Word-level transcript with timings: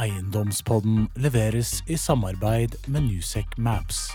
Eiendomspodden 0.00 1.08
leveres 1.16 1.82
i 1.86 1.96
samarbeid 1.96 2.74
med 2.90 3.06
Newsec 3.08 3.46
Maps. 3.56 4.08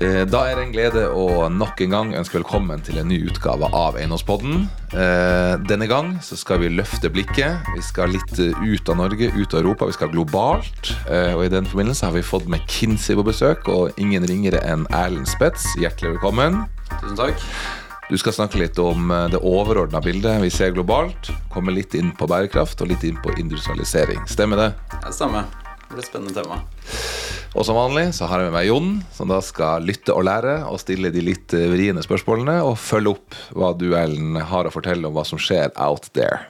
Eh, 0.00 0.24
Da 0.30 0.44
er 0.48 0.54
det 0.56 0.62
en 0.64 0.72
glede 0.72 1.02
å 1.12 1.48
nok 1.52 1.80
en 1.84 1.90
gang 1.90 2.12
ønske 2.14 2.38
velkommen 2.38 2.80
til 2.86 3.00
en 3.02 3.08
ny 3.10 3.18
utgave 3.26 3.68
av 3.74 3.98
Eiendomspodden. 3.98 4.62
Eh, 4.94 5.56
Denne 5.66 5.88
gang 5.90 6.14
så 6.22 6.38
skal 6.38 6.62
vi 6.62 6.70
løfte 6.72 7.10
blikket. 7.12 7.66
Vi 7.74 7.82
skal 7.82 8.14
litt 8.14 8.38
eh, 8.38 8.54
ut 8.62 8.88
av 8.88 8.96
Norge, 9.02 9.32
ut 9.34 9.52
av 9.54 9.60
Europa. 9.60 9.90
Vi 9.90 9.98
skal 9.98 10.14
globalt. 10.14 10.94
Eh, 11.10 11.34
Og 11.34 11.44
i 11.44 11.52
den 11.52 11.66
forbindelse 11.66 12.06
har 12.06 12.14
vi 12.16 12.22
fått 12.22 12.48
McKinsey 12.48 13.16
på 13.18 13.26
besøk, 13.26 13.68
og 13.68 13.92
ingen 13.98 14.24
ringere 14.30 14.62
enn 14.64 14.86
Erlend 14.94 15.28
Spets. 15.28 15.66
Hjertelig 15.76 16.14
velkommen. 16.16 16.62
Tusen 17.00 17.16
takk. 17.18 17.46
Du 18.10 18.18
skal 18.18 18.34
snakke 18.34 18.58
litt 18.58 18.78
om 18.82 19.10
eh, 19.14 19.28
det 19.30 19.38
overordna 19.46 20.00
bildet 20.02 20.40
vi 20.42 20.48
ser 20.50 20.72
globalt. 20.74 21.28
Komme 21.52 21.70
litt 21.70 21.94
inn 21.94 22.10
på 22.18 22.26
bærekraft 22.26 22.80
og 22.82 22.90
litt 22.90 23.04
inn 23.06 23.20
på 23.22 23.30
industrialisering. 23.38 24.24
Stemmer 24.26 24.58
det? 24.58 24.70
Ja, 24.96 25.12
stemmer. 25.14 25.46
Det 25.84 25.92
blir 25.92 26.02
et 26.02 26.08
spennende 26.08 26.34
tema. 26.34 26.58
Og 27.54 27.66
som 27.66 27.78
vanlig 27.78 28.08
så 28.18 28.26
har 28.26 28.42
jeg 28.42 28.50
med 28.50 28.56
meg 28.56 28.66
Jon, 28.66 28.90
som 29.14 29.30
da 29.30 29.38
skal 29.42 29.86
lytte 29.86 30.14
og 30.14 30.26
lære 30.26 30.56
og 30.66 30.80
stille 30.82 31.14
de 31.14 31.22
litt 31.22 31.54
eh, 31.54 31.68
vriene 31.70 32.02
spørsmålene 32.02 32.58
og 32.66 32.74
følge 32.82 33.14
opp 33.14 33.38
hva 33.54 33.70
du, 33.78 33.92
Ellen, 33.94 34.42
har 34.42 34.66
å 34.66 34.74
fortelle 34.74 35.06
om 35.06 35.14
hva 35.14 35.24
som 35.30 35.38
skjer 35.38 35.70
out 35.78 36.10
there. 36.10 36.48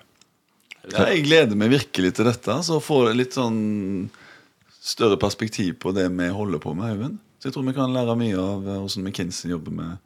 Ja, 0.88 1.10
jeg 1.12 1.27
gleder 1.29 1.60
meg 1.60 1.74
virkelig 1.77 2.16
til 2.16 2.32
dette. 2.32 2.56
Så 2.65 2.80
får 2.80 3.10
jeg 3.10 3.20
litt 3.20 3.37
sånn 3.37 3.60
større 4.80 5.20
perspektiv 5.20 5.77
på 5.84 5.92
det 5.92 6.09
vi 6.09 6.32
holder 6.32 6.65
på 6.65 6.73
med. 6.73 6.96
Øyvind. 6.96 7.20
Så 7.37 7.51
jeg 7.51 7.56
tror 7.59 7.68
vi 7.68 7.77
kan 7.77 7.92
lære 7.92 8.16
mye 8.16 8.37
av 8.40 8.65
eh, 8.65 8.80
hvordan 8.80 9.04
McKinsey 9.04 9.52
jobber 9.52 9.77
med, 9.77 10.01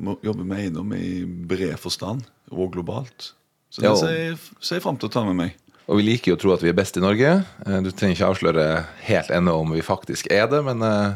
jobber 0.00 0.44
med 0.44 0.58
eiendom 0.64 0.92
i 0.96 1.24
bred 1.24 1.76
forstand, 1.80 2.24
og 2.50 2.72
globalt. 2.74 3.32
Så 3.72 3.80
det 3.80 3.86
Ja, 3.88 3.92
og- 3.92 3.98
ser 3.98 4.12
jeg, 4.16 4.38
ser 4.60 4.76
jeg 4.76 4.82
fram 4.82 4.96
til 4.98 5.08
å 5.08 5.12
ta 5.12 5.24
med 5.24 5.36
meg. 5.36 5.54
Og 5.88 5.96
vi 5.98 6.02
liker 6.02 6.32
jo 6.32 6.36
å 6.36 6.40
tro 6.40 6.52
at 6.54 6.60
vi 6.62 6.68
er 6.68 6.74
best 6.78 6.96
i 6.96 7.00
Norge. 7.00 7.44
Eh, 7.66 7.80
Du 7.80 7.90
trenger 7.90 8.16
ikke 8.16 8.30
avsløre 8.34 8.86
helt 9.02 9.28
ennå 9.30 9.60
om 9.60 9.70
vi 9.72 9.80
faktisk 9.80 10.30
er 10.30 10.46
det, 10.46 10.62
men 10.64 10.82
eh, 10.82 11.14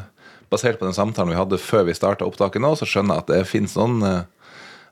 basert 0.51 0.79
på 0.79 0.85
den 0.85 0.93
samtalen 0.93 1.29
vi 1.29 1.35
hadde 1.39 1.57
før 1.59 1.85
vi 1.85 1.93
starta 1.93 2.25
opptaket 2.25 2.61
nå, 2.61 2.75
så 2.75 2.85
skjønner 2.85 3.15
jeg 3.15 3.23
at 3.23 3.27
det 3.27 3.47
finnes 3.47 3.75
noen 3.75 4.03
eh, 4.03 4.23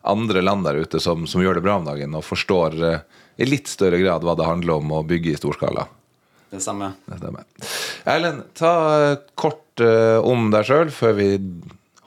andre 0.05 0.41
land 0.41 0.63
der 0.63 0.75
ute 0.81 0.99
som, 1.01 1.25
som 1.27 1.41
gjør 1.41 1.55
det 1.55 1.63
bra 1.63 1.75
om 1.77 1.85
dagen, 1.85 2.13
og 2.15 2.23
forstår 2.23 3.01
i 3.37 3.45
litt 3.45 3.67
større 3.67 3.99
grad 3.99 4.21
hva 4.23 4.35
det 4.37 4.45
handler 4.45 4.75
om 4.77 4.91
å 4.91 5.03
bygge 5.05 5.33
i 5.33 5.35
storskala. 5.35 5.87
Det 6.51 6.61
samme. 6.61 6.93
Det 7.09 7.17
stemmer. 7.19 7.43
Erlend, 8.05 8.43
ta 8.53 9.15
kort 9.35 9.81
om 10.23 10.51
deg 10.51 10.63
sjøl 10.63 10.91
før 10.93 11.15
vi 11.17 11.27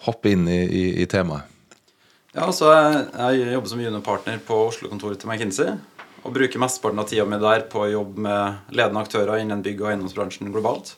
hopper 0.06 0.30
inn 0.30 0.46
i, 0.48 0.60
i, 0.64 0.84
i 1.02 1.06
temaet. 1.10 1.42
Ja, 2.38 2.52
så 2.54 2.68
jeg, 2.70 2.98
jeg 3.18 3.54
jobber 3.56 3.70
som 3.72 3.80
juniorpartner 3.82 4.36
på 4.46 4.56
Oslo-kontoret 4.68 5.18
til 5.18 5.26
McKinsey. 5.26 5.72
Og 6.22 6.34
bruker 6.36 6.60
mesteparten 6.62 7.00
av 7.02 7.08
tida 7.10 7.24
mi 7.26 7.38
der 7.42 7.64
på 7.70 7.80
å 7.82 7.88
jobbe 7.90 8.22
med 8.28 8.74
ledende 8.78 9.02
aktører 9.02 9.40
innen 9.42 9.64
bygg- 9.64 9.82
og 9.82 9.88
eiendomsbransjen 9.90 10.52
globalt. 10.54 10.92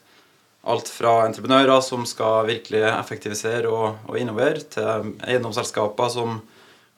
Alt 0.68 0.91
fra 0.92 1.22
entreprenører 1.24 1.80
som 1.84 2.05
skal 2.08 2.44
virkelig 2.50 2.83
effektivisere 2.91 3.72
og, 3.72 4.02
og 4.11 4.20
innovere, 4.20 4.61
til 4.74 5.14
eiendomsselskaper 5.24 6.12
som 6.12 6.42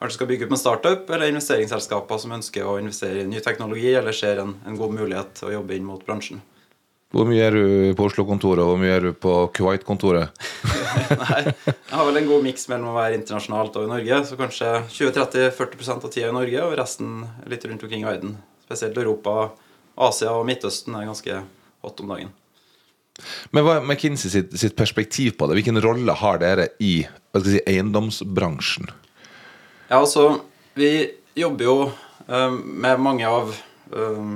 kanskje 0.03 0.19
skal 0.19 0.33
bygge 0.33 0.49
opp 0.49 0.57
en 0.57 0.63
startup, 0.65 1.13
eller 1.15 1.31
investeringsselskaper 1.31 2.23
som 2.25 2.35
ønsker 2.35 2.67
å 2.67 2.81
investere 2.83 3.23
i 3.23 3.29
ny 3.31 3.39
teknologi 3.45 3.93
eller 3.95 4.17
ser 4.17 4.43
en, 4.43 4.57
en 4.67 4.81
god 4.81 4.97
mulighet 4.99 5.37
til 5.39 5.53
å 5.53 5.57
jobbe 5.61 5.79
inn 5.79 5.87
mot 5.87 6.03
bransjen. 6.03 6.43
Hvor 7.13 7.29
mye 7.29 7.43
er 7.45 7.53
du 7.53 7.65
på 7.97 8.07
Oslo-kontoret, 8.09 8.63
og 8.65 8.71
hvor 8.71 8.79
mye 8.81 8.93
er 8.97 9.05
du 9.05 9.11
på 9.13 9.33
Kuwait-kontoret? 9.53 10.33
Nei, 11.23 11.43
jeg 11.45 11.93
har 11.93 12.07
vel 12.09 12.21
en 12.23 12.29
god 12.31 12.47
miks 12.47 12.65
mellom 12.71 12.95
å 12.95 12.97
være 12.97 13.19
internasjonalt 13.19 13.77
og 13.77 13.85
i 13.85 13.91
Norge. 13.91 14.21
Så 14.31 14.39
kanskje 14.41 14.71
20-30-40% 14.95 16.07
av 16.09 16.13
tida 16.15 16.31
i 16.31 16.37
Norge, 16.37 16.63
og 16.65 16.77
resten 16.81 17.27
litt 17.53 17.67
rundt 17.69 17.85
omkring 17.85 18.07
i 18.07 18.09
verden. 18.09 18.39
Spesielt 18.65 18.97
Europa, 18.97 19.51
Asia 20.09 20.33
og 20.33 20.47
Midtøsten 20.49 20.97
er 20.97 21.11
ganske 21.11 21.43
hot 21.85 22.01
om 22.01 22.15
dagen. 22.15 22.33
Men 23.53 23.67
hva 23.67 23.77
er 23.77 23.85
McKinsey 23.85 24.33
sitt, 24.33 24.55
sitt 24.57 24.77
perspektiv 24.79 25.37
på 25.37 25.51
det? 25.51 25.59
Hvilken 25.61 25.83
rolle 25.85 26.15
har 26.17 26.41
dere 26.41 26.71
i 26.81 27.03
si, 27.45 27.59
eiendomsbransjen? 27.61 28.89
Ja, 29.91 30.01
altså, 30.01 30.41
vi 30.81 30.95
jobber 31.37 31.69
jo 31.69 31.77
eh, 32.25 32.57
med 32.57 33.05
mange 33.05 33.29
av 33.29 33.53
eh, 33.53 34.33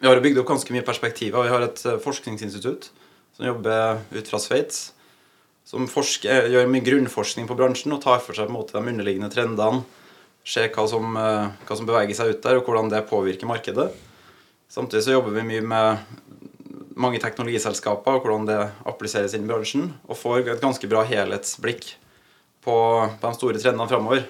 Vi 0.00 0.08
har 0.08 0.20
bygd 0.24 0.38
opp 0.40 0.48
ganske 0.48 0.72
mye 0.72 0.84
perspektiver. 0.84 1.44
Vi 1.44 1.52
har 1.52 1.66
et 1.66 1.80
eh, 1.84 1.98
forskningsinstitutt 2.00 2.86
som 3.36 3.44
jobber 3.44 3.98
ut 4.14 4.30
fra 4.32 4.38
Sveits. 4.40 4.94
Som 5.68 5.90
forsker, 5.92 6.48
gjør 6.48 6.70
mye 6.72 6.86
grunnforskning 6.86 7.44
på 7.48 7.56
bransjen 7.58 7.92
og 7.92 8.00
tar 8.00 8.22
for 8.24 8.36
seg 8.36 8.48
måte 8.48 8.78
de 8.78 8.80
underliggende 8.80 9.28
trendene. 9.32 9.84
Ser 10.48 10.72
hva 10.72 10.86
som, 10.88 11.12
eh, 11.20 11.52
hva 11.68 11.76
som 11.76 11.90
beveger 11.90 12.16
seg 12.16 12.32
ut 12.32 12.42
der, 12.48 12.56
og 12.56 12.64
hvordan 12.64 12.88
det 12.88 13.04
påvirker 13.12 13.50
markedet. 13.50 13.90
Samtidig 14.72 15.04
så 15.04 15.18
jobber 15.18 15.36
vi 15.36 15.46
mye 15.52 15.68
med 15.68 16.96
mange 16.96 17.20
teknologiselskaper 17.20 18.16
og 18.16 18.24
hvordan 18.24 18.48
det 18.48 18.60
appliseres 18.88 19.36
inn 19.36 19.44
i 19.44 19.52
bransjen. 19.52 19.90
Og 20.08 20.16
får 20.16 20.48
et 20.48 20.64
ganske 20.64 20.88
bra 20.88 21.04
helhetsblikk 21.04 21.92
på, 22.64 22.76
på 23.20 23.26
de 23.28 23.36
store 23.36 23.60
trendene 23.60 23.92
framover. 23.92 24.24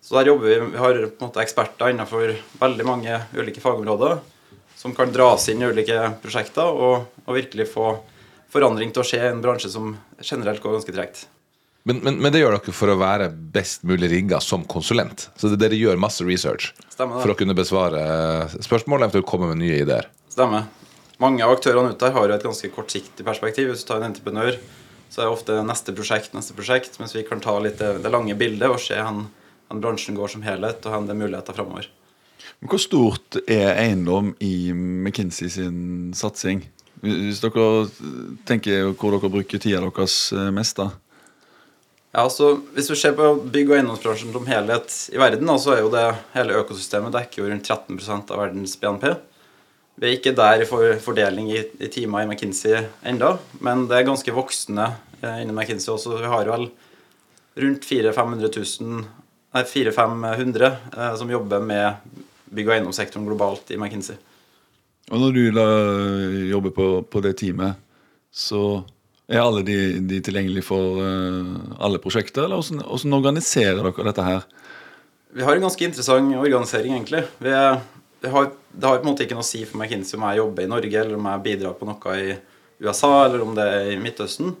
Så 0.00 0.20
der 0.20 0.30
jobber 0.30 0.46
vi, 0.46 0.60
vi 0.70 0.84
har 0.86 1.06
på 1.10 1.18
en 1.18 1.32
måte 1.32 1.42
eksperter 1.42 1.90
innenfor 1.90 2.36
veldig 2.62 2.86
mange 2.86 3.24
ulike 3.34 3.58
fagområder 3.58 4.20
som 4.80 4.94
kan 4.96 5.12
dras 5.12 5.44
inn 5.52 5.60
i 5.60 5.66
ulike 5.68 5.96
prosjekter 6.22 6.64
og, 6.64 7.10
og 7.26 7.36
virkelig 7.36 7.66
få 7.68 7.90
forandring 8.50 8.94
til 8.94 9.02
å 9.02 9.04
skje 9.10 9.18
i 9.20 9.28
en 9.28 9.42
bransje 9.44 9.68
som 9.74 9.92
generelt 10.24 10.62
går 10.62 10.78
ganske 10.78 10.94
tregt. 10.96 11.26
Men, 11.84 12.00
men, 12.04 12.16
men 12.16 12.32
det 12.32 12.40
gjør 12.40 12.56
dere 12.56 12.74
for 12.76 12.92
å 12.92 12.96
være 13.00 13.26
best 13.28 13.84
mulig 13.88 14.08
rigga 14.12 14.40
som 14.40 14.64
konsulent. 14.64 15.26
Så 15.36 15.52
det, 15.52 15.58
dere 15.60 15.76
gjør 15.76 16.00
masse 16.00 16.24
research 16.24 16.70
for 16.96 17.32
å 17.32 17.36
kunne 17.36 17.56
besvare 17.56 18.00
spørsmål, 18.56 19.04
eventuelt 19.04 19.28
komme 19.28 19.52
med 19.52 19.60
nye 19.60 19.82
ideer. 19.84 20.08
Stemmer. 20.32 20.64
Mange 21.20 21.44
av 21.44 21.52
aktørene 21.58 21.92
ute 21.92 22.08
her 22.08 22.16
har 22.16 22.32
jo 22.32 22.38
et 22.38 22.48
ganske 22.48 22.72
kortsiktig 22.72 23.28
perspektiv. 23.28 23.68
Hvis 23.68 23.84
du 23.84 23.90
tar 23.90 24.00
en 24.00 24.08
entreprenør, 24.08 24.56
så 25.12 25.20
er 25.20 25.28
det 25.28 25.36
ofte 25.36 25.60
neste 25.68 25.92
prosjekt, 25.96 26.32
neste 26.32 26.56
prosjekt, 26.56 26.96
mens 27.02 27.12
vi 27.16 27.28
kan 27.28 27.44
ta 27.44 27.58
litt 27.60 27.80
det, 27.80 27.98
det 28.00 28.16
lange 28.16 28.36
bildet 28.38 28.72
og 28.72 28.80
se 28.80 28.96
hvor 28.96 29.80
bransjen 29.84 30.16
går 30.16 30.38
som 30.38 30.44
helhet, 30.48 30.80
og 30.86 30.94
hvor 30.96 31.04
det 31.04 31.12
er 31.12 31.24
muligheter 31.26 31.60
framover. 31.60 31.92
Hvor 32.60 32.80
stort 32.82 33.38
er 33.46 33.74
eiendom 33.74 34.34
i 34.44 34.72
McKinsey 34.74 35.48
sin 35.52 36.10
satsing? 36.16 36.64
Hvis 37.00 37.40
dere 37.40 37.86
tenker 38.48 38.90
hvor 38.92 39.14
dere 39.14 39.32
bruker 39.32 39.62
tida 39.62 39.80
deres 39.80 40.16
eh, 40.36 40.50
mest, 40.52 40.76
da? 40.80 40.90
Ja, 42.10 42.24
altså, 42.24 42.56
Hvis 42.74 42.90
vi 42.90 42.98
ser 42.98 43.14
på 43.14 43.32
bygg- 43.54 43.70
og 43.70 43.76
eiendomsbransjen 43.78 44.32
som 44.34 44.46
helhet 44.50 44.96
i 45.14 45.18
verden, 45.20 45.52
så 45.62 45.76
er 45.76 45.84
jo 45.84 45.92
det 45.92 46.06
hele 46.34 46.58
økosystemet 46.58 47.14
dekker 47.14 47.44
jo 47.44 47.50
rundt 47.52 47.70
13% 47.70 48.32
av 48.34 48.42
verdens 48.42 48.74
BNP. 48.80 49.06
Vi 50.00 50.08
er 50.08 50.16
ikke 50.16 50.34
der 50.36 50.64
for 50.66 50.96
fordeling 51.04 51.52
i, 51.52 51.62
i 51.78 51.88
timer 51.92 52.24
i 52.24 52.28
McKinsey 52.28 52.82
enda, 53.06 53.36
men 53.60 53.86
det 53.88 53.98
er 53.98 54.08
ganske 54.08 54.34
voksende 54.34 54.90
eh, 55.20 55.42
innen 55.42 55.54
McKinsey 55.54 55.92
også. 55.94 56.18
Vi 56.18 56.32
har 56.34 56.50
vel 56.50 56.68
rundt 57.60 57.86
400 57.86 58.50
000 58.56 59.04
nei, 59.54 59.62
400-500 59.62 60.66
eh, 60.66 61.14
som 61.20 61.30
jobber 61.30 61.62
med 61.62 62.20
bygg- 62.50 62.70
og 62.70 62.76
eiendomssektoren 62.76 63.26
globalt 63.28 63.70
i 63.72 63.78
McKinsey. 63.78 64.18
Og 65.10 65.22
når 65.22 65.34
du 65.34 65.42
la, 65.54 65.66
jobber 66.50 66.74
på, 66.74 66.88
på 67.10 67.22
det 67.24 67.34
teamet, 67.40 67.78
så 68.30 68.82
er 69.30 69.42
alle 69.42 69.62
de, 69.66 69.76
de 70.06 70.18
tilgjengelige 70.22 70.66
for 70.66 70.98
uh, 71.02 71.78
alle 71.82 72.00
prosjekter? 72.02 72.44
Eller 72.46 72.58
hvordan, 72.58 72.82
hvordan 72.86 73.18
organiserer 73.18 73.78
dere 73.78 74.06
dette 74.10 74.26
her? 74.26 74.46
Vi 75.30 75.46
har 75.46 75.54
en 75.54 75.66
ganske 75.66 75.86
interessant 75.86 76.34
organisering, 76.34 76.96
egentlig. 76.96 77.22
Vi, 77.38 77.54
vi 78.20 78.32
har, 78.34 78.50
det 78.70 78.86
har 78.86 78.98
på 78.98 79.06
en 79.06 79.10
måte 79.12 79.26
ikke 79.26 79.38
noe 79.38 79.46
å 79.46 79.50
si 79.50 79.62
for 79.64 79.78
McKinsey 79.78 80.18
om 80.18 80.26
jeg 80.26 80.42
jobber 80.42 80.66
i 80.66 80.70
Norge, 80.70 81.02
eller 81.02 81.18
om 81.18 81.28
jeg 81.30 81.44
bidrar 81.46 81.76
på 81.78 81.90
noe 81.90 82.16
i 82.18 82.32
USA, 82.82 83.12
eller 83.26 83.44
om 83.44 83.54
det 83.54 83.66
er 83.66 83.92
i 83.94 84.00
Midtøsten. 84.02 84.54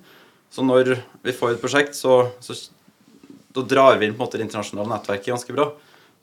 Så 0.50 0.66
når 0.66 0.96
vi 1.26 1.34
får 1.34 1.54
et 1.54 1.62
prosjekt, 1.62 1.98
så, 1.98 2.24
så 2.42 2.56
da 3.54 3.64
drar 3.66 3.98
vi 3.98 4.06
inn 4.06 4.14
på 4.14 4.22
en 4.22 4.26
måte 4.26 4.38
det 4.38 4.46
internasjonale 4.46 4.90
nettverket 4.90 5.32
ganske 5.32 5.54
bra. 5.54 5.70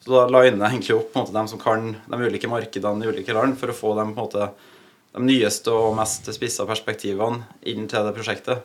Så 0.07 0.15
da 0.15 0.23
liner 0.31 0.61
jeg 0.63 0.77
egentlig 0.77 0.95
opp 0.95 1.15
måte 1.17 1.33
de 1.35 1.41
som 1.51 1.59
kan 1.59 1.89
de 1.99 2.17
ulike 2.23 2.47
markedene 2.47 3.03
i 3.03 3.09
ulike 3.11 3.33
land, 3.35 3.57
for 3.59 3.73
å 3.73 3.75
få 3.75 3.91
dem 3.97 4.13
måte 4.15 4.45
de 5.11 5.23
nyeste 5.25 5.73
og 5.75 5.97
mest 5.97 6.29
spissa 6.31 6.63
perspektivene 6.69 7.43
inn 7.67 7.89
til 7.91 8.07
det 8.07 8.13
prosjektet. 8.15 8.63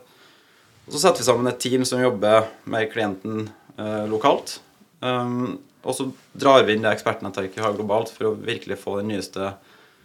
Og 0.86 0.94
Så 0.94 1.02
setter 1.02 1.18
vi 1.18 1.26
sammen 1.26 1.50
et 1.50 1.58
team 1.58 1.82
som 1.88 1.98
jobber 1.98 2.46
med 2.70 2.92
klienten 2.92 3.48
eh, 3.74 4.04
lokalt. 4.06 4.60
Um, 5.02 5.58
og 5.82 5.98
så 5.98 6.06
drar 6.38 6.62
vi 6.62 6.76
inn 6.76 6.86
det 6.86 6.94
ekspertnettverket 6.94 7.58
vi 7.58 7.66
har 7.66 7.74
globalt 7.74 8.14
for 8.14 8.30
å 8.30 8.36
virkelig 8.38 8.78
få 8.78 9.00
den 9.00 9.10
nyeste 9.10 9.56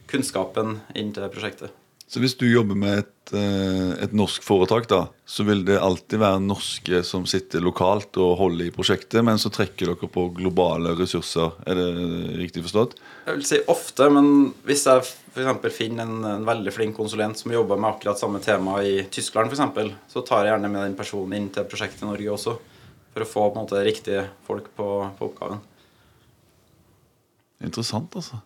kunnskapen 0.10 0.80
inn 0.98 1.13
til 1.13 1.30
prosjektet. 1.30 1.69
Så 2.07 2.21
hvis 2.24 2.38
du 2.39 2.45
jobber 2.48 2.77
med 2.80 3.01
et, 3.01 3.31
eh, 3.36 3.89
et 4.06 4.13
norsk 4.15 4.44
foretak, 4.45 4.86
da, 4.88 5.09
så 5.27 5.44
vil 5.44 5.65
det 5.68 5.75
alltid 5.75 6.21
være 6.21 6.39
norske 6.39 7.01
som 7.04 7.25
sitter 7.27 7.59
lokalt 7.59 8.15
og 8.24 8.38
holder 8.39 8.69
i 8.69 8.71
prosjektet, 8.71 9.19
men 9.27 9.36
så 9.42 9.51
trekker 9.51 9.92
dere 9.92 10.09
på 10.13 10.24
globale 10.38 10.94
ressurser. 10.95 11.51
Er 11.68 11.75
det 11.75 12.39
riktig 12.39 12.63
forstått? 12.63 12.95
Jeg 13.27 13.36
vil 13.36 13.45
si 13.50 13.59
ofte, 13.68 14.07
men 14.15 14.31
hvis 14.63 14.88
jeg 14.88 15.04
f.eks. 15.04 15.68
finner 15.75 16.07
en, 16.07 16.24
en 16.31 16.48
veldig 16.48 16.71
flink 16.71 16.95
konsulent 16.95 17.44
som 17.44 17.51
jobber 17.51 17.75
med 17.75 17.92
akkurat 17.92 18.24
samme 18.24 18.39
tema 18.39 18.80
i 18.88 19.04
Tyskland, 19.12 19.51
for 19.51 19.59
eksempel, 19.59 19.92
så 20.07 20.24
tar 20.24 20.48
jeg 20.48 20.56
gjerne 20.56 20.71
med 20.71 20.86
den 20.88 21.00
personen 21.00 21.36
inn 21.36 21.51
til 21.51 21.68
prosjektet 21.68 22.07
i 22.07 22.12
Norge 22.13 22.36
også. 22.39 22.57
For 23.12 23.25
å 23.25 23.31
få 23.36 23.50
på 23.50 23.57
en 23.57 23.65
måte 23.68 23.83
riktige 23.83 24.30
folk 24.48 24.71
på, 24.80 24.94
på 25.19 25.33
oppgaven. 25.33 25.59
Interessant, 27.68 28.15
altså. 28.15 28.39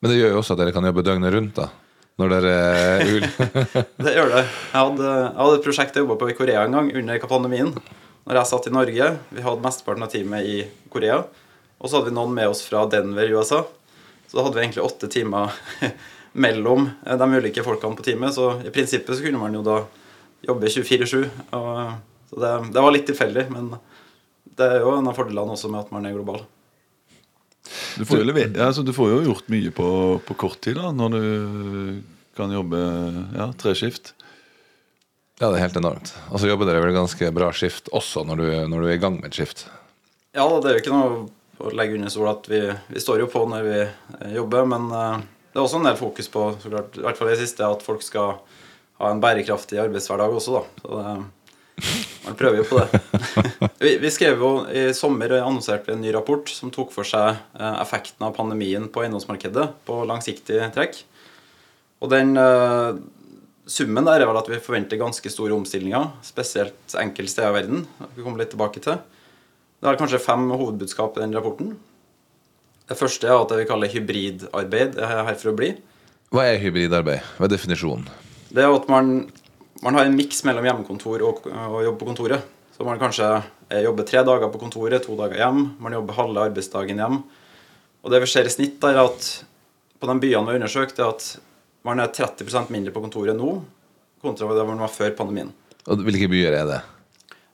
Men 0.00 0.12
det 0.12 0.22
gjør 0.22 0.38
jo 0.38 0.40
også 0.40 0.56
at 0.56 0.62
dere 0.62 0.72
kan 0.72 0.86
jobbe 0.88 1.04
døgnet 1.04 1.36
rundt, 1.36 1.60
da. 1.60 1.74
Når 2.16 2.32
dere 2.32 2.52
er 2.56 3.10
ul... 3.12 3.24
Det 4.06 4.12
gjør 4.14 4.30
det. 4.32 4.42
Jeg 4.46 4.72
hadde, 4.72 5.08
jeg 5.08 5.36
hadde 5.36 5.56
et 5.58 5.66
prosjekt 5.66 5.98
jeg 5.98 6.06
jobba 6.06 6.16
på 6.22 6.30
i 6.32 6.36
Korea 6.38 6.62
en 6.64 6.76
gang 6.78 6.88
under 6.96 7.26
pandemien. 7.28 7.74
Når 8.26 8.38
jeg 8.40 8.50
satt 8.50 8.68
i 8.70 8.72
Norge. 8.72 9.08
Vi 9.36 9.44
hadde 9.44 9.64
mesteparten 9.66 10.06
av 10.06 10.12
teamet 10.14 10.48
i 10.48 10.56
Korea. 10.92 11.18
Og 11.76 11.90
så 11.90 11.98
hadde 11.98 12.08
vi 12.08 12.16
noen 12.16 12.32
med 12.38 12.48
oss 12.48 12.64
fra 12.64 12.86
Denver 12.88 13.28
i 13.28 13.36
USA. 13.36 13.60
Så 14.24 14.38
da 14.38 14.46
hadde 14.46 14.56
vi 14.56 14.64
egentlig 14.64 14.86
åtte 14.86 15.12
timer 15.12 15.52
mellom 16.46 16.88
eh, 17.04 17.20
de 17.20 17.30
ulike 17.36 17.66
folkene 17.66 18.00
på 18.00 18.08
teamet. 18.08 18.32
Så 18.32 18.48
i 18.64 18.72
prinsippet 18.72 19.12
så 19.12 19.26
kunne 19.26 19.42
man 19.42 19.60
jo 19.60 19.62
da 19.66 19.82
jobbe 20.48 20.72
24-7. 20.72 21.28
Så 22.32 22.40
det, 22.40 22.56
det 22.72 22.82
var 22.88 22.96
litt 22.96 23.06
tilfeldig, 23.12 23.44
men 23.52 23.74
det 24.56 24.72
er 24.72 24.80
jo 24.86 24.96
en 24.96 25.12
av 25.12 25.20
fordelene 25.20 25.52
også 25.52 25.68
med 25.68 25.84
at 25.84 25.92
man 25.92 26.08
er 26.08 26.16
global. 26.16 26.40
Du 27.96 28.04
får, 28.04 28.20
jo 28.20 28.28
lever, 28.28 28.52
altså, 28.60 28.84
du 28.84 28.92
får 28.92 29.10
jo 29.14 29.22
gjort 29.30 29.46
mye 29.52 29.72
på, 29.72 29.88
på 30.26 30.36
kort 30.36 30.60
tid, 30.64 30.76
da, 30.76 30.90
når 30.92 31.14
du 31.16 31.22
kan 32.36 32.52
jobbe 32.52 32.80
ja, 33.32 33.48
treskift. 33.56 34.12
Ja, 35.40 35.48
det 35.48 35.58
er 35.58 35.66
helt 35.66 35.78
enormt. 35.80 36.12
Og 36.30 36.40
så 36.40 36.48
jobber 36.48 36.68
dere 36.68 36.84
vel 36.84 36.96
ganske 36.96 37.30
bra 37.36 37.50
skift 37.56 37.90
også 37.96 38.24
når 38.28 38.40
du, 38.40 38.46
når 38.72 38.84
du 38.84 38.88
er 38.88 38.96
i 38.96 39.00
gang 39.00 39.18
med 39.20 39.30
et 39.30 39.38
skift. 39.38 39.66
Ja, 40.36 40.44
det 40.44 40.68
er 40.68 40.76
jo 40.76 40.84
ikke 40.84 40.94
noe 40.94 41.24
å 41.56 41.72
legge 41.76 41.96
under 41.96 42.12
stol 42.12 42.28
at 42.28 42.48
vi, 42.50 42.60
vi 42.92 43.00
står 43.00 43.22
jo 43.24 43.30
på 43.32 43.46
når 43.48 43.64
vi 43.64 43.78
eh, 43.80 44.34
jobber, 44.36 44.68
men 44.68 44.88
eh, 44.92 45.24
det 45.52 45.60
er 45.60 45.64
også 45.64 45.80
en 45.80 45.88
del 45.88 45.96
fokus 45.96 46.28
på, 46.32 46.44
så 46.60 46.72
klart, 46.72 46.98
i 46.98 47.04
hvert 47.04 47.20
fall 47.20 47.30
i 47.30 47.34
det 47.34 47.40
siste, 47.40 47.64
at 47.64 47.84
folk 47.84 48.04
skal 48.04 48.34
ha 49.00 49.12
en 49.12 49.22
bærekraftig 49.22 49.80
arbeidshverdag 49.80 50.36
også, 50.36 50.58
da. 50.58 50.82
Så 50.82 51.00
det, 51.00 51.14
man 52.26 52.36
prøver 52.38 52.62
jo 52.62 52.66
på 52.70 52.80
det. 52.80 53.00
vi, 53.84 53.96
vi 54.02 54.12
skrev 54.12 54.40
jo 54.42 54.52
i 54.70 54.86
sommer 54.96 55.34
og 55.36 55.42
annonserte 55.50 55.90
vi 55.90 55.96
en 55.96 56.04
ny 56.04 56.14
rapport 56.16 56.48
som 56.50 56.72
tok 56.74 56.94
for 56.94 57.08
seg 57.08 57.34
eh, 57.34 57.76
effekten 57.82 58.26
av 58.26 58.34
pandemien 58.38 58.88
på 58.92 59.04
eiendomsmarkedet 59.04 59.68
på 59.88 60.00
langsiktig 60.08 60.62
trekk. 60.74 61.02
Og 62.04 62.10
den 62.12 62.34
uh, 62.36 62.96
summen 63.66 64.04
der 64.04 64.20
er 64.20 64.28
vel 64.28 64.38
at 64.38 64.48
vi 64.50 64.60
forventer 64.62 65.00
ganske 65.00 65.30
store 65.32 65.54
omstillinger, 65.56 66.10
spesielt 66.26 66.96
enkelte 67.00 67.32
steder 67.32 67.54
i 67.54 67.56
verden. 67.56 67.86
Vi 68.14 68.24
kommer 68.24 68.42
litt 68.42 68.52
tilbake 68.52 68.82
til. 68.84 68.98
Det 69.80 69.88
er 69.88 69.98
kanskje 70.00 70.22
fem 70.22 70.48
hovedbudskap 70.52 71.16
i 71.16 71.24
den 71.24 71.34
rapporten. 71.36 71.74
Det 72.86 72.98
første 72.98 73.26
er 73.26 73.34
at 73.34 73.50
det 73.50 73.62
vi 73.62 73.68
kaller 73.68 73.90
hybridarbeid 73.90 75.00
er 75.02 75.24
her 75.26 75.38
for 75.40 75.50
å 75.50 75.56
bli. 75.58 75.72
Hva 76.34 76.46
er 76.46 76.60
hybridarbeid? 76.62 77.24
Hva 77.36 77.48
er 77.48 77.52
definisjonen? 77.52 78.06
Det 78.54 78.62
er 78.62 78.70
at 78.72 78.86
man, 78.90 79.26
man 79.82 79.98
har 79.98 80.06
en 80.06 80.16
miks 80.16 80.44
mellom 80.46 80.66
hjemmekontor 80.66 81.24
og, 81.26 81.46
og 81.50 81.80
jobb 81.84 81.98
på 82.00 82.08
kontoret. 82.08 82.52
Så 82.76 82.84
man 82.84 83.00
kanskje 83.00 83.26
eh, 83.70 83.82
jobber 83.84 84.06
tre 84.08 84.22
dager 84.24 84.52
på 84.52 84.60
kontoret, 84.60 85.04
to 85.04 85.16
dager 85.18 85.40
hjem. 85.40 85.62
Man 85.82 85.96
jobber 85.96 86.18
halve 86.18 86.48
arbeidsdagen 86.50 87.00
hjem. 87.00 87.22
Og 88.04 88.12
det 88.12 88.20
vi 88.22 88.28
ser 88.30 88.48
i 88.48 88.52
snitt, 88.52 88.82
er 88.84 89.00
at 89.00 89.30
på 89.96 90.08
de 90.10 90.18
byene 90.20 90.44
vi 90.44 90.52
har 90.54 90.60
undersøkt, 90.60 91.00
er 91.00 91.14
at 91.14 91.30
man 91.86 92.02
er 92.02 92.12
30% 92.12 92.72
mindre 92.74 92.92
på 92.92 93.02
kontoret 93.04 93.38
nå 93.38 93.60
kontra 94.26 94.54
det 94.54 94.66
man 94.66 94.82
var 94.82 94.92
før 94.92 95.14
pandemien. 95.16 95.52
Og 95.86 96.02
hvilke 96.02 96.28
byer 96.30 96.56
er 96.58 96.68
det? 96.68 96.80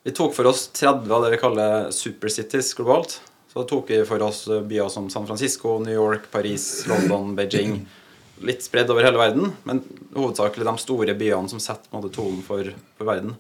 Vi 0.03 0.15
tok 0.17 0.35
for 0.35 0.49
oss 0.51 0.67
30 0.75 1.11
av 1.13 1.25
det 1.25 1.35
vi 1.35 1.41
kaller 1.43 1.91
supercities 1.95 2.73
globalt. 2.79 3.19
Så 3.53 3.61
da 3.61 3.67
tok 3.69 3.91
vi 3.93 3.99
for 4.09 4.25
oss 4.25 4.47
byer 4.49 4.89
som 4.91 5.11
San 5.13 5.29
Francisco, 5.29 5.77
New 5.85 5.95
York, 5.95 6.31
Paris, 6.33 6.87
London, 6.89 7.35
Beijing. 7.37 7.83
Litt 8.43 8.65
spredd 8.65 8.91
over 8.91 9.07
hele 9.07 9.21
verden, 9.21 9.53
men 9.69 9.83
hovedsakelig 10.17 10.67
de 10.67 10.75
store 10.83 11.15
byene 11.19 11.51
som 11.53 11.63
setter 11.63 11.89
på 11.89 11.97
en 11.97 12.03
måte 12.03 12.15
tonen 12.17 12.43
for, 12.47 12.73
for 12.99 13.09
verden. 13.09 13.37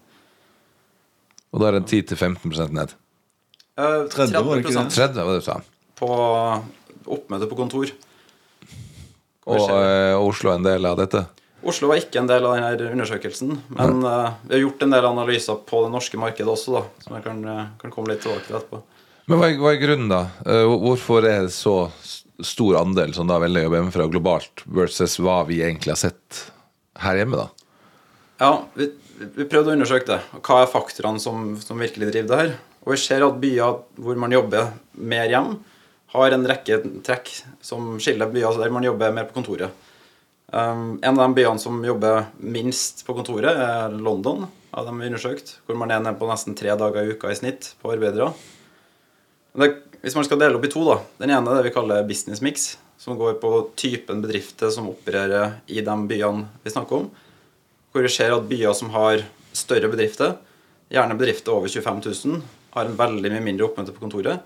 Og 1.52 1.60
da 1.60 1.68
er 1.68 1.80
det 1.80 1.84
10-15 1.90 2.72
ned. 2.72 2.94
Eh, 3.76 3.98
30 4.12 4.38
var 4.38 4.56
det 4.56 4.62
ikke 4.62 4.76
det? 4.76 4.86
30% 4.92 4.96
30 4.96 5.26
var 5.26 5.34
det 5.34 5.42
du 5.42 5.46
sa. 5.48 5.60
på 6.02 6.08
oppmøte 7.12 7.48
på 7.50 7.58
kontor. 7.58 7.92
Og, 9.46 9.70
eh, 9.74 10.14
Oslo 10.18 10.52
er 10.52 10.58
en 10.60 10.66
del 10.66 10.86
av 10.86 10.98
dette. 11.00 11.24
Oslo 11.62 11.88
var 11.90 12.00
ikke 12.02 12.18
en 12.18 12.30
del 12.30 12.46
av 12.46 12.56
denne 12.56 12.90
undersøkelsen, 12.94 13.52
men 13.74 14.02
eh, 14.06 14.30
vi 14.48 14.56
har 14.56 14.62
gjort 14.64 14.82
en 14.82 14.94
del 14.96 15.06
analyser 15.06 15.60
på 15.66 15.84
det 15.84 15.92
norske 15.94 16.18
markedet 16.18 16.50
også, 16.50 16.74
da, 16.74 16.82
som 17.04 17.16
jeg 17.16 17.24
kan, 17.26 17.44
eh, 17.46 17.66
kan 17.78 17.94
komme 17.94 18.10
litt 18.10 18.22
tilbake 18.24 18.46
til 18.48 18.58
etterpå. 18.58 18.82
Men 19.30 19.38
hva 19.38 19.50
er, 19.50 19.58
hva 19.60 19.72
er 19.72 19.82
grunnen, 19.82 20.10
da? 20.10 20.22
Eh, 20.46 20.66
Hvorfor 20.82 21.26
er 21.28 21.46
det 21.46 21.54
så 21.54 21.76
stor 22.42 22.80
andel 22.80 23.12
som 23.14 23.28
da 23.30 23.38
velger 23.42 23.62
å 23.62 23.68
jobbe 23.68 23.78
hjemmefra 23.78 24.08
globalt, 24.10 24.64
versus 24.66 25.18
hva 25.22 25.42
vi 25.46 25.60
egentlig 25.62 25.94
har 25.94 26.00
sett 26.00 26.40
her 27.02 27.20
hjemme, 27.20 27.38
da? 27.38 27.48
Ja, 28.42 28.52
vi, 28.74 28.88
vi 29.36 29.46
prøvde 29.46 29.70
å 29.70 29.76
undersøke 29.76 30.08
det. 30.08 30.20
Hva 30.42 30.62
er 30.62 30.72
faktorene 30.72 31.22
som, 31.22 31.52
som 31.62 31.78
virkelig 31.82 32.10
driver 32.10 32.32
det 32.32 32.40
her? 32.40 32.56
Og 32.82 32.96
vi 32.96 32.98
ser 32.98 33.22
at 33.22 33.38
byer 33.42 33.78
hvor 34.02 34.18
man 34.18 34.34
jobber 34.34 34.72
mer 34.98 35.30
hjem, 35.30 35.54
har 36.12 36.34
en 36.34 36.48
rekke 36.48 36.80
trekk 37.06 37.30
som 37.64 37.94
skiller 38.02 38.32
byer 38.32 38.58
der 38.60 38.74
man 38.74 38.84
jobber 38.84 39.14
mer 39.14 39.28
på 39.28 39.38
kontoret. 39.38 39.70
Um, 40.52 40.98
en 41.00 41.14
av 41.14 41.22
de 41.22 41.38
byene 41.38 41.62
som 41.62 41.78
jobber 41.86 42.26
minst 42.36 43.06
på 43.06 43.14
kontoret, 43.16 43.54
er 43.54 43.94
London, 43.94 44.44
av 44.72 44.88
dem 44.88 44.98
vi 45.00 45.08
undersøkte. 45.08 45.54
undersøkt, 45.54 45.54
hvor 45.64 45.78
man 45.80 45.94
er 45.94 46.02
nede 46.02 46.18
på 46.18 46.28
nesten 46.28 46.56
tre 46.58 46.74
dager 46.76 47.06
i 47.06 47.14
uka 47.14 47.30
i 47.32 47.38
snitt 47.38 47.70
på 47.80 47.92
arbeidere. 47.94 48.32
Det, 49.52 49.68
hvis 50.00 50.16
man 50.16 50.24
skal 50.24 50.40
dele 50.40 50.56
opp 50.56 50.64
i 50.64 50.70
to, 50.72 50.84
da. 50.86 50.96
Den 51.20 51.34
ene 51.34 51.50
er 51.52 51.60
det 51.60 51.68
vi 51.68 51.74
kaller 51.74 52.06
business 52.08 52.40
mix, 52.44 52.72
som 52.98 53.18
går 53.20 53.36
på 53.42 53.50
typen 53.76 54.22
bedrifter 54.24 54.70
som 54.72 54.88
opererer 54.88 55.58
i 55.66 55.82
de 55.84 55.96
byene 56.08 56.46
vi 56.62 56.72
snakker 56.72 57.02
om. 57.02 57.10
Hvor 57.92 58.06
vi 58.06 58.12
ser 58.12 58.32
at 58.32 58.48
byer 58.48 58.72
som 58.78 58.92
har 58.94 59.24
større 59.52 59.90
bedrifter, 59.92 60.38
gjerne 60.92 61.18
bedrifter 61.18 61.52
over 61.52 61.68
25 61.68 62.00
000, 62.06 62.40
har 62.72 62.88
en 62.88 62.96
veldig 62.96 63.32
mye 63.34 63.44
mindre 63.44 63.68
oppmøte 63.68 63.92
på 63.92 64.04
kontoret. 64.06 64.40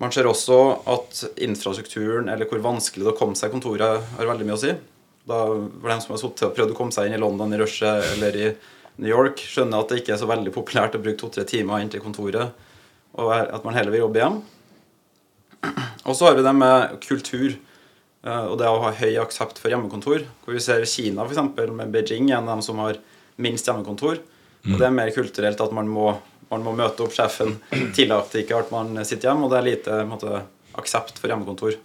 Man 0.00 0.10
ser 0.14 0.26
også 0.26 0.56
at 0.90 1.20
infrastrukturen, 1.44 2.30
eller 2.32 2.48
hvor 2.50 2.62
vanskelig 2.64 3.04
det 3.04 3.10
er 3.10 3.14
å 3.14 3.18
komme 3.18 3.38
seg 3.38 3.50
i 3.50 3.54
kontoret, 3.54 4.10
har 4.16 4.30
veldig 4.30 4.48
mye 4.48 4.56
å 4.56 4.62
si. 4.62 4.72
Da 5.30 5.40
for 5.46 5.92
dem 5.92 6.02
som 6.02 6.16
har 6.16 6.24
og 6.24 6.56
prøvd 6.56 6.74
å 6.74 6.78
komme 6.78 6.94
seg 6.96 7.06
inn 7.06 7.18
i 7.18 7.20
London, 7.20 7.52
i 7.54 7.60
rushet 7.60 8.08
eller 8.14 8.38
i 8.38 8.48
New 9.00 9.10
York, 9.10 9.42
skjønner 9.44 9.84
at 9.84 9.92
det 9.92 10.00
ikke 10.00 10.16
er 10.16 10.22
så 10.22 10.30
veldig 10.30 10.54
populært 10.54 10.96
å 10.98 11.02
bruke 11.02 11.20
to-tre 11.20 11.44
timer 11.48 11.84
inn 11.84 11.92
til 11.92 12.02
kontoret, 12.02 12.56
og 13.20 13.32
at 13.36 13.66
man 13.66 13.76
heller 13.76 13.94
vil 13.94 14.04
jobbe 14.06 14.22
hjem. 14.22 14.40
Og 16.08 16.16
så 16.16 16.28
har 16.28 16.38
vi 16.38 16.44
det 16.46 16.54
med 16.56 16.94
kultur 17.04 17.48
eh, 17.52 18.44
og 18.46 18.56
det 18.60 18.68
å 18.70 18.80
ha 18.84 18.94
høy 18.96 19.18
aksept 19.22 19.60
for 19.60 19.72
hjemmekontor. 19.72 20.24
Hvor 20.44 20.56
vi 20.56 20.62
ser 20.64 20.86
Kina 20.88 21.26
eksempel, 21.28 21.72
med 21.76 21.92
Beijing, 21.94 22.30
en 22.30 22.48
av 22.48 22.56
dem 22.56 22.64
som 22.64 22.80
har 22.82 22.98
minst 23.40 23.68
hjemmekontor. 23.68 24.22
Og 24.68 24.76
det 24.76 24.88
er 24.88 24.96
mer 24.96 25.12
kulturelt 25.14 25.60
at 25.64 25.72
man 25.72 25.88
må, 25.88 26.10
man 26.50 26.64
må 26.64 26.74
møte 26.76 27.04
opp 27.04 27.14
sjefen. 27.16 27.56
Tillater 27.96 28.42
ikke 28.42 28.58
at 28.60 28.72
man 28.74 28.98
sitter 29.04 29.30
hjemme, 29.30 29.46
og 29.46 29.52
det 29.52 29.60
er 29.60 29.68
lite 29.68 30.00
en 30.02 30.10
måte, 30.10 30.42
aksept 30.80 31.16
for 31.20 31.32
hjemmekontor. 31.32 31.78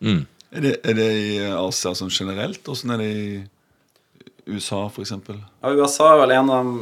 Mm. 0.00 0.22
Er 0.50 0.64
det, 0.64 0.76
er 0.82 0.96
det 0.98 1.08
i 1.14 1.32
Asia 1.54 1.92
sånn 1.94 2.10
generelt? 2.10 2.62
Åssen 2.70 2.94
er 2.94 3.02
det 3.02 3.10
i 3.10 3.26
USA, 4.50 4.86
eksempel? 4.90 5.38
Ja, 5.60 5.74
USA 5.76 6.14
er 6.14 6.22
vel 6.24 6.34
en 6.34 6.50
av 6.50 6.64
dem 6.64 6.72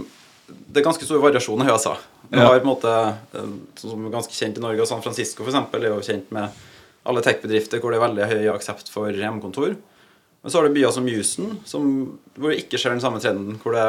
Det 0.49 0.81
er 0.81 0.87
ganske 0.87 1.05
stor 1.05 1.21
variasjon 1.21 1.63
i 1.65 1.69
USA. 1.69 1.95
Vi 2.29 2.41
har 2.41 2.55
på 2.55 2.63
en 2.63 2.69
måte, 2.69 2.95
eh, 3.37 3.53
sånn 3.77 3.93
som 3.93 4.07
er 4.09 4.15
ganske 4.15 4.35
kjent 4.37 4.59
i 4.59 4.65
Norge, 4.65 4.81
og 4.83 4.89
San 4.89 5.05
Francisco 5.05 5.45
for 5.45 5.53
eksempel, 5.53 5.85
er 5.85 5.93
jo 5.93 6.05
kjent 6.05 6.33
med 6.35 6.51
alle 7.09 7.23
tech-bedrifter 7.25 7.81
hvor 7.81 7.93
det 7.93 8.01
er 8.01 8.07
veldig 8.07 8.29
høy 8.33 8.51
aksept 8.53 8.91
for 8.93 9.13
hjemmekontor. 9.13 9.77
Men 10.43 10.53
så 10.53 10.61
har 10.61 10.69
du 10.69 10.77
byer 10.77 10.93
som 10.95 11.09
Houston, 11.09 11.59
som, 11.69 11.87
hvor 12.37 12.53
det 12.53 12.63
ikke 12.65 12.81
skjer 12.81 12.95
den 12.95 13.05
samme 13.05 13.21
trenden, 13.21 13.59
hvor 13.63 13.77
det 13.77 13.87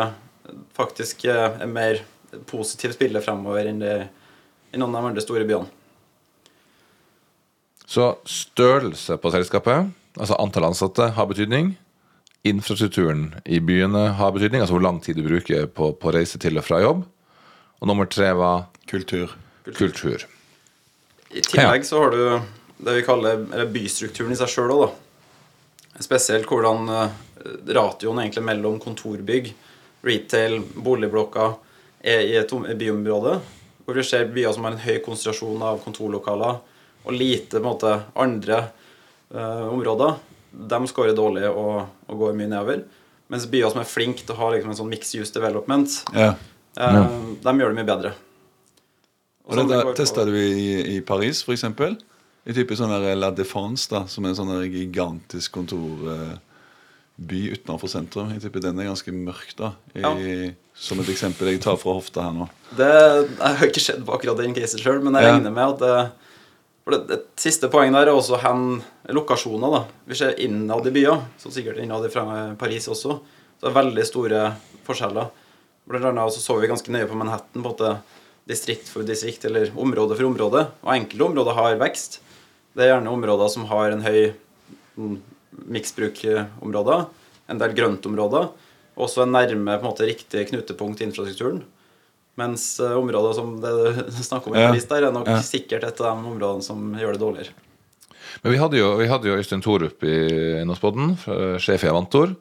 faktisk 0.77 1.25
eh, 1.29 1.59
er 1.61 1.69
mer 1.69 2.01
positivt 2.49 2.99
bilde 2.99 3.21
fremover 3.23 3.67
enn 3.69 3.83
det 3.83 3.97
i 4.73 4.79
noen 4.79 4.95
av 4.95 5.03
de 5.03 5.11
andre 5.11 5.23
store 5.25 5.47
byene. 5.49 5.69
Så 7.89 8.11
størrelse 8.29 9.17
på 9.17 9.31
selskapet, 9.33 9.89
altså 10.13 10.37
antall 10.37 10.67
ansatte, 10.67 11.07
har 11.15 11.29
betydning. 11.29 11.71
Infrastrukturen 12.47 13.33
i 13.45 13.59
byene 13.59 14.09
har 14.15 14.31
betydning, 14.31 14.61
altså 14.63 14.77
hvor 14.77 14.85
lang 14.85 15.01
tid 15.03 15.19
du 15.19 15.25
bruker 15.25 15.67
på, 15.67 15.91
på 15.99 16.13
reise 16.15 16.39
til 16.39 16.59
og 16.59 16.63
fra 16.63 16.79
jobb. 16.83 17.03
Og 17.79 17.87
nummer 17.87 18.07
tre 18.07 18.31
var 18.35 18.69
Kultur. 18.89 19.35
kultur. 19.75 20.23
I 21.29 21.43
tillegg 21.45 21.85
så 21.85 21.99
har 22.03 22.15
du 22.15 22.23
det 22.79 22.95
vi 22.95 23.05
kaller 23.05 23.67
bystrukturen 23.69 24.33
i 24.33 24.39
seg 24.39 24.49
sjøl 24.49 24.71
òg, 24.73 24.85
da. 24.87 25.99
Spesielt 25.99 26.47
hvordan 26.47 26.87
eh, 26.95 27.17
ratioen 27.75 28.21
egentlig 28.23 28.45
mellom 28.47 28.79
kontorbygg, 28.79 29.51
retail, 30.07 30.61
boligblokker 30.79 31.57
er 32.07 32.23
i 32.23 32.37
et 32.39 32.53
byområde. 32.79 33.35
Hvor 33.83 33.99
vi 33.99 34.05
ser 34.07 34.31
byer 34.31 34.55
som 34.55 34.65
har 34.65 34.77
en 34.77 34.83
høy 34.83 34.99
konsentrasjon 35.03 35.63
av 35.65 35.81
kontorlokaler 35.83 36.59
og 37.03 37.15
lite 37.15 37.57
på 37.57 37.59
en 37.59 37.67
måte, 37.67 37.93
andre 38.19 38.59
uh, 39.33 39.67
områder. 39.71 40.17
De 40.51 40.79
scorer 40.87 41.13
dårlig 41.15 41.45
og, 41.49 41.87
og 42.09 42.17
går 42.23 42.33
mye 42.39 42.47
nedover. 42.49 42.83
Mens 43.29 43.45
byer 43.45 43.69
som 43.69 43.79
er 43.83 43.85
flinke 43.89 44.25
til 44.25 44.33
å 44.33 44.39
ha 44.39 44.49
liksom, 44.55 44.71
en 44.73 44.77
sånn 44.79 44.89
mixed 44.89 45.19
use 45.21 45.31
development, 45.35 45.99
Ja. 46.15 46.31
eh, 46.77 46.99
de 47.43 47.53
gjør 47.59 47.75
det 47.75 47.77
mye 47.77 47.89
bedre. 47.89 48.13
Og 49.49 49.57
det 49.69 49.95
testa 49.97 50.25
du 50.25 50.33
i, 50.37 50.97
i 50.97 51.01
Paris, 51.01 51.43
eksempel. 51.49 51.97
I 52.49 52.53
type 52.53 52.73
sånn 52.77 52.89
der 52.89 53.15
La 53.17 53.29
Défense, 53.35 53.89
da, 53.91 54.03
som 54.09 54.25
er 54.25 54.29
en 54.33 54.37
sånn 54.39 54.51
gigantisk 54.71 55.51
kontorby 55.57 56.39
utenfor 57.53 57.89
sentrum. 57.91 58.29
Jeg 58.33 58.41
tipper 58.45 58.63
den 58.63 58.79
er 58.79 58.89
ganske 58.89 59.11
mørk, 59.13 59.53
da. 59.59 59.73
I, 59.93 60.01
Ja. 60.01 60.13
Som 60.79 61.01
et 61.01 61.09
eksempel 61.11 61.49
jeg 61.51 61.59
tar 61.59 61.75
fra 61.75 61.91
hofta 61.97 62.23
her 62.23 62.31
nå. 62.31 62.45
Det, 62.77 62.85
jeg 62.87 63.55
har 63.59 63.67
ikke 63.67 63.81
sett 63.83 63.99
på 64.07 64.13
akkurat 64.15 64.37
den 64.39 64.53
casen 64.55 64.79
sjøl, 64.79 65.01
men 65.03 65.13
jeg 65.17 65.23
Ja. 65.27 65.33
regner 65.35 65.51
med 65.51 65.73
at 65.73 65.79
det, 65.79 66.11
For 66.85 66.95
det, 66.95 67.01
det 67.09 67.19
siste 67.41 67.69
poenget 67.71 67.99
der 67.99 68.11
er 68.11 68.17
også 68.17 68.39
hen 68.43 68.79
lokasjoner. 69.15 69.75
da. 69.75 69.81
Vi 70.09 70.17
ser 70.17 70.39
innad 70.41 70.87
i 70.87 70.93
byer, 70.95 71.25
så 71.41 71.51
sikkert 71.53 71.81
innad 71.81 72.07
i 72.07 72.13
Paris 72.59 72.87
også. 72.87 73.19
Så 73.59 73.65
det 73.65 73.71
er 73.71 73.81
veldig 73.81 74.05
store 74.07 74.45
forskjeller. 74.87 75.29
Blant 75.89 76.05
annet 76.11 76.33
så, 76.35 76.41
så 76.43 76.57
vi 76.59 76.69
ganske 76.69 76.93
nøye 76.93 77.09
på 77.09 77.17
Manhattan, 77.17 77.61
på 77.63 77.71
måte 77.71 77.97
distrikt 78.49 78.89
for 78.89 79.05
distrikt 79.05 79.45
eller 79.45 79.73
område 79.77 80.17
for 80.17 80.29
område. 80.29 80.65
Og 80.85 80.93
enkelte 80.95 81.27
områder 81.27 81.57
har 81.57 81.81
vekst. 81.81 82.19
Det 82.73 82.85
er 82.85 82.93
gjerne 82.93 83.11
områder 83.13 83.51
som 83.51 83.67
har 83.69 83.93
en 83.93 84.05
høy 84.05 84.31
mm, 84.95 85.17
miksbrukområder, 85.75 87.05
en 87.49 87.61
del 87.61 87.75
grøntområder, 87.77 88.49
og 88.95 89.05
også 89.05 89.25
en 89.25 89.33
nærme 89.35 89.75
på 89.75 89.83
en 89.83 89.89
måte 89.89 90.07
riktig 90.07 90.45
knutepunkt 90.51 91.01
i 91.01 91.07
infrastrukturen. 91.09 91.63
Mens 92.37 92.79
eh, 92.79 92.93
områder 92.95 93.33
som 93.35 93.55
det 93.63 93.71
du 93.73 94.21
snakker 94.29 94.51
om 94.51 94.55
i. 94.57 94.67
Paris, 94.69 94.85
der 94.91 95.07
er 95.09 95.11
nok 95.15 95.27
Ja. 95.27 95.39
sikkert 95.43 95.83
et 95.83 95.99
av 96.01 96.13
de 96.21 96.29
områdene 96.33 96.63
som 96.63 96.93
gjør 96.95 97.17
det 97.17 97.21
dårligere. 97.23 97.55
Men 98.43 98.53
vi 98.53 98.59
hadde 98.61 98.77
jo, 98.77 98.93
vi 98.99 99.07
hadde 99.09 99.27
jo 99.27 99.35
Øystein 99.39 99.61
Thorup 99.65 100.03
i 100.05 100.13
Eiendomspodden, 100.61 101.15
sjef 101.59 101.83
i 101.83 101.89
Avantor. 101.89 102.35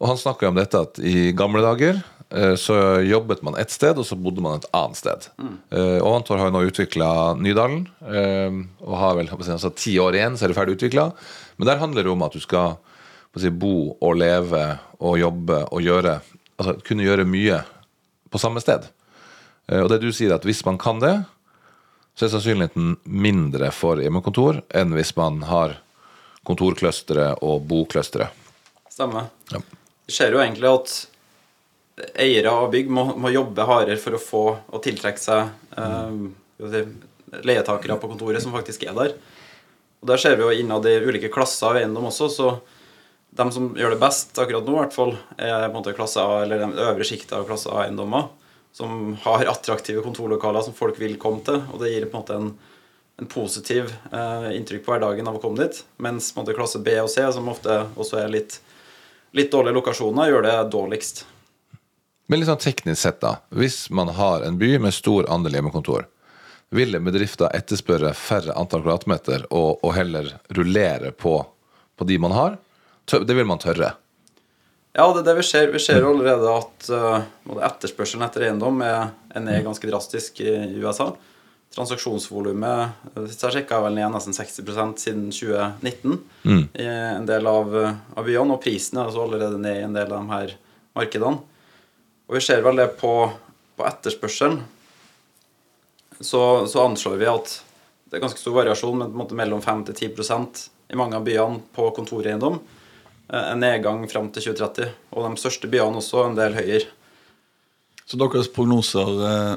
Og 0.00 0.08
han 0.08 0.18
snakka 0.20 0.48
om 0.48 0.54
dette 0.58 0.78
at 0.78 0.98
i 1.02 1.32
gamle 1.36 1.62
dager 1.64 1.98
eh, 2.30 2.54
så 2.60 2.76
jobbet 3.02 3.42
man 3.42 3.56
ett 3.58 3.72
sted, 3.72 3.98
og 3.98 4.06
så 4.06 4.14
bodde 4.20 4.44
man 4.44 4.60
et 4.60 4.68
annet 4.76 5.00
sted. 5.00 5.26
Mm. 5.40 5.56
og 5.72 6.06
Avantor 6.12 6.38
har 6.38 6.50
jo 6.50 6.54
nå 6.58 6.62
utvikla 6.68 7.08
Nydalen, 7.40 7.88
og 8.84 8.94
har 9.00 9.16
vel 9.18 9.32
altså, 9.32 9.72
ti 9.74 9.96
år 9.98 10.14
igjen, 10.20 10.36
så 10.38 10.44
er 10.46 10.52
det 10.52 10.58
ferdig 10.60 10.76
utvikla. 10.78 11.08
Men 11.58 11.66
der 11.72 11.80
handler 11.82 12.04
det 12.06 12.12
om 12.12 12.22
at 12.28 12.36
du 12.36 12.40
skal 12.40 12.76
si, 13.36 13.50
bo 13.50 13.96
og 14.00 14.16
leve 14.20 14.62
og 15.00 15.18
jobbe 15.20 15.64
og 15.72 15.82
gjøre 15.84 16.20
Altså 16.60 16.74
kunne 16.84 17.06
gjøre 17.06 17.24
mye 17.24 17.62
på 18.28 18.36
samme 18.36 18.60
sted. 18.60 18.84
Eh, 19.70 19.80
og 19.80 19.90
det 19.92 20.00
du 20.02 20.10
sier, 20.12 20.34
at 20.34 20.46
hvis 20.46 20.64
man 20.66 20.78
kan 20.80 21.00
det, 21.02 21.14
så 22.18 22.26
er 22.26 22.34
sannsynligheten 22.34 22.96
mindre 23.06 23.70
for 23.72 24.02
hjemmekontor 24.02 24.60
enn 24.76 24.96
hvis 24.96 25.14
man 25.16 25.44
har 25.48 25.78
kontorclustere 26.46 27.32
og 27.46 27.62
boclustere. 27.70 28.30
Stemmer. 28.90 29.30
Ja. 29.52 29.62
Det 30.06 30.16
skjer 30.16 30.34
jo 30.34 30.42
egentlig 30.42 30.68
at 30.70 30.96
eiere 32.20 32.52
av 32.52 32.70
bygg 32.72 32.90
må, 32.92 33.10
må 33.20 33.30
jobbe 33.32 33.66
hardere 33.68 34.00
for 34.00 34.16
å 34.16 34.22
få 34.22 34.44
og 34.56 34.82
tiltrekke 34.84 35.20
seg 35.20 35.50
eh, 35.78 36.88
leietakere 37.46 37.98
på 38.00 38.10
kontoret 38.10 38.42
som 38.42 38.54
faktisk 38.56 38.88
er 38.88 38.96
der. 38.96 39.14
Og 40.00 40.08
Der 40.08 40.20
ser 40.20 40.36
vi 40.36 40.46
jo 40.46 40.52
innad 40.56 40.86
i 40.88 40.96
ulike 41.04 41.30
klasser 41.32 41.70
av 41.70 41.80
eiendom 41.80 42.08
også, 42.08 42.30
så 42.32 42.52
de 43.36 43.46
som 43.54 43.68
gjør 43.78 43.94
det 43.94 44.00
best 44.02 44.38
akkurat 44.42 44.66
nå, 44.66 44.74
i 44.74 44.80
hvert 44.80 44.96
fall, 44.96 45.12
er 45.36 45.68
på 45.68 45.70
en 45.70 45.76
måte 45.76 45.94
klasse 45.94 46.24
A, 46.24 46.40
eller 46.42 46.64
den 46.64 46.72
øvre 46.74 47.06
sjiktet 47.06 47.36
av 47.36 47.44
klasse 47.46 47.70
A-eiendommer, 47.70 48.30
som 48.72 49.16
har 49.22 49.46
attraktive 49.50 50.02
kontorlokaler 50.02 50.62
som 50.62 50.76
folk 50.76 51.00
vil 51.00 51.18
komme 51.20 51.42
til, 51.46 51.62
og 51.72 51.82
det 51.82 51.92
gir 51.92 52.06
på 52.06 52.16
en 52.16 52.22
måte 52.22 52.38
en, 52.38 52.52
en 53.20 53.30
positiv 53.30 53.90
eh, 54.12 54.48
inntrykk 54.56 54.84
på 54.86 54.94
hverdagen 54.94 55.28
av 55.28 55.40
å 55.40 55.42
komme 55.42 55.64
dit. 55.64 55.82
Mens 56.02 56.32
måte 56.36 56.54
klasse 56.56 56.82
B 56.82 56.94
og 57.02 57.10
C, 57.10 57.24
som 57.34 57.50
ofte 57.50 57.82
også 57.96 58.22
er 58.22 58.32
litt, 58.32 58.60
litt 59.36 59.50
dårlige 59.52 59.78
lokasjoner, 59.80 60.30
gjør 60.30 60.46
det 60.46 60.56
dårligst. 60.72 61.24
Men 62.30 62.38
litt 62.38 62.50
sånn 62.50 62.62
teknisk 62.62 63.02
sett, 63.02 63.20
da. 63.24 63.40
Hvis 63.50 63.88
man 63.90 64.12
har 64.14 64.46
en 64.46 64.58
by 64.60 64.76
med 64.86 64.94
stor 64.94 65.26
andel 65.34 65.58
hjemmekontor, 65.58 66.06
vil 66.70 66.94
bedrifter 67.02 67.50
etterspørre 67.56 68.12
færre 68.14 68.54
antall 68.54 68.84
kvadratmeter 68.84 69.48
og, 69.50 69.80
og 69.82 69.94
heller 69.96 70.36
rullere 70.54 71.10
på, 71.10 71.40
på 71.98 72.06
de 72.06 72.18
man 72.22 72.36
har? 72.36 72.54
Det 73.10 73.34
vil 73.34 73.48
man 73.48 73.58
tørre. 73.58 73.96
Ja, 74.92 75.06
det 75.14 75.22
er 75.22 75.26
det 75.28 75.36
vi 75.38 75.46
ser. 75.46 75.70
Vi 75.70 75.80
ser 75.82 76.02
jo 76.02 76.10
allerede 76.10 76.50
at 76.50 76.88
uh, 76.90 77.58
etterspørselen 77.62 78.24
etter 78.26 78.48
eiendom 78.48 78.80
er, 78.82 79.12
er 79.30 79.44
ned 79.44 79.62
ganske 79.66 79.86
drastisk 79.86 80.40
i 80.42 80.54
USA. 80.82 81.12
Transaksjonsvolumet 81.70 83.12
eh, 83.14 83.26
sist 83.30 83.44
jeg 83.46 83.54
sjekka, 83.54 83.76
er 83.78 83.84
vel 83.84 83.94
ned 84.00 84.10
nesten 84.10 84.34
60% 84.34 84.96
siden 84.98 85.28
2019 85.30 86.16
i 86.82 86.86
en 86.88 87.28
del 87.28 87.46
av, 87.46 87.76
eh, 87.78 88.00
av 88.18 88.26
byene. 88.26 88.56
Og 88.56 88.64
prisen 88.64 88.98
er 88.98 89.06
altså 89.06 89.22
allerede 89.22 89.60
ned 89.62 89.78
i 89.78 89.84
en 89.86 89.94
del 89.94 90.10
av 90.10 90.16
de 90.18 90.34
her 90.34 90.56
markedene. 90.98 91.38
Og 92.26 92.34
vi 92.34 92.42
ser 92.42 92.64
vel 92.66 92.82
det 92.82 92.88
på, 92.98 93.12
på 93.78 93.86
etterspørselen. 93.86 94.58
Så, 96.18 96.42
så 96.66 96.82
anslår 96.88 97.22
vi 97.22 97.30
at 97.30 97.54
det 98.10 98.18
er 98.18 98.26
ganske 98.26 98.42
stor 98.42 98.58
variasjon, 98.58 98.98
men 98.98 99.12
på 99.12 99.14
en 99.14 99.22
måte 99.22 99.38
mellom 99.38 99.62
5 99.62 99.86
til 99.92 100.10
10% 100.10 100.66
i 100.90 100.98
mange 100.98 101.14
av 101.14 101.30
byene 101.30 101.62
på 101.76 101.86
kontoreiendom. 101.94 102.58
Eh, 103.32 103.52
En 103.52 103.60
nedgang 103.60 104.08
fram 104.10 104.30
til 104.34 104.50
2030. 104.50 104.90
Og 105.14 105.28
de 105.28 105.42
største 105.42 105.70
byene 105.70 106.02
også 106.02 106.26
en 106.26 106.38
del 106.38 106.56
høyere. 106.58 106.88
Så 108.06 108.18
deres 108.18 108.50
prognoser 108.50 109.22
eh, 109.28 109.54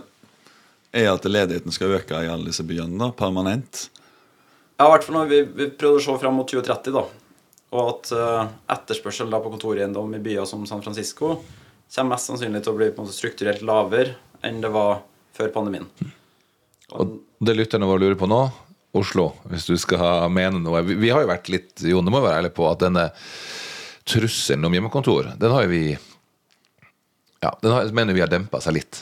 er 1.01 1.10
at 1.13 1.25
ledigheten 1.25 1.74
skal 1.74 1.98
øke 1.98 2.22
i 2.22 2.30
alle 2.30 2.51
disse 2.51 2.65
byene 2.68 3.00
da, 3.01 3.10
permanent? 3.18 3.88
Ja, 4.77 4.86
i 4.86 4.92
hvert 4.94 5.06
fall 5.06 5.18
når 5.18 5.30
vi, 5.32 5.42
vi 5.58 5.70
prøvde 5.74 6.01
å 6.01 6.06
se 6.06 6.18
fram 6.22 6.38
mot 6.38 6.50
2030, 6.50 6.94
da. 6.94 7.03
Og 7.74 7.88
at 7.89 8.12
uh, 8.13 8.51
etterspørsel 8.70 9.32
da 9.34 9.39
på 9.42 9.50
kontoreiendom 9.50 10.12
i 10.13 10.22
byer 10.22 10.46
som 10.46 10.65
San 10.70 10.84
Francisco 10.86 11.39
kommer 11.94 12.13
mest 12.13 12.30
sannsynlig 12.30 12.62
til 12.65 12.74
å 12.74 12.77
bli 12.77 12.89
på 12.94 13.01
en 13.01 13.08
måte 13.08 13.15
strukturelt 13.15 13.63
lavere 13.65 14.13
enn 14.46 14.60
det 14.62 14.70
var 14.74 15.01
før 15.34 15.50
pandemien. 15.56 15.88
Og 16.94 17.15
det 17.42 17.56
lytterne 17.58 17.89
våre 17.89 18.03
lurer 18.03 18.18
på 18.20 18.30
nå, 18.30 18.44
Oslo, 18.94 19.32
hvis 19.50 19.66
du 19.66 19.74
skal 19.82 20.30
mene 20.30 20.60
noe 20.62 20.84
Vi, 20.86 20.96
vi 21.02 21.10
har 21.10 21.24
jo 21.24 21.32
vært 21.32 21.50
litt 21.50 21.82
Jon, 21.82 22.06
det 22.06 22.14
må 22.14 22.22
være 22.22 22.44
ærlig 22.44 22.54
på 22.54 22.68
at 22.70 22.84
denne 22.84 23.08
trusselen 24.06 24.68
om 24.68 24.76
hjemmekontor, 24.76 25.32
den 25.40 25.54
har 25.56 25.66
jo 25.66 25.72
vi 25.72 25.84
Ja, 27.44 27.54
den 27.64 27.74
har, 27.74 27.90
mener 27.96 28.16
vi 28.16 28.24
har 28.24 28.32
dempa 28.32 28.60
seg 28.64 28.78
litt. 28.78 29.02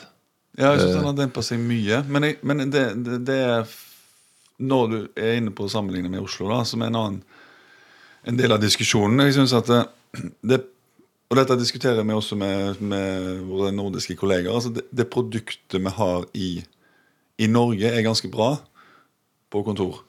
Ja, 0.56 0.72
jeg 0.74 0.84
synes 0.84 1.00
den 1.00 1.10
har 1.10 1.18
dempa 1.18 1.44
seg 1.46 1.62
mye. 1.64 2.02
Men, 2.08 2.28
jeg, 2.28 2.38
men 2.46 2.64
det, 2.74 2.86
det, 3.04 3.20
det 3.28 3.42
Når 4.62 4.88
du 4.92 4.98
er 5.16 5.40
inne 5.40 5.54
på 5.56 5.66
å 5.66 5.72
sammenligne 5.72 6.12
med 6.12 6.24
Oslo, 6.24 6.50
da, 6.52 6.62
som 6.68 6.84
er 6.84 6.92
en 6.92 7.00
annen 7.02 7.22
en 8.30 8.38
del 8.38 8.54
av 8.54 8.62
diskusjonen 8.62 9.26
Jeg 9.26 9.34
synes 9.40 9.56
at 9.58 9.70
det, 9.72 9.82
det 10.46 10.60
Og 11.32 11.38
dette 11.40 11.58
diskuterer 11.58 12.06
vi 12.06 12.14
også 12.14 12.38
med, 12.38 12.82
med 12.82 13.40
våre 13.48 13.72
nordiske 13.74 14.16
kolleger. 14.20 14.54
altså 14.54 14.70
det, 14.76 14.86
det 14.92 15.10
produktet 15.10 15.82
vi 15.82 15.96
har 15.96 16.28
i, 16.38 16.52
i 17.42 17.48
Norge, 17.48 17.88
er 17.90 18.06
ganske 18.06 18.30
bra 18.32 18.58
på 19.52 19.64
kontor. 19.68 20.02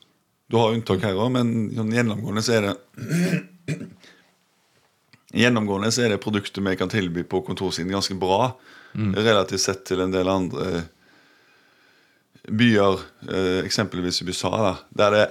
Du 0.51 0.59
har 0.61 0.75
unntak 0.75 1.05
her 1.05 1.19
òg, 1.19 1.31
men 1.35 1.71
sånn 1.77 1.93
gjennomgående 1.95 2.45
så 2.45 2.59
er 2.59 2.69
det 2.69 3.79
Gjennomgående 5.33 5.89
så 5.95 6.03
er 6.05 6.13
det 6.13 6.21
produktet 6.21 6.61
vi 6.61 6.75
kan 6.77 6.91
tilby 6.93 7.23
på 7.25 7.41
kontorsiden, 7.47 7.93
ganske 7.95 8.19
bra. 8.21 8.51
Relativt 8.93 9.63
sett 9.63 9.87
til 9.89 10.03
en 10.05 10.13
del 10.13 10.29
andre 10.29 10.83
byer, 12.49 13.01
eh, 13.33 13.65
eksempelvis 13.65 14.21
i 14.21 14.27
USA, 14.29 14.51
da, 14.51 14.75
der 14.91 15.17
det 15.17 15.27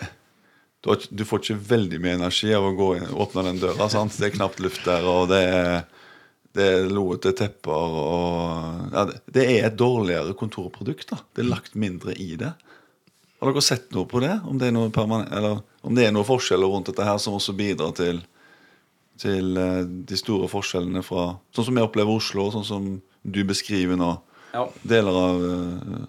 du, 1.12 1.26
får 1.26 1.44
ikke 1.44 1.60
veldig 1.70 2.00
mye 2.02 2.18
energi 2.18 2.54
av 2.58 2.66
å 2.66 2.74
gå 2.74 2.88
inn, 2.98 3.10
åpne 3.14 3.44
den 3.46 3.60
døra. 3.62 3.90
sant? 3.90 4.16
Det 4.18 4.32
er 4.32 4.38
knapt 4.38 4.62
luft 4.64 4.82
der, 4.88 5.06
og 5.06 5.28
det 5.30 5.42
er, 5.46 5.84
det 6.58 6.70
er 6.72 6.90
loete 6.90 7.36
tepper 7.38 7.98
og 8.02 8.90
ja, 8.96 9.06
det, 9.12 9.20
det 9.30 9.46
er 9.46 9.68
et 9.68 9.78
dårligere 9.78 10.34
kontorprodukt. 10.40 11.12
da. 11.14 11.20
Det 11.36 11.44
er 11.44 11.52
lagt 11.52 11.78
mindre 11.78 12.16
i 12.18 12.34
det. 12.40 12.56
Har 13.42 13.50
dere 13.50 13.64
sett 13.66 13.90
noe 13.96 14.06
på 14.06 14.20
det? 14.22 14.36
Om 14.46 14.60
det 14.62 14.68
er 14.70 14.76
noe, 14.76 14.92
eller, 14.94 15.64
om 15.82 15.96
det 15.98 16.06
er 16.06 16.12
noe 16.14 16.28
forskjeller 16.28 16.70
rundt 16.70 16.92
dette 16.92 17.06
her 17.08 17.18
som 17.18 17.40
også 17.40 17.56
bidrar 17.58 17.96
til, 17.98 18.20
til 19.22 19.58
eh, 19.58 19.80
de 19.82 20.18
store 20.20 20.50
forskjellene 20.52 21.02
fra 21.06 21.32
Sånn 21.50 21.72
som 21.72 21.80
jeg 21.80 21.88
opplever 21.88 22.22
Oslo, 22.22 22.46
og 22.46 22.54
sånn 22.54 22.68
som 22.68 22.90
du 23.26 23.40
beskriver 23.50 23.98
nå. 23.98 24.12
Ja. 24.54 24.68
Deler 24.86 25.18
av 25.18 25.46
eh, 25.48 26.04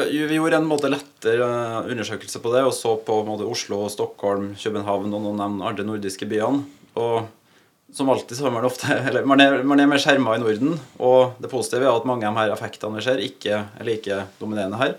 Ja, 0.00 0.06
Vi 0.26 0.38
gjorde 0.40 0.58
en 0.58 0.66
måte 0.66 0.90
lettere 0.90 1.46
eh, 1.46 1.92
undersøkelse 1.92 2.42
på 2.42 2.54
det 2.56 2.64
og 2.66 2.74
så 2.74 2.96
på 2.98 3.20
måte, 3.28 3.46
Oslo, 3.46 3.84
Stockholm, 3.92 4.56
København 4.58 5.14
og 5.14 5.22
noen 5.28 5.44
av 5.44 5.54
de 5.54 5.68
andre 5.70 5.86
nordiske 5.86 6.26
byene. 6.30 6.64
Og 6.98 7.94
som 7.94 8.10
alltid 8.10 8.40
så 8.40 8.48
er 8.48 8.56
man 8.56 8.66
ofte 8.66 8.90
eller 9.12 9.22
man 9.28 9.42
er, 9.44 9.60
man 9.62 9.78
er 9.78 9.86
mer 9.90 10.02
skjerma 10.02 10.34
i 10.34 10.42
Norden. 10.42 10.74
Og 10.98 11.38
det 11.38 11.52
positive 11.54 11.86
er 11.86 11.94
at 11.94 12.10
mange 12.10 12.26
av 12.26 12.34
de 12.34 12.42
her 12.42 12.56
effektene 12.56 12.98
vi 12.98 13.06
ser, 13.06 13.22
ikke 13.22 13.62
er 13.62 13.86
like 13.86 14.18
dominerende 14.42 14.82
her. 14.82 14.98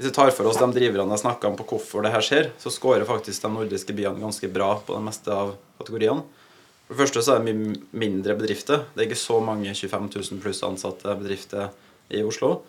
Hvis 0.00 0.08
vi 0.08 0.16
tar 0.16 0.30
for 0.32 0.48
oss 0.48 0.56
de 0.56 0.64
driverne 0.72 1.12
jeg 1.12 1.20
snakka 1.20 1.50
om 1.50 1.56
på 1.58 1.66
hvorfor 1.74 2.00
det 2.00 2.14
her 2.14 2.24
skjer, 2.24 2.46
så 2.56 2.70
scorer 2.72 3.02
faktisk 3.04 3.42
de 3.44 3.50
nordiske 3.52 3.92
byene 3.92 4.22
ganske 4.22 4.48
bra 4.48 4.70
på 4.80 4.94
det 4.96 5.02
meste 5.04 5.28
av 5.28 5.50
kategoriene. 5.76 6.22
For 6.86 6.94
det 6.94 7.00
første 7.02 7.20
så 7.26 7.34
er 7.34 7.42
det 7.42 7.52
mye 7.52 7.74
mindre 8.00 8.32
bedrifter. 8.38 8.86
Det 8.94 9.02
er 9.02 9.10
ikke 9.10 9.18
så 9.20 9.36
mange 9.44 9.74
25 9.76 10.06
000 10.14 10.40
pluss 10.40 10.62
ansatte 10.64 11.12
bedrifter 11.20 11.68
i 12.16 12.22
Oslo. 12.24 12.62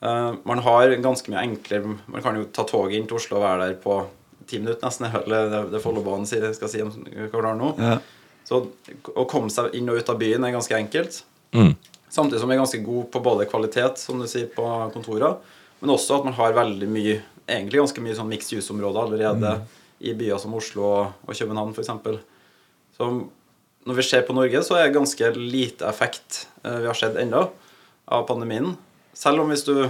Eh, 0.00 0.30
man 0.48 0.62
har 0.64 0.94
ganske 1.04 1.28
mye 1.32 1.42
enklere 1.44 1.92
Man 1.92 2.24
kan 2.24 2.40
jo 2.40 2.46
ta 2.48 2.64
toget 2.68 2.96
inn 2.96 3.06
til 3.08 3.20
Oslo 3.20 3.36
og 3.36 3.44
være 3.44 3.66
der 3.66 3.76
på 3.84 3.98
ti 4.48 4.62
minutter 4.62 4.88
nesten. 4.88 5.10
Eller 5.26 5.52
det, 5.52 5.60
det 5.74 5.82
Follobanen 5.84 6.24
skal 6.26 6.72
si 6.72 6.80
om 6.86 6.94
hva 6.96 7.28
det 7.28 7.50
er 7.50 7.60
nå. 7.60 7.74
ja. 7.84 7.98
Så 8.46 8.62
å 9.12 9.26
komme 9.28 9.50
seg 9.52 9.76
inn 9.76 9.92
og 9.92 10.00
ut 10.00 10.08
av 10.08 10.16
byen 10.22 10.44
er 10.46 10.54
ganske 10.54 10.76
enkelt. 10.78 11.20
Mm. 11.52 11.72
Samtidig 12.08 12.40
som 12.40 12.48
vi 12.48 12.54
er 12.54 12.60
ganske 12.62 12.82
god 12.86 13.08
på 13.12 13.22
både 13.24 13.48
kvalitet, 13.50 13.98
som 13.98 14.22
du 14.22 14.28
sier, 14.30 14.46
på 14.54 14.64
kontorer, 14.94 15.34
men 15.80 15.92
også 15.92 16.18
at 16.18 16.28
man 16.28 16.36
har 16.38 16.56
veldig 16.56 16.88
mye 16.90 17.18
egentlig 17.46 17.82
ganske 17.82 18.02
mye 18.02 18.16
sånn 18.18 18.30
mixed 18.30 18.58
use-områder 18.58 19.06
allerede 19.06 19.52
i 19.98 20.14
byer 20.16 20.40
som 20.42 20.54
Oslo 20.58 20.86
og 20.86 21.30
København 21.30 21.74
f.eks. 21.76 21.92
Så 22.96 23.10
når 23.86 23.98
vi 24.00 24.06
ser 24.06 24.24
på 24.26 24.34
Norge, 24.34 24.62
så 24.66 24.78
er 24.78 24.88
det 24.88 24.96
ganske 24.96 25.30
lite 25.36 25.86
effekt 25.88 26.46
eh, 26.64 26.80
vi 26.82 26.88
har 26.90 26.98
sett 26.98 27.18
ennå 27.20 27.44
av 28.06 28.26
pandemien. 28.28 28.74
Selv 29.16 29.44
om 29.44 29.52
hvis 29.52 29.66
du 29.68 29.88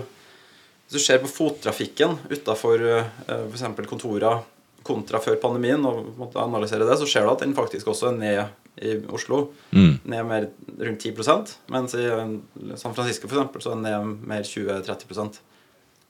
Hvis 0.87 1.01
du 1.01 1.03
ser 1.03 1.19
på 1.19 1.27
fottrafikken 1.27 2.13
utafor 2.31 2.79
uh, 2.79 3.07
f.eks. 3.27 3.89
kontorer 3.91 4.45
kontra 4.87 5.19
før 5.19 5.35
pandemien, 5.43 5.83
og 5.83 6.13
måtte 6.15 6.39
analysere 6.39 6.87
det, 6.87 6.95
så 7.01 7.09
ser 7.11 7.27
du 7.27 7.33
at 7.33 7.43
den 7.43 7.57
faktisk 7.57 7.89
også 7.91 8.13
er 8.13 8.21
ned 8.21 8.87
i 8.87 8.93
Oslo. 9.11 9.49
Mm. 9.73 9.97
Ned 10.05 10.29
mer 10.29 10.47
rundt 10.79 11.03
10 11.03 11.57
mens 11.75 11.97
i 11.99 12.05
eh, 12.07 12.23
San 12.79 12.95
Francisco 12.95 13.27
eksempel, 13.27 13.65
så 13.65 13.73
er 13.73 13.81
den 13.81 13.83
ned 13.83 14.29
mer 14.31 14.47
20-30 14.47 15.41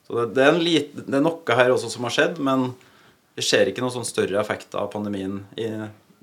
Så 0.06 0.14
det, 0.14 0.26
det, 0.36 0.44
er 0.44 0.52
en 0.54 0.62
lit, 0.62 0.92
det 0.94 1.18
er 1.18 1.25
noe 1.25 1.58
her 1.58 1.72
også 1.75 1.90
som 1.90 2.06
har 2.06 2.14
skjedd, 2.14 2.38
men 2.46 2.68
vi 3.36 3.44
ser 3.44 3.68
ikke 3.68 3.82
noen 3.82 3.96
sånn 3.98 4.08
større 4.08 4.38
effekter 4.40 4.80
av 4.80 4.92
pandemien 4.92 5.40
i 5.58 5.68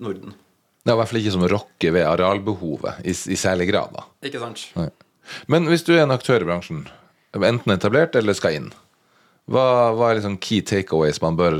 Norden. 0.01 0.33
Det 0.83 0.91
er 0.91 0.97
i 0.97 0.99
hvert 0.99 1.11
fall 1.11 1.19
ikke 1.21 1.35
som 1.35 1.45
rokker 1.51 1.95
ved 1.95 2.07
arealbehovet 2.07 3.03
i, 3.07 3.13
i 3.13 3.39
særlig 3.39 3.69
grad. 3.69 3.93
da. 3.95 4.07
Ikke 4.27 4.41
sant? 4.41 4.65
Nei. 4.79 4.89
Men 5.51 5.67
hvis 5.71 5.85
du 5.87 5.93
er 5.95 6.03
en 6.03 6.15
aktør 6.15 6.43
i 6.43 6.47
bransjen, 6.47 6.85
enten 7.35 7.75
etablert 7.75 8.15
eller 8.19 8.35
skal 8.37 8.57
inn, 8.57 8.71
hva, 9.51 9.91
hva 9.95 10.09
er 10.09 10.19
liksom 10.19 10.39
key 10.43 10.63
takeaways 10.63 11.19
man 11.23 11.39
bør 11.39 11.59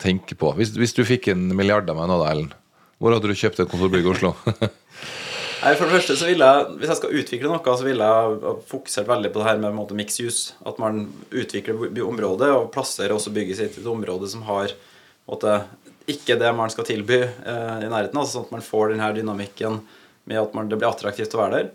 tenke 0.00 0.36
på? 0.40 0.52
Hvis, 0.56 0.72
hvis 0.76 0.96
du 0.96 1.04
fikk 1.08 1.30
en 1.32 1.50
milliard 1.56 1.88
av 1.88 2.00
meg 2.00 2.08
nå, 2.10 2.20
da, 2.20 2.32
Ellen, 2.32 2.52
hvor 2.98 3.14
hadde 3.14 3.30
du 3.30 3.36
kjøpt 3.38 3.60
et 3.62 3.70
kontorbygg 3.70 4.08
i 4.08 4.12
Oslo? 4.16 4.34
Nei, 5.58 5.72
for 5.74 5.88
det 5.88 5.96
første 5.96 6.14
så 6.14 6.28
vil 6.28 6.42
jeg, 6.44 6.66
Hvis 6.78 6.92
jeg 6.92 6.98
skal 7.00 7.16
utvikle 7.20 7.50
noe, 7.50 7.74
så 7.80 7.86
vil 7.86 8.02
jeg 8.04 8.52
fokusert 8.70 9.08
veldig 9.10 9.32
på 9.34 9.40
det 9.40 9.48
her 9.48 9.62
med 9.62 9.74
måte 9.74 9.96
mix 9.98 10.20
use. 10.22 10.54
At 10.68 10.78
man 10.82 11.08
utvikler 11.34 12.04
området 12.06 12.52
og 12.54 12.70
plasserer 12.74 13.16
også 13.16 13.34
bygget 13.34 13.60
sitt 13.60 13.78
i 13.78 13.82
et 13.82 13.90
område 13.90 14.30
som 14.30 14.44
har 14.46 14.74
måte, 15.28 15.58
ikke 16.08 16.38
det 16.40 16.52
man 16.56 16.70
skal 16.72 16.86
tilby 16.88 17.20
eh, 17.24 17.74
i 17.84 17.90
nærheten. 17.90 18.16
Altså 18.16 18.38
sånn 18.38 18.48
at 18.48 18.54
man 18.54 18.64
får 18.64 18.94
denne 18.94 19.10
dynamikken 19.16 19.82
med 20.28 20.40
at 20.40 20.54
man, 20.56 20.70
det 20.70 20.78
blir 20.78 20.88
attraktivt 20.88 21.34
å 21.36 21.42
være 21.42 21.58
der. 21.58 21.70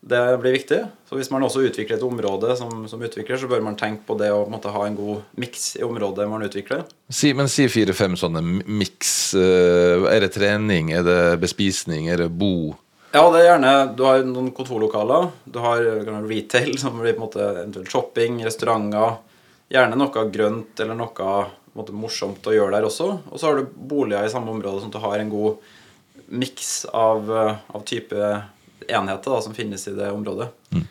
Det 0.00 0.20
blir 0.40 0.54
viktig. 0.54 0.78
Så 1.10 1.18
hvis 1.18 1.28
man 1.28 1.44
også 1.44 1.60
utvikler 1.66 1.98
et 1.98 2.04
område 2.06 2.54
som, 2.56 2.86
som 2.88 3.02
utvikler, 3.04 3.36
så 3.36 3.50
bør 3.50 3.60
man 3.66 3.76
tenke 3.76 4.06
på 4.08 4.16
det 4.20 4.30
å 4.32 4.46
måte, 4.48 4.72
ha 4.72 4.86
en 4.86 4.96
god 4.96 5.26
miks 5.40 5.74
i 5.76 5.84
området 5.84 6.28
man 6.30 6.46
utvikler. 6.46 6.86
Si, 7.12 7.34
men 7.36 7.50
si 7.52 7.66
fire-fem 7.68 8.16
sånne 8.16 8.40
miks. 8.64 9.34
Eh, 9.36 10.06
er 10.08 10.24
det 10.24 10.32
trening, 10.38 10.94
er 10.96 11.04
det 11.04 11.20
bespisning, 11.42 12.08
er 12.08 12.24
det 12.24 12.30
bo? 12.32 12.70
Ja, 13.10 13.24
det 13.34 13.40
er 13.40 13.48
gjerne 13.48 13.72
Du 13.98 14.04
har 14.06 14.22
noen 14.26 14.52
kontorlokaler. 14.54 15.30
Du 15.44 15.58
har 15.62 15.82
retail, 16.28 16.76
som 16.78 17.00
blir 17.00 17.16
på 17.16 17.18
en 17.18 17.26
måte 17.26 17.42
eventuelt 17.42 17.90
shopping, 17.90 18.38
restauranter. 18.46 19.18
Gjerne 19.70 19.98
noe 19.98 20.24
grønt 20.30 20.82
eller 20.82 20.98
noe 20.98 21.34
måte, 21.74 21.94
morsomt 21.94 22.46
å 22.46 22.54
gjøre 22.54 22.76
der 22.76 22.86
også. 22.86 23.10
Og 23.30 23.40
så 23.40 23.50
har 23.50 23.58
du 23.58 23.74
boliger 23.74 24.26
i 24.26 24.32
samme 24.32 24.52
område, 24.54 24.82
sånn 24.82 24.92
at 24.92 24.98
du 24.98 25.04
har 25.04 25.18
en 25.18 25.32
god 25.32 25.68
miks 26.30 26.72
av, 26.94 27.30
av 27.66 27.84
type 27.86 28.18
enheter 28.86 29.34
da, 29.34 29.40
som 29.42 29.54
finnes 29.54 29.86
i 29.88 29.94
det 29.94 30.10
området. 30.14 30.50
Mm. 30.74 30.86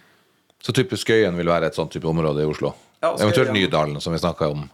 Så 0.63 0.75
typisk 0.75 1.07
Skøyen 1.07 1.37
vil 1.39 1.51
være 1.51 1.69
et 1.69 1.77
sånt 1.77 1.91
type 1.95 2.07
område 2.07 2.43
i 2.43 2.47
Oslo? 2.49 2.73
Ja, 2.99 3.13
Eventuelt 3.15 3.53
Nydalen, 3.55 4.01
som 4.03 4.15
vi 4.15 4.19
snakka 4.19 4.49
om. 4.51 4.65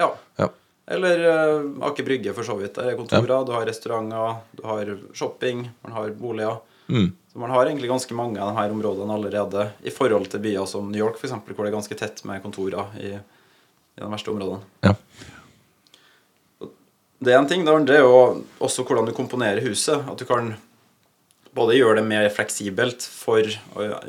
Ja. 0.00 0.08
ja. 0.40 0.48
Eller 0.96 1.24
uh, 1.24 1.66
Aker 1.90 2.06
Brygge, 2.06 2.32
for 2.36 2.46
så 2.46 2.56
vidt. 2.56 2.72
Det 2.76 2.86
er 2.88 2.96
kontorer, 2.96 3.34
ja. 3.34 3.42
du 3.44 3.52
har 3.52 3.68
restauranter, 3.68 4.40
du 4.56 4.64
har 4.64 4.96
shopping, 5.16 5.66
man 5.84 5.96
har 5.98 6.16
boliger. 6.16 6.62
Mm. 6.88 7.08
Så 7.32 7.40
man 7.42 7.52
har 7.52 7.66
egentlig 7.66 7.90
ganske 7.90 8.16
mange 8.16 8.40
av 8.40 8.54
disse 8.54 8.72
områdene 8.72 9.16
allerede 9.16 9.70
i 9.84 9.92
forhold 9.92 10.30
til 10.32 10.40
byer 10.44 10.68
som 10.70 10.86
New 10.92 11.02
York, 11.02 11.18
f.eks., 11.20 11.34
hvor 11.36 11.64
det 11.64 11.72
er 11.72 11.78
ganske 11.78 11.98
tett 11.98 12.22
med 12.28 12.44
kontorer 12.44 12.94
i, 13.00 13.10
i 13.16 14.00
de 14.00 14.12
verste 14.12 14.32
områdene. 14.32 14.62
Ja. 14.86 14.94
Det 17.18 17.32
er 17.32 17.40
en 17.40 17.48
ting. 17.48 17.64
Det 17.64 17.74
andre 17.74 17.98
er 17.98 18.04
jo 18.04 18.44
også 18.62 18.84
hvordan 18.86 19.08
du 19.08 19.14
komponerer 19.16 19.64
huset. 19.64 20.04
At 20.08 20.20
du 20.20 20.26
kan 20.28 20.54
både 21.56 21.78
gjøre 21.78 22.00
det 22.00 22.08
mer 22.08 22.28
fleksibelt 22.32 23.04
for 23.04 23.44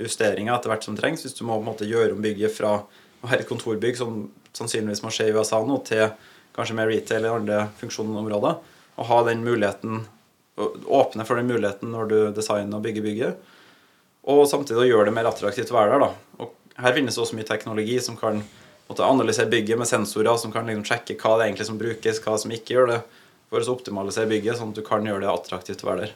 justeringer 0.02 0.54
etter 0.54 0.72
hvert 0.72 0.88
som 0.88 0.98
trengs. 0.98 1.24
Hvis 1.24 1.38
du 1.38 1.46
må 1.48 1.56
på 1.56 1.64
en 1.64 1.70
måte 1.72 1.88
gjøre 1.88 2.16
om 2.16 2.24
bygget 2.24 2.56
fra 2.58 2.74
å 2.82 3.30
være 3.30 3.46
et 3.46 3.50
kontorbygg, 3.50 3.96
som 4.00 4.28
sannsynligvis 4.58 5.04
må 5.06 5.12
skje 5.14 5.30
i 5.30 5.36
USA 5.36 5.62
nå, 5.64 5.80
til 5.88 6.10
kanskje 6.58 6.76
mer 6.78 6.92
retail 6.92 7.22
eller 7.22 7.40
andre 7.40 7.64
funksjonsområder, 7.80 8.60
og 8.98 9.10
ha 9.12 9.24
den 9.28 9.44
muligheten 9.46 10.04
åpne 10.58 11.26
for 11.28 11.39
den 11.39 11.50
muligheten 11.50 11.91
når 11.93 12.10
du 12.12 12.17
designer 12.36 12.80
og 12.80 12.86
bygger 12.86 13.06
bygget. 13.06 13.52
Og 14.28 14.43
samtidig 14.50 14.89
gjøre 14.89 15.08
det 15.10 15.15
mer 15.15 15.30
attraktivt 15.30 15.72
å 15.72 15.78
være 15.78 15.96
der. 15.96 16.08
da. 16.08 16.43
Og 16.43 16.82
her 16.84 16.96
finnes 16.98 17.15
det 17.15 17.24
også 17.24 17.38
mye 17.38 17.48
teknologi 17.48 18.00
som 18.04 18.17
kan 18.20 18.41
måtte 18.88 19.06
analysere 19.06 19.52
bygget 19.52 19.80
med 19.80 19.89
sensorer 19.89 20.38
som 20.39 20.52
kan 20.52 20.67
liksom 20.67 20.86
sjekke 20.88 21.17
hva 21.20 21.36
det 21.36 21.46
er 21.46 21.50
egentlig 21.52 21.70
som 21.70 21.80
brukes, 21.80 22.22
hva 22.24 22.36
som 22.39 22.54
ikke 22.56 22.76
gjør 22.76 22.91
det, 22.93 23.00
for 23.52 23.63
å 23.63 23.74
optimalisere 23.76 24.30
bygget, 24.32 24.60
sånn 24.60 24.74
at 24.74 24.80
du 24.80 24.86
kan 24.86 25.08
gjøre 25.08 25.24
det 25.26 25.32
attraktivt 25.32 25.84
å 25.84 25.89
være 25.91 26.06
der. 26.06 26.13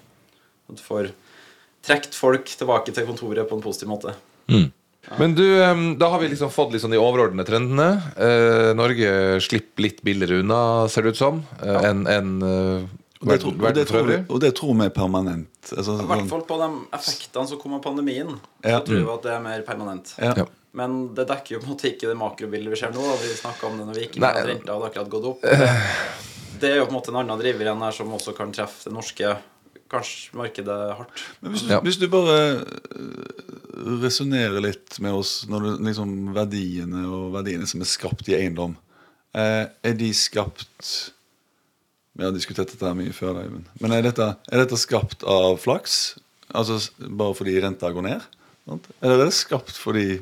At 0.72 0.80
du 0.80 0.84
får 0.86 1.12
trukket 1.88 2.16
folk 2.16 2.52
tilbake 2.60 2.94
til 2.96 3.08
kontoret 3.08 3.50
på 3.50 3.58
en 3.58 3.64
positiv 3.64 3.92
måte. 3.92 4.16
Mm. 4.52 4.70
Ja. 5.02 5.18
Men 5.18 5.34
du, 5.34 5.46
da 5.98 6.12
har 6.14 6.22
vi 6.22 6.30
liksom 6.30 6.52
fått 6.54 6.76
liksom 6.76 6.94
de 6.94 7.00
overordnede 7.02 7.48
trendene. 7.48 7.88
Eh, 8.22 8.72
Norge 8.78 9.40
slipper 9.42 9.88
litt 9.88 10.04
billigere 10.06 10.44
unna, 10.44 10.88
ser 10.94 11.08
det 11.08 11.16
ut 11.16 11.22
som, 11.22 11.42
eh, 11.58 11.72
ja. 11.74 11.82
enn 11.90 12.04
en, 12.12 12.36
uh, 12.46 13.01
og 13.22 13.28
det, 13.30 13.38
tror, 13.44 13.54
og, 13.54 13.76
det 13.78 13.84
tror 13.86 14.08
vi, 14.08 14.16
og 14.26 14.40
det 14.42 14.50
tror 14.58 14.74
vi 14.80 14.86
er 14.88 14.94
permanent. 14.96 15.52
Altså, 15.70 15.94
I 15.94 16.08
hvert 16.10 16.24
sånn- 16.24 16.32
fall 16.32 16.42
på 16.50 16.58
de 16.58 16.70
effektene 16.98 17.52
som 17.52 17.60
kom 17.62 17.76
av 17.78 17.84
pandemien. 17.86 18.34
Ja. 18.64 18.80
Så 18.80 18.88
tror 18.88 18.98
vi 18.98 19.14
at 19.14 19.28
det 19.28 19.36
er 19.36 19.44
mer 19.46 19.62
permanent. 19.68 20.16
Ja. 20.18 20.48
Men 20.74 21.14
det 21.14 21.28
dekker 21.30 21.58
jo 21.58 21.62
på 21.62 21.68
en 21.68 21.74
måte 21.76 21.92
ikke 21.92 22.10
det 22.10 22.18
makrobildet 22.18 22.74
vi 22.74 22.80
ser 22.80 22.94
nå. 22.96 23.06
Vi 23.22 23.36
snakka 23.38 23.70
om 23.70 23.78
det 23.78 23.86
når 23.90 24.00
vi 24.00 24.08
ikke 24.08 24.22
inn, 24.22 24.28
renta 24.50 24.74
hadde 24.74 24.90
akkurat 24.90 25.14
gått 25.14 25.30
opp. 25.34 25.48
Det 26.62 26.70
er 26.70 26.78
jo 26.78 26.86
på 26.86 26.94
en 26.94 26.98
måte 26.98 27.10
en 27.10 27.22
annen 27.22 27.40
driver 27.42 27.66
igjen 27.66 27.82
her 27.82 27.96
som 27.96 28.12
også 28.14 28.36
kan 28.38 28.52
treffe 28.56 28.90
det 28.90 28.96
norske 28.96 29.36
kanskje 29.92 30.38
markedet 30.40 30.78
hardt. 30.98 31.24
Men 31.42 31.54
hvis 31.54 31.66
du, 31.66 31.72
ja. 31.74 31.80
hvis 31.84 31.98
du 32.00 32.08
bare 32.12 32.38
eh, 32.62 33.96
resonnerer 34.04 34.64
litt 34.64 35.00
med 35.04 35.18
oss 35.18 35.42
når 35.52 35.66
du, 35.66 35.72
liksom 35.90 36.14
verdiene 36.36 37.04
og 37.10 37.34
verdiene 37.36 37.68
som 37.70 37.84
er 37.84 37.90
skapt 37.90 38.30
i 38.32 38.38
eiendom, 38.40 38.78
eh, 39.36 39.66
er 39.68 39.98
de 40.00 40.12
skapt 40.16 41.12
Vi 42.18 42.26
har 42.26 42.34
diskutert 42.36 42.72
dette 42.74 42.92
mye 42.98 43.14
før, 43.16 43.40
Eivind. 43.44 43.70
Men 43.80 43.96
er 43.96 44.04
dette, 44.04 44.28
er 44.52 44.64
dette, 44.64 44.80
skapt 44.80 45.24
av 45.24 45.56
flaks? 45.64 46.18
Altså 46.52 46.80
bare 47.00 47.36
fordi 47.38 47.56
renta 47.64 47.92
går 47.96 48.08
ned? 48.10 48.26
Sant? 48.68 48.90
Eller 49.00 49.22
er 49.22 49.30
det 49.30 49.38
skapt 49.38 49.78
fordi 49.80 50.20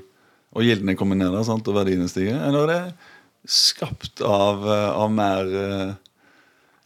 og 0.50 0.66
gildene 0.66 0.96
kommer 0.98 1.18
ned 1.18 1.30
der, 1.34 1.46
sant? 1.46 1.68
og 1.70 1.76
verdiene 1.78 2.08
stiger? 2.10 2.40
Eller 2.48 2.64
er 2.64 2.70
det 2.72 3.50
skapt 3.50 4.22
av, 4.26 4.64
eh, 4.66 4.90
av 4.98 5.12
mer 5.14 5.52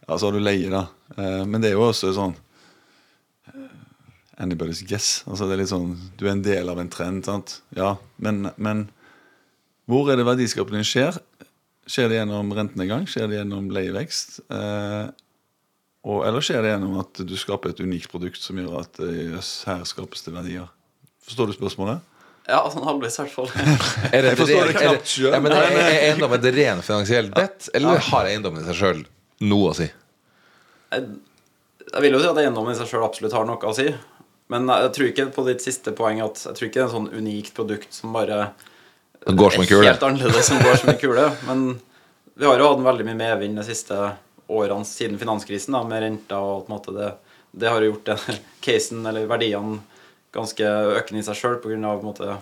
Ja, 0.04 0.18
så 0.18 0.26
har 0.28 0.34
du 0.36 0.42
leie, 0.44 0.68
da. 0.68 0.82
Men 1.16 1.62
det 1.62 1.70
er 1.70 1.78
jo 1.78 1.86
også 1.86 2.10
sånn 2.12 2.34
anybody's 4.40 4.82
guess. 4.86 5.22
Altså 5.28 5.46
det 5.48 5.56
er 5.56 5.62
litt 5.62 5.72
sånn, 5.72 5.94
Du 6.18 6.26
er 6.26 6.34
en 6.34 6.42
del 6.44 6.68
av 6.68 6.78
en 6.80 6.90
trend. 6.90 7.24
sant? 7.24 7.60
Ja, 7.76 7.96
Men, 8.18 8.50
men 8.56 8.90
hvor 9.88 10.10
er 10.10 10.16
det 10.16 10.26
verdiskapningen 10.26 10.84
skjer? 10.84 11.18
Skjer 11.86 12.08
det 12.08 12.16
gjennom 12.16 12.52
rentenedgang? 12.56 13.04
Skjer 13.10 13.28
det 13.28 13.42
gjennom 13.42 13.68
leievekst? 13.74 14.38
Eh, 14.48 15.04
og, 16.04 16.22
eller 16.28 16.44
skjer 16.44 16.64
det 16.64 16.72
gjennom 16.74 16.96
at 17.02 17.20
du 17.28 17.34
skaper 17.40 17.74
et 17.74 17.82
unikt 17.84 18.10
produkt 18.12 18.40
som 18.40 18.58
gjør 18.60 18.80
at 18.80 19.00
yes, 19.04 19.52
eh, 19.64 19.70
her 19.72 19.84
skapes 19.88 20.24
det 20.24 20.32
verdier? 20.34 20.70
Forstår 21.24 21.50
du 21.50 21.56
spørsmålet? 21.56 22.10
Ja, 22.44 22.60
sånn 22.72 22.84
halvveis 22.84 23.16
i 23.16 23.22
hvert 23.22 23.32
fall. 23.32 23.52
er 24.12 24.18
det, 24.18 24.32
jeg 24.32 24.40
forstår 24.40 24.68
det 24.68 24.76
knapt 24.76 25.12
sjøl. 25.12 25.30
Ja, 25.32 25.40
er, 25.40 25.76
er 25.80 26.00
eiendom 26.10 26.34
et 26.36 26.48
ren 26.56 26.82
finansielt 26.84 27.36
debt, 27.36 27.70
eller 27.76 28.02
har 28.10 28.28
eiendommen 28.28 28.64
i 28.64 28.66
seg 28.68 28.80
sjøl 28.80 29.04
noe 29.48 29.70
å 29.70 29.76
si? 29.76 29.88
Jeg, 30.92 31.06
jeg 31.88 32.04
vil 32.04 32.16
jo 32.16 32.20
si 32.20 32.28
at 32.32 32.42
eiendommen 32.42 32.76
i 32.76 32.80
seg 32.80 32.90
sjøl 32.90 33.06
absolutt 33.06 33.36
har 33.36 33.48
noe 33.48 33.72
å 33.72 33.76
si. 33.76 33.88
Men 34.52 34.68
jeg 34.68 34.92
tror 34.96 35.08
ikke 35.08 35.30
på 35.32 35.46
ditt 35.48 35.64
siste 35.64 35.92
poeng 35.96 36.20
at 36.24 36.42
jeg 36.50 36.56
tror 36.58 36.68
ikke 36.68 36.80
det 36.80 36.84
er 36.84 36.90
en 36.90 36.96
sånn 36.98 37.12
unikt 37.16 37.56
produkt 37.56 37.96
som 37.96 38.12
bare 38.12 38.40
det 38.44 38.72
går 39.32 39.50
som 39.50 39.64
en 39.64 39.68
kule. 39.70 39.86
Helt 39.88 40.02
annerledes 40.02 40.46
som 40.46 40.60
går 40.62 40.80
som 40.80 40.92
en 40.92 41.00
kule. 41.00 41.26
Men 41.48 41.64
vi 42.34 42.46
har 42.46 42.60
jo 42.60 42.70
hatt 42.70 42.84
veldig 42.84 43.06
mye 43.08 43.20
medvind 43.20 43.60
de 43.60 43.66
siste 43.66 43.98
årene 44.52 44.88
siden 44.88 45.20
finanskrisen 45.20 45.76
da, 45.76 45.84
med 45.88 46.04
renta. 46.04 46.40
og 46.40 46.66
på 46.66 46.72
en 46.72 46.76
måte 46.76 46.96
det, 46.96 47.12
det 47.52 47.70
har 47.70 47.80
jo 47.80 47.92
gjort 47.92 48.10
den 48.12 48.42
casen, 48.64 49.06
eller 49.06 49.30
verdiene, 49.30 49.80
ganske 50.34 50.74
økende 50.98 51.22
i 51.22 51.26
seg 51.26 51.38
sjøl 51.38 51.60
pga. 51.62 52.36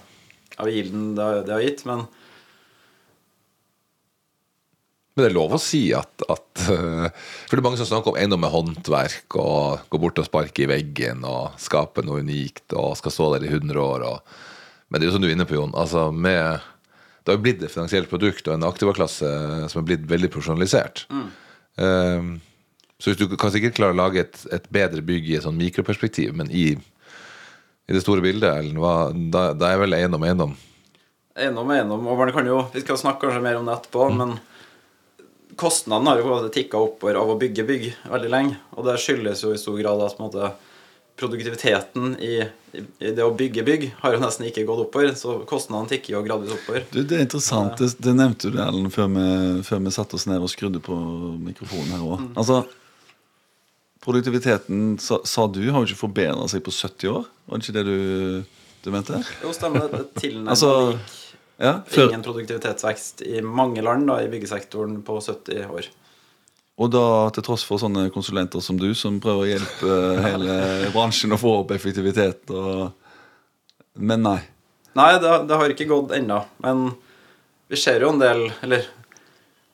av 0.59 0.69
gilden 0.69 1.15
det, 1.15 1.31
det 1.47 1.55
har 1.55 1.65
gitt. 1.65 1.85
Men 1.89 2.07
men 5.13 5.27
det 5.27 5.29
er 5.29 5.37
lov 5.37 5.53
å 5.53 5.61
si 5.61 5.83
at, 5.93 6.25
at 6.25 6.63
For 6.65 7.53
det 7.53 7.61
er 7.61 7.65
mange 7.67 7.81
som 7.81 7.89
snakker 7.89 8.15
om 8.15 8.19
eiendom 8.21 8.41
med 8.41 8.53
håndverk 8.53 9.37
og 9.37 9.85
gå 9.93 10.01
bort 10.01 10.21
og 10.23 10.29
sparke 10.29 10.65
i 10.65 10.71
veggen 10.71 11.27
og 11.29 11.59
skape 11.61 12.05
noe 12.07 12.23
unikt 12.25 12.73
og 12.73 12.97
skal 12.97 13.13
stå 13.13 13.27
der 13.35 13.45
i 13.45 13.51
100 13.53 13.77
år. 13.77 14.07
Og, 14.09 14.39
men 14.89 15.01
det 15.01 15.05
er 15.05 15.11
jo 15.11 15.17
som 15.19 15.25
du 15.25 15.29
er 15.29 15.35
inne 15.37 15.49
på, 15.49 15.59
Jon. 15.59 15.75
Altså 15.77 16.07
med, 16.17 16.65
det 17.23 17.31
har 17.31 17.39
jo 17.39 17.45
blitt 17.45 17.63
et 17.63 17.71
finansielt 17.71 18.11
produkt 18.11 18.49
og 18.49 18.57
en 18.57 18.67
aktivaklasse 18.67 19.29
som 19.71 19.81
er 19.83 19.87
blitt 19.87 20.09
veldig 20.11 20.31
profesjonalisert. 20.33 21.05
Mm. 21.13 21.29
Um, 21.79 22.33
så 22.99 23.11
hvis 23.11 23.21
du 23.21 23.37
kan 23.39 23.53
sikkert 23.55 23.77
klare 23.79 23.95
å 23.95 23.99
lage 23.99 24.25
et, 24.25 24.41
et 24.55 24.67
bedre 24.75 25.03
bygg 25.07 25.31
i 25.31 25.37
et 25.39 25.47
sånn 25.47 25.59
mikroperspektiv, 25.59 26.35
men 26.39 26.51
i, 26.51 26.73
i 26.75 27.95
det 27.95 28.03
store 28.03 28.25
bildet, 28.25 28.51
Ellen, 28.51 28.79
da, 29.35 29.49
da, 29.55 29.71
er 29.71 29.81
vel 29.85 29.97
eiendom 29.99 30.27
eiendom? 30.27 30.57
Eiendom 31.39 31.71
er 31.73 31.83
eiendom. 31.83 32.07
Og 32.11 32.19
man 32.19 32.35
kan 32.35 32.47
jo, 32.47 32.61
Vi 32.75 32.83
skal 32.85 33.01
snakke 33.01 33.27
kanskje 33.27 33.43
mer 33.43 33.59
om 33.59 33.71
det 33.71 33.79
etterpå, 33.79 34.09
mm. 34.11 34.21
men 34.21 34.37
kostnadene 35.59 36.15
har 36.15 36.23
jo 36.23 36.53
tikka 36.53 36.81
oppover 36.83 37.19
av 37.21 37.31
å 37.31 37.39
bygge 37.41 37.67
bygg 37.69 37.89
veldig 38.11 38.31
lenge. 38.35 38.59
Og 38.77 38.87
det 38.87 38.99
skyldes 39.03 39.43
jo 39.47 39.55
i 39.55 39.61
stor 39.61 39.79
grad 39.79 40.03
at 40.07 40.23
måte, 40.23 40.53
produktiviteten 41.23 42.17
i, 42.19 42.35
i, 42.75 42.83
det 43.15 43.23
å 43.23 43.33
bygge 43.39 43.65
bygg 43.67 43.89
har 44.03 44.17
jo 44.17 44.21
nesten 44.23 44.49
ikke 44.49 44.67
gått 44.69 44.85
oppover. 44.89 45.15
Så 45.19 45.39
kostnadene 45.49 45.93
tikker 45.93 46.17
jo 46.17 46.23
gradvis 46.27 46.55
oppover. 46.57 46.85
Du, 46.91 47.01
det 47.07 47.19
er 47.19 47.25
interessant. 47.27 47.79
Det, 47.79 47.93
det 48.03 48.15
nevnte 48.19 48.51
du, 48.51 48.59
Ellen, 48.63 48.91
før 48.93 49.11
vi, 49.15 49.27
før 49.67 49.83
vi 49.87 49.95
satte 49.95 50.19
oss 50.19 50.27
ned 50.31 50.43
og 50.43 50.51
skrudde 50.53 50.83
på 50.83 50.97
mikrofonen 51.47 51.95
her 51.95 52.07
òg. 52.07 52.27
Altså, 52.35 52.63
produktiviteten, 54.03 54.97
sa, 55.03 55.21
sa 55.29 55.47
du, 55.47 55.63
har 55.71 55.81
jo 55.81 55.91
ikke 55.91 56.03
forbedra 56.03 56.51
seg 56.51 56.65
på 56.67 56.75
70 56.75 57.15
år. 57.15 57.31
Var 57.47 57.63
det 57.63 57.69
ikke 57.69 57.79
det 57.79 57.87
du, 57.87 58.63
du 58.83 58.93
mente? 58.95 59.23
Jo, 59.45 59.55
stemmer 59.55 59.87
det. 59.87 60.05
tilnærmet 60.19 60.57
Altså, 60.57 60.73
lik 60.97 61.19
Ja, 61.63 61.77
ingen 61.95 62.25
produktivitetsvekst 62.25 63.21
i 63.23 63.43
mange 63.47 63.85
land 63.85 64.09
da, 64.11 64.17
i 64.25 64.31
byggesektoren 64.33 64.97
på 65.07 65.21
70 65.23 65.69
år. 65.71 65.87
Og 66.83 66.91
da 66.91 67.05
til 67.35 67.45
tross 67.47 67.65
for 67.67 67.79
sånne 67.79 68.09
konsulenter 68.15 68.63
som 68.65 68.79
du, 68.81 68.89
som 68.99 69.21
prøver 69.23 69.45
å 69.45 69.51
hjelpe 69.53 69.99
hele 70.27 70.57
bransjen 70.95 71.35
å 71.35 71.41
få 71.41 71.61
opp 71.63 71.75
effektivitet 71.77 72.51
og 72.51 72.99
Men 74.01 74.23
nei. 74.25 74.39
Nei, 74.97 75.11
det, 75.21 75.31
det 75.49 75.57
har 75.61 75.73
ikke 75.73 75.89
gått 75.91 76.15
ennå. 76.17 76.39
Men 76.65 76.95
vi 77.69 77.77
ser 77.81 78.01
jo 78.01 78.09
en 78.13 78.21
del 78.21 78.47
Eller 78.65 78.87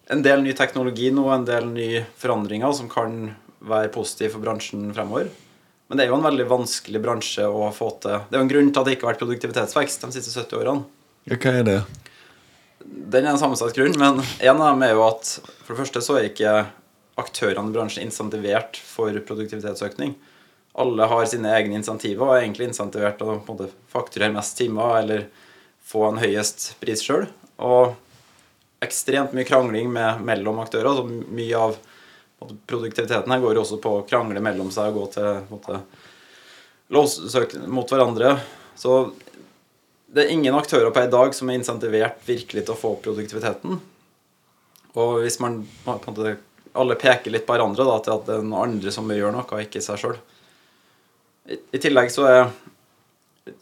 en 0.09 0.23
del 0.25 0.43
ny 0.43 0.55
teknologi 0.57 1.11
nå, 1.13 1.27
en 1.31 1.45
del 1.45 1.69
nye 1.69 2.01
forandringer 2.17 2.73
som 2.73 2.89
kan 2.91 3.19
være 3.69 3.91
positive 3.93 4.33
for 4.35 4.45
bransjen 4.45 4.87
fremover. 4.97 5.29
Men 5.89 5.99
det 5.99 6.05
er 6.05 6.13
jo 6.13 6.17
en 6.17 6.25
veldig 6.25 6.47
vanskelig 6.49 7.01
bransje 7.05 7.45
å 7.45 7.69
få 7.77 7.91
til. 8.03 8.23
Det 8.29 8.37
er 8.37 8.41
jo 8.41 8.47
en 8.47 8.53
grunn 8.53 8.71
til 8.73 8.81
at 8.81 8.89
det 8.89 8.95
ikke 8.97 9.07
har 9.07 9.13
vært 9.13 9.23
produktivitetsvekst 9.25 10.07
de 10.07 10.11
siste 10.17 10.33
70 10.33 10.63
årene. 10.63 10.87
Ja, 11.29 11.37
hva 11.37 11.53
er 11.61 11.69
det? 11.69 11.79
Den 12.89 13.27
er 13.27 13.35
en 13.35 13.41
sammensatt 13.41 13.77
grunn, 13.77 13.97
men 14.01 14.23
en 14.23 14.63
av 14.63 14.71
dem 14.71 14.85
er 14.87 14.95
jo 14.95 15.05
at 15.05 15.35
for 15.45 15.75
det 15.75 15.81
første 15.83 16.05
så 16.05 16.17
er 16.17 16.31
ikke 16.31 16.55
aktørene 17.19 17.71
i 17.71 17.75
bransjen 17.75 18.07
insentivert 18.07 18.79
for 18.81 19.15
produktivitetsøkning. 19.29 20.15
Alle 20.79 21.09
har 21.11 21.27
sine 21.27 21.51
egne 21.57 21.81
insentiver 21.81 22.27
og 22.27 22.37
er 22.37 22.45
egentlig 22.45 22.69
insentivert 22.71 23.19
til 23.19 23.33
å 23.35 23.69
fakturere 23.91 24.35
mest 24.37 24.59
timer 24.61 25.01
eller 25.01 25.25
få 25.89 26.05
en 26.09 26.21
høyest 26.23 26.75
pris 26.83 27.03
sjøl. 27.03 27.27
Og 27.59 27.97
ekstremt 28.85 29.35
mye 29.35 29.47
krangling 29.49 29.91
med, 29.91 30.23
mellom 30.23 30.61
aktører. 30.63 30.95
Så 30.95 31.07
mye 31.09 31.59
av 31.59 31.75
måte, 32.39 32.59
produktiviteten 32.71 33.35
her 33.35 33.43
går 33.43 33.63
også 33.63 33.81
på 33.83 33.97
å 33.99 34.05
krangle 34.07 34.43
mellom 34.45 34.71
seg 34.75 34.93
og 34.93 35.01
gå 35.01 35.07
til 35.17 35.41
måte, 35.51 35.81
låssøk 36.95 37.59
mot 37.67 37.91
hverandre. 37.91 38.37
Så 38.79 39.11
det 40.09 40.25
er 40.25 40.35
ingen 40.37 40.57
aktører 40.57 40.93
på 40.95 41.03
i 41.05 41.11
dag 41.13 41.35
som 41.37 41.51
er 41.51 41.59
insentivert 41.59 42.23
virkelig 42.29 42.65
til 42.65 42.77
å 42.77 42.79
få 42.79 42.95
opp 42.95 43.03
produktiviteten. 43.09 43.81
Og 44.99 45.19
hvis 45.25 45.41
man 45.43 45.61
på 45.85 45.97
en 45.99 46.07
måte, 46.07 46.39
alle 46.81 46.97
peker 46.99 47.35
litt 47.35 47.47
på 47.47 47.55
hverandre 47.55 47.87
da, 47.87 47.99
til 48.05 48.15
at 48.15 48.27
det 48.29 48.37
er 48.39 48.47
noen 48.47 48.71
andre 48.71 48.95
som 48.95 49.11
gjør 49.13 49.35
noe, 49.35 49.47
og 49.47 49.63
ikke 49.65 49.83
seg 49.85 50.01
sjøl. 50.03 50.19
I, 51.49 51.59
I 51.75 51.83
tillegg 51.83 52.13
så 52.15 52.27
er 52.31 52.43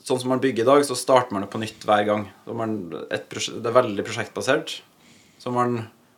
Sånn 0.02 0.18
som 0.18 0.32
man 0.32 0.40
bygger 0.42 0.64
i 0.64 0.66
dag, 0.66 0.80
så 0.82 0.96
starter 0.98 1.34
man 1.34 1.44
det 1.44 1.50
på 1.52 1.60
nytt 1.62 1.84
hver 1.86 2.00
gang. 2.08 2.24
Man, 2.58 2.72
prosjekt, 3.30 3.60
det 3.62 3.70
er 3.70 3.76
veldig 3.76 4.04
prosjektbasert. 4.06 4.72
Så 5.38 5.52
man, 5.54 5.76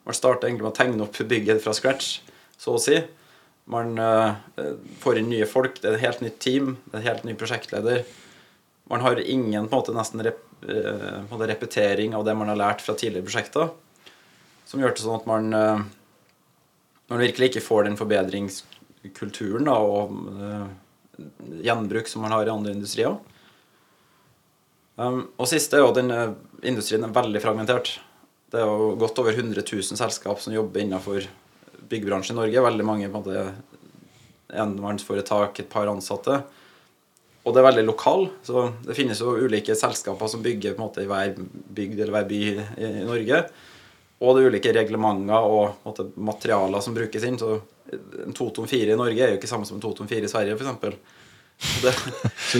man 0.09 0.17
starter 0.17 0.49
egentlig 0.49 0.65
med 0.65 0.73
å 0.73 0.79
tegne 0.79 1.05
opp 1.05 1.19
bygget 1.29 1.61
fra 1.61 1.75
scratch, 1.77 2.23
så 2.57 2.79
å 2.79 2.81
si. 2.81 2.97
Man 3.69 4.01
uh, 4.01 4.41
får 5.03 5.21
inn 5.21 5.29
nye 5.29 5.49
folk, 5.49 5.83
det 5.83 5.91
er 5.91 5.99
et 5.99 6.07
helt 6.07 6.23
nytt 6.25 6.39
team, 6.41 6.71
det 6.87 6.97
er 6.97 7.03
en 7.03 7.09
helt 7.11 7.29
ny 7.29 7.35
prosjektleder. 7.37 8.07
Man 8.89 9.05
har 9.05 9.21
ingen 9.21 9.69
på 9.69 9.77
en 9.77 9.83
måte 9.83 9.97
nesten 9.97 10.25
rep, 10.25 10.41
uh, 10.65 10.71
på 10.71 11.27
en 11.27 11.29
måte 11.35 11.51
repetering 11.51 12.17
av 12.17 12.25
det 12.25 12.37
man 12.39 12.49
har 12.49 12.61
lært 12.61 12.85
fra 12.85 12.97
tidligere 12.97 13.29
prosjekter. 13.29 13.69
Som 14.69 14.81
gjør 14.81 14.97
det 14.97 15.05
sånn 15.05 15.21
at 15.21 15.29
man, 15.29 15.53
eh, 17.09 17.15
man 17.15 17.25
virkelig 17.25 17.51
ikke 17.51 17.65
får 17.65 17.89
den 17.89 17.97
forbedringskulturen 17.99 19.69
da, 19.69 19.79
og 19.81 20.13
uh, 20.37 20.69
gjenbruk 21.65 22.09
som 22.09 22.23
man 22.23 22.35
har 22.37 22.47
i 22.47 22.53
andre 22.53 22.75
industrier. 22.77 23.17
Um, 24.99 25.29
og 25.39 25.47
siste 25.47 25.79
er 25.79 25.85
jo 25.85 25.93
at 25.93 25.99
den 26.01 26.11
eh, 26.11 26.37
industrien 26.67 27.07
er 27.07 27.15
veldig 27.15 27.43
fragmentert. 27.43 27.97
Det 28.51 28.59
er 28.59 28.67
jo 28.67 28.95
godt 28.99 29.21
over 29.23 29.37
100 29.37 29.63
000 29.63 29.99
selskap 30.01 30.41
som 30.43 30.55
jobber 30.55 30.83
innenfor 30.83 31.29
byggebransjen 31.89 32.35
i 32.35 32.41
Norge. 32.41 32.65
Veldig 32.65 32.87
mange 32.87 33.11
på 33.11 33.21
en 33.21 33.23
måte 33.23 34.59
enmannsforetak, 34.59 35.61
et 35.61 35.71
par 35.71 35.91
ansatte. 35.91 36.41
Og 37.47 37.55
det 37.55 37.63
er 37.63 37.69
veldig 37.69 37.85
lokal, 37.87 38.27
så 38.45 38.67
det 38.85 38.97
finnes 38.99 39.21
jo 39.23 39.37
ulike 39.39 39.77
selskaper 39.79 40.29
som 40.29 40.43
bygger 40.45 40.75
på 40.75 40.83
en 40.83 40.89
måte 40.89 41.05
i 41.05 41.09
hver 41.09 41.37
bygd 41.39 42.01
eller 42.01 42.17
hver 42.17 42.29
by 42.29 42.41
i, 42.49 42.55
i 42.83 42.91
Norge. 43.07 43.43
Og 44.19 44.35
det 44.35 44.43
er 44.43 44.51
ulike 44.51 44.75
reglementer 44.75 45.47
og 45.47 45.77
på 45.83 45.93
måte, 45.93 46.09
materialer 46.27 46.83
som 46.83 46.97
brukes 46.97 47.25
inn. 47.27 47.39
Så 47.39 47.61
en 48.25 48.35
Totom 48.37 48.67
4 48.69 48.95
i 48.95 48.99
Norge 48.99 49.23
er 49.23 49.35
jo 49.35 49.39
ikke 49.39 49.51
samme 49.51 49.69
som 49.69 49.79
en 49.79 49.85
Totom 49.85 50.09
4 50.11 50.27
i 50.27 50.31
Sverige, 50.33 50.59
f.eks. 50.59 50.99
Det, 51.83 51.91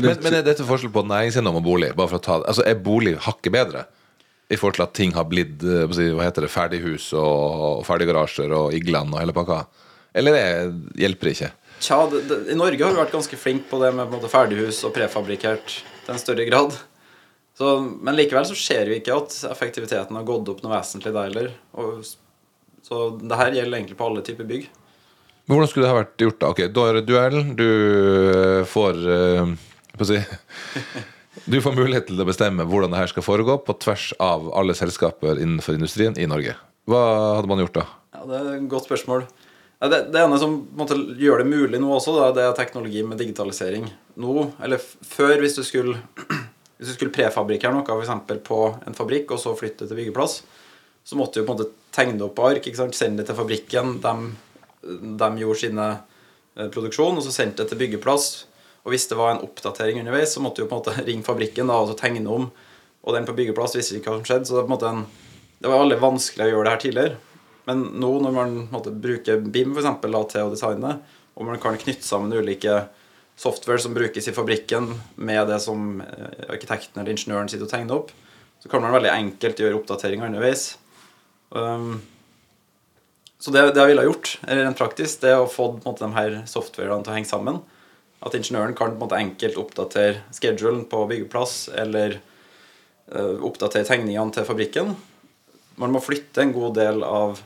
Men, 0.03 0.17
men 0.25 0.35
er 0.35 0.43
dette 0.43 0.65
forskjell 0.67 0.91
på 0.91 1.05
næringseiendom 1.07 1.61
og 1.61 1.63
bolig? 1.63 1.93
Bare 1.95 2.11
for 2.11 2.19
å 2.19 2.23
ta 2.25 2.39
det. 2.41 2.49
Altså, 2.51 2.65
Er 2.67 2.81
bolig 2.83 3.13
hakket 3.29 3.55
bedre? 3.55 3.85
I 4.49 4.57
forhold 4.57 4.79
til 4.79 4.87
at 4.87 4.95
ting 4.97 5.13
har 5.15 5.27
blitt 5.29 5.63
eh, 5.63 5.85
hva 6.17 6.25
heter 6.25 6.47
det, 6.47 6.51
ferdighus 6.51 7.11
og 7.15 7.85
ferdiggarasjer 7.87 8.55
og 8.57 8.75
Igland 8.75 9.13
og 9.13 9.21
hele 9.21 9.35
pakka? 9.37 9.61
Eller 10.19 10.35
det 10.35 10.45
hjelper 11.05 11.31
ikke? 11.31 11.51
Tja, 11.85 11.99
det, 12.11 12.25
det, 12.31 12.39
I 12.51 12.57
Norge 12.59 12.83
har 12.83 12.95
vi 12.95 13.03
vært 13.03 13.15
ganske 13.15 13.39
flinke 13.39 13.69
på 13.71 13.79
det 13.83 13.93
med 13.95 14.09
på 14.09 14.17
måte, 14.17 14.31
ferdighus 14.33 14.81
og 14.89 14.95
prefabrikkert 14.97 15.77
til 15.77 16.15
en 16.15 16.23
større 16.23 16.49
grad. 16.49 16.75
Så, 17.59 17.75
men 17.83 18.15
likevel 18.15 18.47
så 18.47 18.55
ser 18.55 18.87
vi 18.87 19.01
ikke 19.01 19.17
at 19.19 19.35
effektiviteten 19.51 20.15
har 20.15 20.27
gått 20.27 20.49
opp 20.53 20.61
noe 20.63 20.77
vesentlig 20.77 21.11
der 21.15 21.31
heller. 21.31 21.49
Så 22.87 23.01
det 23.19 23.39
her 23.41 23.57
gjelder 23.57 23.81
egentlig 23.81 23.99
på 23.99 24.07
alle 24.07 24.23
typer 24.27 24.47
bygg. 24.47 24.69
Men 25.49 25.57
hvordan 25.57 25.71
skulle 25.73 25.87
det 25.87 25.91
ha 25.91 25.99
vært 25.99 26.23
gjort? 26.23 26.39
da? 26.39 26.53
Ok, 26.53 26.61
Da 26.77 26.85
er 26.87 26.99
det 26.99 27.07
duell. 27.09 27.39
Du 27.59 27.67
eh, 27.67 28.63
får 28.69 29.01
eh, 29.11 29.55
hva 29.97 30.07
skal 30.07 30.11
si 30.13 30.23
Du 31.49 31.57
får 31.65 31.77
mulighet 31.77 32.09
til 32.11 32.21
å 32.21 32.27
bestemme 32.29 32.67
hvordan 32.69 32.93
det 32.93 33.01
her 33.01 33.11
skal 33.11 33.25
foregå 33.25 33.57
på 33.65 33.75
tvers 33.81 34.11
av 34.21 34.51
alle 34.59 34.75
selskaper 34.77 35.39
innenfor 35.41 35.79
industrien 35.79 36.19
i 36.21 36.27
Norge. 36.29 36.55
Hva 36.89 37.03
hadde 37.39 37.51
man 37.51 37.63
gjort 37.63 37.79
da? 37.79 37.85
Ja, 38.15 38.25
Det 38.29 38.39
er 38.39 38.49
et 38.57 38.69
godt 38.71 38.89
spørsmål. 38.89 39.25
Det, 39.79 40.01
det 40.13 40.21
ene 40.21 40.39
som 40.43 40.57
på 40.67 40.81
måte, 40.83 40.97
gjør 41.23 41.43
det 41.43 41.49
mulig 41.49 41.79
nå 41.81 41.91
også, 41.95 42.17
da, 42.19 42.33
det 42.35 42.45
er 42.45 42.57
teknologi 42.59 43.05
med 43.07 43.21
digitalisering. 43.23 43.87
Nå, 44.19 44.49
eller 44.63 44.83
før, 44.83 45.37
hvis 45.45 45.55
du 45.57 45.63
skulle, 45.67 46.01
hvis 46.79 46.93
du 46.93 46.95
skulle 46.95 47.15
prefabrikkere 47.15 47.75
noe 47.75 47.83
f.eks. 47.83 48.43
på 48.47 48.59
en 48.87 48.97
fabrikk, 48.97 49.33
og 49.35 49.43
så 49.43 49.55
flytte 49.59 49.89
til 49.89 49.99
byggeplass, 49.99 50.41
så 51.09 51.19
måtte 51.19 51.41
du 51.41 51.47
på 51.47 51.55
en 51.55 51.59
måte 51.59 51.73
tegne 51.95 52.23
opp 52.27 52.39
ark, 52.45 52.69
sende 52.95 53.23
det 53.23 53.27
til 53.27 53.39
fabrikken. 53.39 53.97
De, 54.05 54.13
de 55.19 55.29
gjorde 55.41 55.63
sine 55.65 55.87
eh, 55.91 56.69
produksjon, 56.71 57.19
og 57.19 57.25
så 57.25 57.35
sendte 57.35 57.65
det 57.65 57.73
til 57.73 57.81
byggeplass. 57.83 58.29
Og 58.87 58.95
hvis 58.95 59.09
det 59.11 59.19
var 59.19 59.35
en 59.35 59.43
oppdatering 59.43 59.99
underveis, 60.05 60.37
så 60.37 60.43
måtte 60.45 60.63
du 60.63 60.69
på 60.69 60.77
en 60.77 60.85
måte 60.85 60.95
ringe 61.09 61.27
fabrikken 61.27 61.73
da, 61.73 61.81
og 61.83 61.99
tegne 61.99 62.23
om. 62.31 62.47
Og 63.03 63.17
den 63.17 63.27
på 63.27 63.35
byggeplass 63.41 63.75
visste 63.79 63.99
ikke 63.99 64.13
hva 64.13 64.21
som 64.21 64.29
skjedde. 64.29 64.47
Så 64.47 64.59
det, 64.59 64.67
på 64.67 64.71
en 64.71 64.77
måte 64.77 64.93
en, 64.93 65.03
det 65.59 65.73
var 65.73 65.83
veldig 65.83 65.99
vanskelig 66.05 66.47
å 66.47 66.53
gjøre 66.53 66.69
det 66.69 66.77
her 66.77 66.85
tidligere. 66.85 67.19
Men 67.69 67.83
nå 68.01 68.13
når 68.23 68.37
man 68.37 68.55
måte, 68.71 68.95
bruker 68.95 69.43
BIM 69.43 69.75
for 69.75 69.83
eksempel, 69.83 70.15
da, 70.15 70.23
til 70.31 70.47
å 70.47 70.53
designe, 70.55 70.95
og 71.35 71.51
man 71.51 71.61
kan 71.63 71.77
knytte 71.81 72.07
sammen 72.07 72.33
ulike 72.33 72.85
software 73.39 73.79
som 73.79 73.95
brukes 73.95 74.29
i 74.29 74.35
fabrikken 74.35 74.91
med 75.15 75.47
det 75.49 75.61
som 75.63 76.01
eh, 76.03 76.45
arkitekten 76.51 77.01
eller 77.01 77.15
ingeniøren 77.15 77.51
sitter 77.51 77.69
og 77.69 77.73
tegner 77.73 77.99
opp, 78.01 78.13
så 78.59 78.71
kan 78.71 78.83
man 78.83 78.95
veldig 78.97 79.13
enkelt 79.15 79.61
gjøre 79.63 79.79
oppdateringer 79.79 80.27
underveis. 80.27 80.73
Um, 81.55 82.01
så 83.39 83.55
det, 83.55 83.63
det 83.71 83.83
jeg 83.85 83.93
ville 83.93 84.03
ha 84.03 84.09
gjort, 84.09 84.33
rent 84.43 84.81
praktisk, 84.81 85.21
det 85.23 85.31
er 85.31 85.43
å 85.43 85.51
få 85.51 85.71
måte, 85.77 86.03
de 86.03 86.17
her 86.17 86.41
softwarene 86.51 87.07
til 87.07 87.15
å 87.15 87.19
henge 87.21 87.31
sammen. 87.31 87.61
At 88.19 88.35
ingeniøren 88.35 88.75
kan 88.75 88.91
en 88.91 88.99
måte 88.99 89.21
enkelt 89.21 89.61
oppdatere 89.63 90.25
schedulen 90.35 90.83
på 90.91 91.05
byggeplass, 91.07 91.69
eller 91.79 92.19
uh, 93.15 93.39
oppdatere 93.47 93.87
tegningene 93.87 94.35
til 94.35 94.49
fabrikken. 94.49 94.91
Man 95.79 95.95
må 95.95 96.03
flytte 96.03 96.43
en 96.43 96.57
god 96.57 96.75
del 96.81 97.07
av 97.07 97.39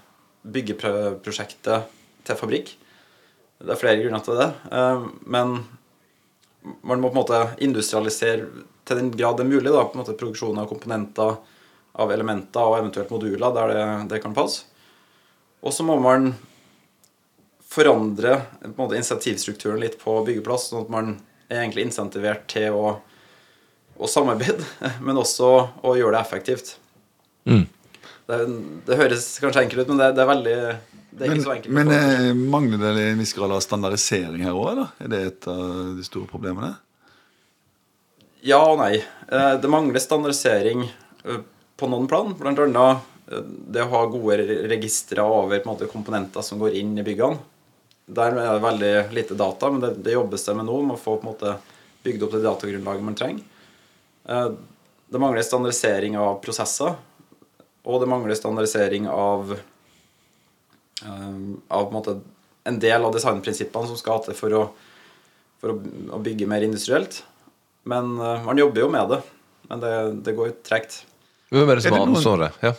byggeprosjektet 0.49 1.93
til 2.25 2.41
fabrikk. 2.41 2.73
Det 3.61 3.77
er 3.77 3.79
flere 3.79 4.01
grunner 4.01 4.25
til 4.25 4.41
det. 4.41 4.49
Uh, 4.73 5.13
Men 5.29 5.59
man 6.63 7.01
må 7.01 7.11
på 7.11 7.17
en 7.17 7.21
måte 7.23 7.41
industrialisere 7.65 8.47
til 8.87 8.99
den 8.99 9.11
grad 9.15 9.39
det 9.39 9.47
er 9.47 9.51
mulig 9.51 9.71
da, 9.71 9.85
på 9.87 9.97
en 9.97 10.03
måte 10.03 10.17
produksjon 10.19 10.59
av 10.59 10.69
komponenter, 10.71 11.37
av 11.93 12.13
elementer 12.15 12.67
og 12.67 12.79
eventuelt 12.79 13.13
moduler 13.13 13.55
der 13.55 13.73
det, 13.73 13.85
det 14.15 14.23
kan 14.25 14.35
passe. 14.37 14.67
Og 15.63 15.75
så 15.75 15.87
må 15.87 15.99
man 16.03 16.33
forandre 17.73 18.39
på 18.61 18.69
en 18.69 18.77
måte, 18.77 18.99
insentivstrukturen 18.99 19.81
litt 19.81 19.99
på 20.01 20.17
byggeplass, 20.27 20.71
sånn 20.71 20.85
at 20.85 20.93
man 20.93 21.13
er 21.49 21.63
egentlig 21.63 21.87
insentivert 21.87 22.45
til 22.51 22.75
å, 22.77 22.97
å 23.97 24.11
samarbeide, 24.11 24.67
men 25.07 25.21
også 25.21 25.53
å 25.83 25.95
gjøre 25.99 26.17
det 26.17 26.25
effektivt. 26.25 26.75
Mm. 27.49 27.67
Det, 28.27 28.41
det 28.87 28.99
høres 28.99 29.29
kanskje 29.43 29.65
enkelt 29.67 29.85
ut, 29.85 29.93
men 29.93 30.03
det, 30.03 30.11
det 30.17 30.25
er 30.25 30.33
veldig 30.33 30.59
Det 31.13 31.27
er 31.27 31.29
Men, 31.29 31.39
ikke 31.39 31.45
så 31.45 31.53
enkelt. 31.57 31.75
men 31.77 31.91
eh, 31.93 32.33
mangler 32.57 32.95
det 32.97 33.03
en 33.11 33.19
viss 33.21 33.35
grad 33.37 33.53
av 33.53 33.61
standardisering 33.61 34.47
her 34.47 34.57
òg, 34.57 34.69
eller? 34.73 34.93
Er 35.05 35.11
det 35.13 35.21
et 35.29 35.49
av 35.53 35.97
de 35.99 36.05
store 36.07 36.27
problemene? 36.31 36.71
Ja 38.43 38.59
og 38.73 38.79
nei. 38.81 38.97
Eh, 39.29 39.55
Det 39.61 39.71
mangler 39.71 40.01
standardisering 40.03 40.87
eh, 40.89 41.43
på 41.79 41.89
noen 41.93 42.09
plan. 42.11 42.33
Blant 42.39 42.59
annet 42.65 43.05
eh, 43.31 43.45
det 43.77 43.85
å 43.85 43.91
ha 43.93 44.01
gode 44.11 44.39
re- 44.41 44.63
registre 44.73 45.23
over 45.23 45.61
på 45.61 45.69
en 45.69 45.75
måte, 45.75 45.91
komponenter 45.93 46.43
som 46.43 46.59
går 46.63 46.75
inn 46.81 46.97
i 46.99 47.05
byggene. 47.07 47.39
Der 48.13 48.33
er 48.35 48.57
det 48.57 48.65
veldig 48.65 48.95
lite 49.15 49.37
data, 49.39 49.71
men 49.71 49.81
det, 49.85 49.93
det 50.03 50.17
jobbes 50.17 50.45
det 50.49 50.57
med 50.59 50.67
nå. 50.67 50.81
Med 50.89 50.97
å 50.97 51.01
få 51.01 51.19
på 51.21 51.27
en 51.29 51.33
måte 51.35 51.53
bygd 52.03 52.25
opp 52.27 52.33
det 52.35 52.43
datagrunnlaget 52.49 53.05
man 53.07 53.19
trenger. 53.21 53.45
Eh, 54.27 54.49
det 55.13 55.21
mangler 55.21 55.45
standardisering 55.45 56.17
av 56.19 56.41
prosesser. 56.43 56.97
Og 57.85 58.01
det 58.03 58.09
mangler 58.11 58.35
standardisering 58.39 59.07
av 59.11 59.55
Av 61.07 61.85
på 61.87 61.91
en 61.91 61.97
måte 61.97 62.17
en 62.69 62.79
del 62.83 63.05
av 63.05 63.15
designprinsippene 63.15 63.91
som 63.91 63.99
skal 63.99 64.23
til 64.25 64.37
for 64.39 64.57
å, 64.57 64.65
for 65.63 65.75
å, 65.75 66.21
bygge 66.23 66.49
mer 66.51 66.65
industrielt. 66.67 67.23
Men 67.89 68.15
eh, 68.19 68.45
man 68.47 68.61
jobber 68.61 68.85
jo 68.85 68.91
med 68.93 69.15
det. 69.15 69.23
Men 69.71 69.83
det, 69.83 69.95
det 70.27 70.37
går 70.39 70.51
jo 70.51 70.59
tregt. 70.67 71.01
Hvem 71.53 71.71
er 71.71 71.79
det 71.79 71.87
som 71.87 71.99
ansvaret? 72.01 72.59
Ja. 72.63 72.75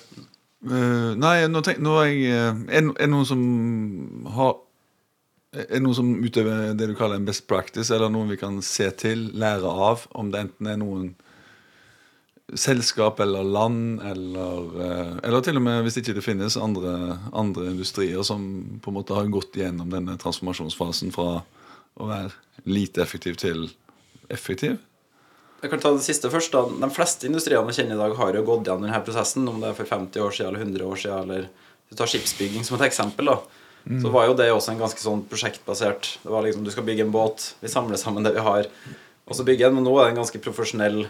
Uh, 0.63 1.11
nei, 1.19 1.41
nå, 1.51 1.59
tenk, 1.65 1.81
nå 1.83 1.97
er 1.99 2.05
jeg 2.07 2.19
eh, 2.31 2.59
Er 2.71 2.85
er 3.03 3.09
noen 3.11 3.25
som 3.27 3.41
har 4.31 4.53
Er 5.51 5.65
det 5.73 5.81
noen 5.83 5.97
som 5.97 6.13
utøver 6.23 6.71
det 6.79 6.87
du 6.87 6.93
kaller 6.95 7.19
en 7.19 7.27
best 7.27 7.43
practice, 7.51 7.89
eller 7.91 8.07
noen 8.13 8.31
vi 8.31 8.37
kan 8.39 8.61
se 8.63 8.87
til, 8.95 9.25
lære 9.35 9.67
av, 9.67 10.05
om 10.15 10.31
det 10.31 10.45
enten 10.45 10.69
er 10.71 10.79
noen 10.79 11.09
selskap 12.59 13.19
eller 13.23 13.43
land, 13.43 14.01
eller 14.01 14.81
eh, 14.85 15.11
Eller 15.23 15.41
til 15.41 15.57
og 15.59 15.65
med, 15.65 15.81
hvis 15.85 15.97
ikke 16.01 16.15
det 16.17 16.25
finnes, 16.25 16.57
andre, 16.57 17.17
andre 17.33 17.69
industrier 17.71 18.23
som 18.23 18.79
på 18.81 18.91
en 18.91 18.97
måte 18.99 19.17
har 19.17 19.29
gått 19.33 19.57
gjennom 19.57 19.91
denne 19.93 20.17
transformasjonsfasen 20.21 21.13
fra 21.15 21.43
å 21.93 22.09
være 22.09 22.33
lite 22.65 23.03
effektiv 23.03 23.37
til 23.41 23.67
effektiv. 24.33 24.77
Jeg 25.63 25.71
kan 25.71 25.79
ta 25.79 25.93
det 25.95 26.03
siste 26.03 26.29
først. 26.31 26.51
da. 26.51 26.65
De 26.67 26.89
fleste 26.91 27.27
industriene 27.29 27.67
vi 27.69 27.75
kjenner 27.77 27.95
i 27.95 28.01
dag, 28.01 28.15
har 28.19 28.35
jo 28.35 28.45
gått 28.47 28.67
gjennom 28.67 28.83
denne 28.83 29.03
prosessen. 29.05 29.47
Om 29.47 29.61
det 29.61 29.69
er 29.69 29.77
for 29.77 29.87
50 29.87 30.25
år 30.25 30.33
siden 30.35 30.49
eller 30.49 30.65
100 30.65 30.87
år 30.89 30.99
siden. 30.99 31.29
Eller 31.29 31.45
du 31.89 31.95
tar 31.95 32.11
skipsbygging 32.11 32.65
som 32.67 32.75
et 32.79 32.87
eksempel. 32.89 33.31
da. 33.31 33.37
Så 33.83 34.11
var 34.11 34.27
jo 34.27 34.35
det 34.39 34.47
også 34.51 34.73
en 34.73 34.79
ganske 34.79 34.99
sånn 35.03 35.23
prosjektbasert. 35.27 36.17
Det 36.23 36.31
var 36.31 36.43
liksom, 36.43 36.63
Du 36.63 36.71
skal 36.71 36.85
bygge 36.87 37.03
en 37.03 37.11
båt, 37.11 37.55
vi 37.59 37.71
samler 37.71 37.99
sammen 37.99 38.23
det 38.23 38.31
vi 38.35 38.43
har, 38.43 38.67
og 39.27 39.35
så 39.35 39.43
bygge 39.43 39.67
en. 39.67 39.75
Men 39.75 39.83
nå 39.87 39.95
er 39.97 40.07
det 40.07 40.13
en 40.13 40.21
ganske 40.21 40.39
profesjonell 40.43 41.03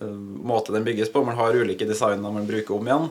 måte 0.00 0.72
den 0.72 0.84
bygges 0.86 1.12
på. 1.12 1.24
Man 1.24 1.38
har 1.38 1.56
ulike 1.56 1.88
designer 1.88 2.32
man 2.32 2.48
bruker 2.48 2.76
om 2.76 2.86
igjen. 2.88 3.08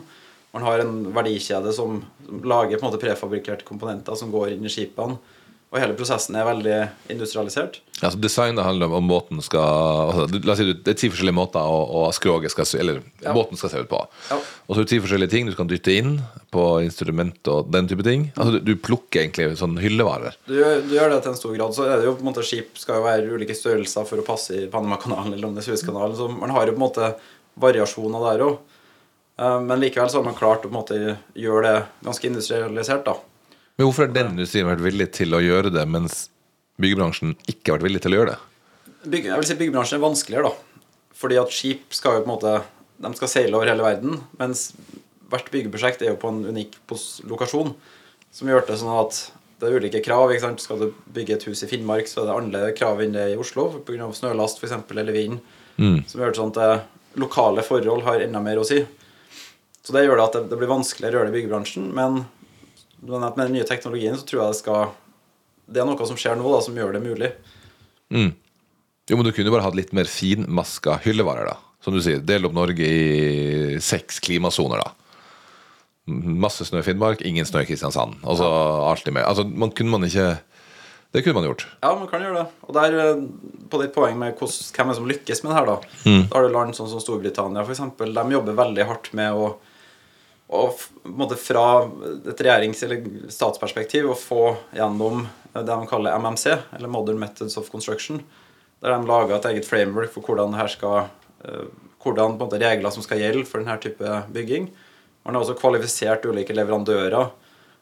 Man 0.52 0.66
har 0.66 0.82
en 0.82 0.96
verdikjede 1.14 1.74
som, 1.76 2.00
som 2.26 2.40
lager 2.42 2.80
på 2.80 2.86
en 2.86 2.90
måte 2.90 3.02
prefabrikkerte 3.02 3.68
komponenter 3.68 4.18
som 4.18 4.32
går 4.34 4.56
inn 4.56 4.66
i 4.66 4.72
skipene. 4.74 5.20
Og 5.70 5.78
hele 5.78 5.94
prosessen 5.94 6.34
er 6.34 6.48
veldig 6.48 6.76
industrialisert. 7.14 7.76
Ja, 8.00 8.10
så 8.10 8.18
Designet 8.18 8.66
handler 8.66 8.90
om 8.98 9.06
måten 9.06 9.38
skal 9.46 9.62
altså, 10.16 10.40
La 10.42 10.54
oss 10.56 10.62
si 10.62 10.66
Det 10.74 10.94
er 10.96 10.98
ti 10.98 11.10
forskjellige 11.12 11.36
måter 11.38 11.62
å, 11.62 11.84
å 12.00 12.02
skroget 12.16 12.54
skal 12.54 12.66
Eller 12.80 13.04
Ja. 13.22 13.36
båten 13.36 13.60
skal 13.60 13.70
se 13.70 13.84
ut 13.84 13.90
på. 13.92 14.00
Ja. 14.32 14.40
Og 14.66 14.74
så 14.74 14.80
er 14.80 14.88
det 14.88 14.94
ti 14.96 15.00
forskjellige 15.04 15.30
ting 15.36 15.46
du 15.52 15.54
kan 15.60 15.70
dytte 15.70 15.94
inn 15.94 16.16
på 16.50 16.64
instrument 16.82 17.52
og 17.54 17.70
den 17.70 17.90
type 17.92 18.06
ting. 18.08 18.32
Altså 18.36 18.58
Du, 18.58 18.60
du 18.72 18.82
plukker 18.82 19.22
egentlig 19.22 19.52
sånn 19.62 19.78
hyllevarer. 19.78 20.40
Du, 20.50 20.56
du 20.58 20.96
gjør 20.96 21.14
det 21.14 21.22
til 21.28 21.36
en 21.36 21.42
stor 21.44 21.56
grad. 21.60 21.78
Så 21.78 21.86
er 21.86 22.00
det 22.02 22.10
jo 22.10 22.16
på 22.18 22.26
en 22.26 22.32
måte 22.32 22.48
Skip 22.50 22.82
skal 22.82 22.98
jo 22.98 23.06
være 23.06 23.30
ulike 23.38 23.58
størrelser 23.58 24.10
for 24.10 24.24
å 24.24 24.26
passe 24.26 24.64
i 24.64 24.68
Panamakanalen 24.74 25.36
eller 25.38 25.52
om 25.52 25.54
det 25.54 25.62
er 25.68 25.70
Suezkanalen. 25.70 26.18
Så 26.18 26.32
man 26.34 26.56
har 26.56 26.66
jo 26.66 26.74
på 26.74 26.82
en 26.82 26.88
måte 26.88 27.14
variasjoner 27.62 28.26
der 28.32 28.48
òg. 28.48 28.58
Men 29.70 29.80
likevel 29.80 30.10
så 30.12 30.18
har 30.20 30.26
man 30.26 30.36
klart 30.40 30.66
å 30.66 30.72
på 30.72 30.74
en 30.74 30.80
måte 30.82 30.98
gjøre 31.38 31.62
det 31.68 31.82
ganske 32.08 32.28
industrialisert. 32.28 33.06
da 33.06 33.20
Men 33.80 33.88
hvorfor 33.88 34.10
har 34.10 34.12
den 34.12 34.34
industrien 34.34 34.68
vært 34.68 34.82
villig 34.84 35.06
til 35.16 35.32
å 35.32 35.40
gjøre 35.40 35.70
det, 35.72 35.86
mens 35.88 36.26
byggebransjen 36.84 37.38
ikke 37.48 37.72
har 37.72 37.78
vært 37.78 37.86
villig 37.86 38.02
til 38.04 38.12
å 38.12 38.18
gjøre 38.18 38.34
det? 38.34 38.40
Bygge, 39.06 39.30
jeg 39.30 39.40
vil 39.40 39.48
si 39.48 39.56
Byggebransjen 39.62 39.96
er 39.96 40.02
vanskeligere, 40.04 40.50
da. 40.50 40.82
Fordi 41.16 41.38
at 41.40 41.54
skip 41.56 41.96
skal 41.96 42.18
jo 42.18 42.26
på 42.26 42.28
en 42.28 42.34
måte 42.34 42.52
De 43.00 43.12
skal 43.16 43.30
seile 43.32 43.56
over 43.56 43.72
hele 43.72 43.86
verden. 43.86 44.18
Mens 44.36 44.74
hvert 45.32 45.48
byggeprosjekt 45.54 46.04
er 46.04 46.12
jo 46.12 46.18
på 46.20 46.28
en 46.28 46.42
unik 46.52 46.76
lokasjon. 47.32 47.72
Som 48.36 48.52
gjør 48.52 48.66
det 48.68 48.76
sånn 48.82 48.98
at 48.98 49.20
det 49.62 49.70
er 49.70 49.78
ulike 49.80 50.02
krav. 50.04 50.34
ikke 50.34 50.44
sant? 50.44 50.64
Skal 50.66 50.82
du 50.82 50.90
bygge 51.16 51.38
et 51.38 51.46
hus 51.48 51.64
i 51.64 51.70
Finnmark, 51.72 52.12
så 52.12 52.26
er 52.26 52.28
det 52.28 52.36
annerledes 52.36 52.76
krav 52.82 53.00
enn 53.00 53.16
det 53.16 53.30
i 53.32 53.38
Oslo 53.40 53.70
pga. 53.88 54.10
snølast 54.12 54.60
for 54.60 54.68
eksempel, 54.68 55.00
eller 55.00 55.16
vind. 55.16 55.40
Som 55.80 56.20
gjør 56.20 56.36
det 56.36 56.42
sånn 56.42 56.52
at 56.52 57.16
lokale 57.16 57.64
forhold 57.64 58.04
har 58.04 58.20
enda 58.28 58.44
mer 58.44 58.60
å 58.60 58.68
si. 58.68 58.82
Så 59.80 59.96
det 59.96 60.04
gjør 60.04 60.20
det 60.20 60.28
at 60.28 60.36
det, 60.36 60.44
det 60.52 60.60
blir 60.60 60.74
vanskeligere 60.76 61.16
å 61.16 61.20
gjøre 61.22 61.32
det 61.32 61.38
i 61.38 61.38
byggebransjen. 61.40 61.88
Men 61.96 62.26
men 63.02 63.22
nevnt, 63.24 63.38
med 63.38 63.48
den 63.48 63.56
nye 63.60 63.68
teknologien 63.68 64.18
så 64.20 64.26
tror 64.28 64.42
jeg 64.44 64.54
det 64.54 64.60
skal 64.60 64.92
Det 65.70 65.82
er 65.82 65.86
noe 65.88 66.08
som 66.10 66.18
skjer 66.20 66.38
nå, 66.40 66.46
da, 66.52 66.62
som 66.66 66.76
gjør 66.78 66.96
det 66.98 67.02
mulig. 67.04 67.32
Mm. 68.10 68.32
Jo, 69.10 69.18
men 69.18 69.26
Du 69.26 69.32
kunne 69.32 69.50
jo 69.50 69.54
bare 69.56 69.66
hatt 69.66 69.78
litt 69.78 69.94
mer 69.94 70.10
finmaska 70.10 71.00
hyllevarer. 71.06 71.46
da 71.52 71.58
Som 71.84 71.94
du 71.96 72.02
sier, 72.02 72.20
Del 72.20 72.46
opp 72.50 72.54
Norge 72.58 72.86
i 72.86 73.80
seks 73.82 74.20
klimasoner. 74.26 74.82
da 74.84 74.92
Masse 76.10 76.66
snø 76.66 76.82
i 76.82 76.86
Finnmark, 76.86 77.22
ingen 77.22 77.46
snø 77.46 77.62
i 77.62 77.68
Kristiansand. 77.70 78.16
Altså 78.26 78.46
alltid 78.90 79.14
med 79.14 79.28
Altså, 79.30 79.46
man 79.46 79.70
kunne 79.72 79.94
man 79.94 80.08
ikke 80.08 80.40
Det 81.14 81.24
kunne 81.24 81.40
man 81.40 81.46
gjort. 81.50 81.68
Ja, 81.82 81.96
man 81.98 82.08
kan 82.10 82.22
gjøre 82.22 82.44
det. 82.44 82.48
Og 82.68 82.74
der, 82.74 82.98
eh, 83.02 83.22
på 83.70 83.80
ditt 83.82 83.94
poeng 83.96 84.18
med 84.18 84.38
hvem 84.38 84.94
som 84.94 85.08
lykkes 85.10 85.44
med 85.44 85.52
det 85.52 85.58
her, 85.58 85.66
da. 85.66 85.78
Da 86.06 86.36
har 86.36 86.44
du 86.46 86.54
land 86.54 86.76
sånn 86.78 86.90
som 86.90 87.02
Storbritannia, 87.02 87.64
eksempel. 87.66 88.14
De 88.14 88.36
jobber 88.36 88.54
veldig 88.54 88.86
hardt 88.86 89.10
med 89.18 89.34
å, 89.34 89.56
en 90.50 91.18
måte 91.20 91.36
fra 91.38 91.84
et 92.30 92.42
regjerings- 92.42 92.84
eller 92.84 93.04
statsperspektiv 93.30 94.10
å 94.10 94.18
få 94.18 94.56
gjennom 94.74 95.28
det 95.54 95.66
de 95.68 95.88
kaller 95.90 96.18
MMC, 96.18 96.56
eller 96.78 96.90
Modern 96.90 97.20
Methods 97.22 97.58
of 97.58 97.70
Construction. 97.70 98.24
Der 98.82 98.96
de 98.96 99.06
lager 99.06 99.36
et 99.36 99.46
eget 99.52 99.68
framework 99.68 100.14
for 100.14 100.26
hvordan 100.26 100.56
skal 100.72 101.10
eh, 101.46 101.68
hvordan 102.00 102.38
måte, 102.40 102.60
regler 102.62 102.94
som 102.96 103.04
skal 103.04 103.22
gjelde 103.22 103.46
for 103.46 103.62
denne 103.62 103.78
type 103.82 104.16
bygging. 104.34 104.70
Man 105.26 105.36
har 105.36 105.44
også 105.44 105.58
kvalifisert 105.60 106.26
ulike 106.26 106.56
leverandører 106.56 107.30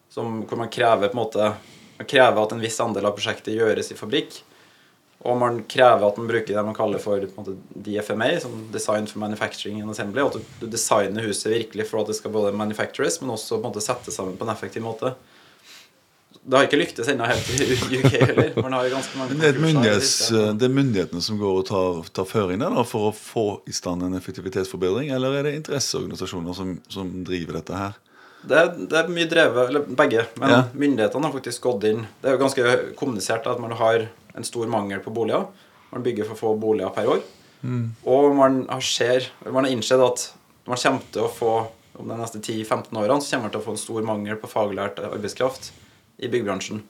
som, 0.09 0.41
hvor 0.47 0.59
man 0.59 0.71
krever 0.73 1.13
måte 1.15 1.53
man 1.97 2.07
krever 2.09 2.43
at 2.43 2.53
en 2.53 2.61
viss 2.61 2.77
andel 2.83 3.07
av 3.09 3.15
prosjektet 3.17 3.55
gjøres 3.55 3.89
i 3.89 3.97
fabrikk. 3.97 4.35
Og 5.25 5.37
man 5.41 5.63
krever 5.65 6.03
at 6.05 6.17
man 6.19 6.27
bruker 6.29 6.53
det 6.53 6.63
man 6.65 6.75
kaller 6.77 7.01
for 7.01 7.23
måte, 7.35 7.55
DFMA, 7.73 8.27
som 8.43 8.67
Design 8.71 9.07
for 9.09 9.19
Manufacturing 9.23 9.81
and 9.81 9.89
Assembly. 9.91 10.21
At 10.21 10.37
du, 10.37 10.43
du 10.61 10.67
designer 10.69 11.25
huset 11.25 11.49
virkelig 11.55 11.87
for 11.89 12.03
at 12.03 12.11
det 12.11 12.19
skal 12.19 12.31
både 12.35 12.53
manufactures, 12.53 13.17
men 13.21 13.33
også 13.33 13.57
på 13.57 13.63
en 13.63 13.71
måte 13.71 13.81
settes 13.83 14.15
sammen 14.19 14.37
på 14.37 14.45
en 14.45 14.53
effektiv 14.53 14.85
måte. 14.85 15.15
Det 16.47 16.55
har 16.55 16.67
ikke 16.69 16.77
lyktes 16.79 17.09
ennå 17.11 17.25
helt 17.27 17.49
i 17.59 17.97
UK 17.97 18.13
heller. 18.21 18.51
Man 18.61 18.75
har 18.77 18.87
ganske 18.93 19.17
mange 19.19 19.35
det 19.41 19.49
er, 19.49 19.57
myndighets, 19.59 20.11
det 20.31 20.63
er 20.69 20.71
myndighetene 20.71 21.23
som 21.25 21.39
går 21.41 21.57
og 21.59 21.65
tar, 21.67 21.97
tar 22.15 22.27
føring 22.29 22.61
da, 22.61 22.69
for 22.87 23.09
å 23.09 23.15
få 23.17 23.43
i 23.67 23.73
stand 23.75 24.05
en 24.05 24.15
effektivitetsforbedring, 24.15 25.09
eller 25.17 25.41
er 25.41 25.49
det 25.49 25.57
interesseorganisasjoner 25.57 26.55
som, 26.55 26.77
som 26.93 27.09
driver 27.27 27.59
dette 27.59 27.75
her? 27.75 27.97
Det 28.47 28.63
det 28.87 28.95
er 29.01 29.11
mye 29.11 29.27
drevet, 29.27 29.73
eller 29.73 29.89
begge, 29.97 30.23
men 30.39 30.53
Ja. 30.53 30.61
myndighetene 30.71 31.27
har 31.27 31.33
faktisk 31.35 31.65
gått 31.65 31.83
inn 31.89 32.05
Det 32.21 32.29
er 32.29 32.37
jo 32.37 32.43
ganske 32.45 32.75
kommunisert 32.95 33.49
at 33.49 33.59
man 33.59 33.73
har 33.75 34.07
en 34.37 34.45
stor 34.47 34.69
mangel 34.71 35.01
på 35.03 35.13
boliger. 35.13 35.47
Man 35.91 36.05
bygger 36.05 36.27
for 36.29 36.39
få 36.39 36.53
boliger 36.61 36.93
per 36.95 37.09
år. 37.15 37.25
Og 38.07 38.35
man 38.37 38.61
har, 38.69 38.83
ser, 38.85 39.31
man 39.45 39.65
har 39.65 39.73
innsett 39.73 40.03
at 40.03 40.27
man 40.67 40.79
kommer 40.79 41.09
til 41.11 41.25
å 41.25 41.31
få 41.31 41.53
om 41.97 42.11
de 42.11 42.17
neste 42.19 42.37
10-15 42.37 42.93
årene 42.93 43.23
så 43.23 43.33
kommer 43.33 43.47
man 43.47 43.53
til 43.55 43.61
å 43.61 43.65
få 43.65 43.73
en 43.73 43.81
stor 43.81 44.05
mangel 44.05 44.37
på 44.37 44.49
faglært 44.51 44.99
arbeidskraft 45.01 45.71
i 46.21 46.29
byggebransjen. 46.29 46.83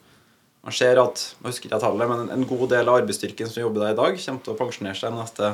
Man 0.66 0.74
ser 0.76 1.00
at 1.00 1.22
jeg 1.30 1.46
husker 1.46 1.70
ikke 1.70 1.80
tallet, 1.80 2.10
men 2.10 2.32
en 2.34 2.46
god 2.48 2.66
del 2.74 2.90
av 2.90 3.00
arbeidsstyrken 3.00 3.48
som 3.48 3.62
jobber 3.62 3.86
der 3.86 3.94
i 3.94 3.98
dag, 3.98 4.18
kommer 4.20 4.44
til 4.44 4.52
å 4.52 4.58
pensjonere 4.58 4.98
seg 4.98 5.14
de 5.14 5.20
neste 5.22 5.52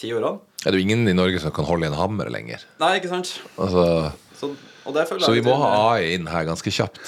ti 0.00 0.12
årene. 0.16 0.40
Er 0.64 0.72
det 0.72 0.80
jo 0.80 0.86
ingen 0.86 1.10
i 1.10 1.16
Norge 1.16 1.42
som 1.42 1.52
kan 1.54 1.68
holde 1.68 1.84
i 1.84 1.90
en 1.90 1.98
hammer 1.98 2.30
lenger? 2.32 2.64
Nei, 2.80 2.94
ikke 3.00 3.12
sant? 3.12 3.34
Altså, 3.60 3.84
Så, 4.38 4.54
så 4.84 5.32
vi 5.32 5.42
må 5.44 5.54
ha 5.60 5.68
AI 5.94 6.14
inn 6.14 6.26
her 6.28 6.44
ganske 6.48 6.70
kjapt. 6.72 7.00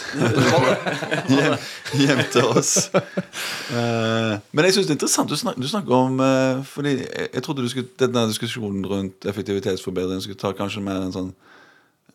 hjem, 1.32 1.56
hjem 2.00 2.22
til 2.32 2.48
oss. 2.48 2.72
Eh, 2.96 4.32
men 4.50 4.68
jeg 4.68 4.76
syns 4.76 4.88
det 4.88 4.94
er 4.94 4.98
interessant 4.98 5.30
du, 5.30 5.36
snakker, 5.36 5.60
du 5.60 5.68
snakker 5.68 5.96
om 5.96 6.20
eh, 6.22 6.62
Fordi 6.70 6.92
jeg, 7.02 7.26
jeg 7.34 7.44
trodde 7.44 7.64
du 7.66 7.70
skulle, 7.72 7.90
denne 8.00 8.26
diskusjonen 8.30 8.86
rundt 8.88 9.26
effektivitetsforbedring 9.28 10.22
skulle 10.24 10.40
ta 10.40 10.54
kanskje 10.56 10.84
mer 10.86 11.02
en 11.04 11.14
sånn 11.14 11.32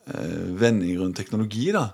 eh, 0.10 0.48
vending 0.62 0.98
rundt 1.04 1.20
teknologi. 1.20 1.70
da 1.76 1.92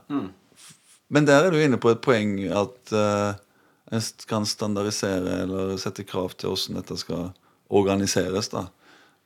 Men 1.11 1.27
der 1.27 1.47
er 1.47 1.51
du 1.51 1.59
inne 1.59 1.81
på 1.81 1.91
et 1.91 2.03
poeng 2.05 2.39
at 2.47 2.95
eh, 2.95 3.43
en 3.91 4.07
kan 4.27 4.47
standardisere 4.47 5.43
eller 5.43 5.77
sette 5.81 6.07
krav 6.07 6.33
til 6.35 6.53
hvordan 6.53 6.81
dette 6.81 6.99
skal 7.03 7.29
organiseres. 7.67 8.51
da 8.55 8.67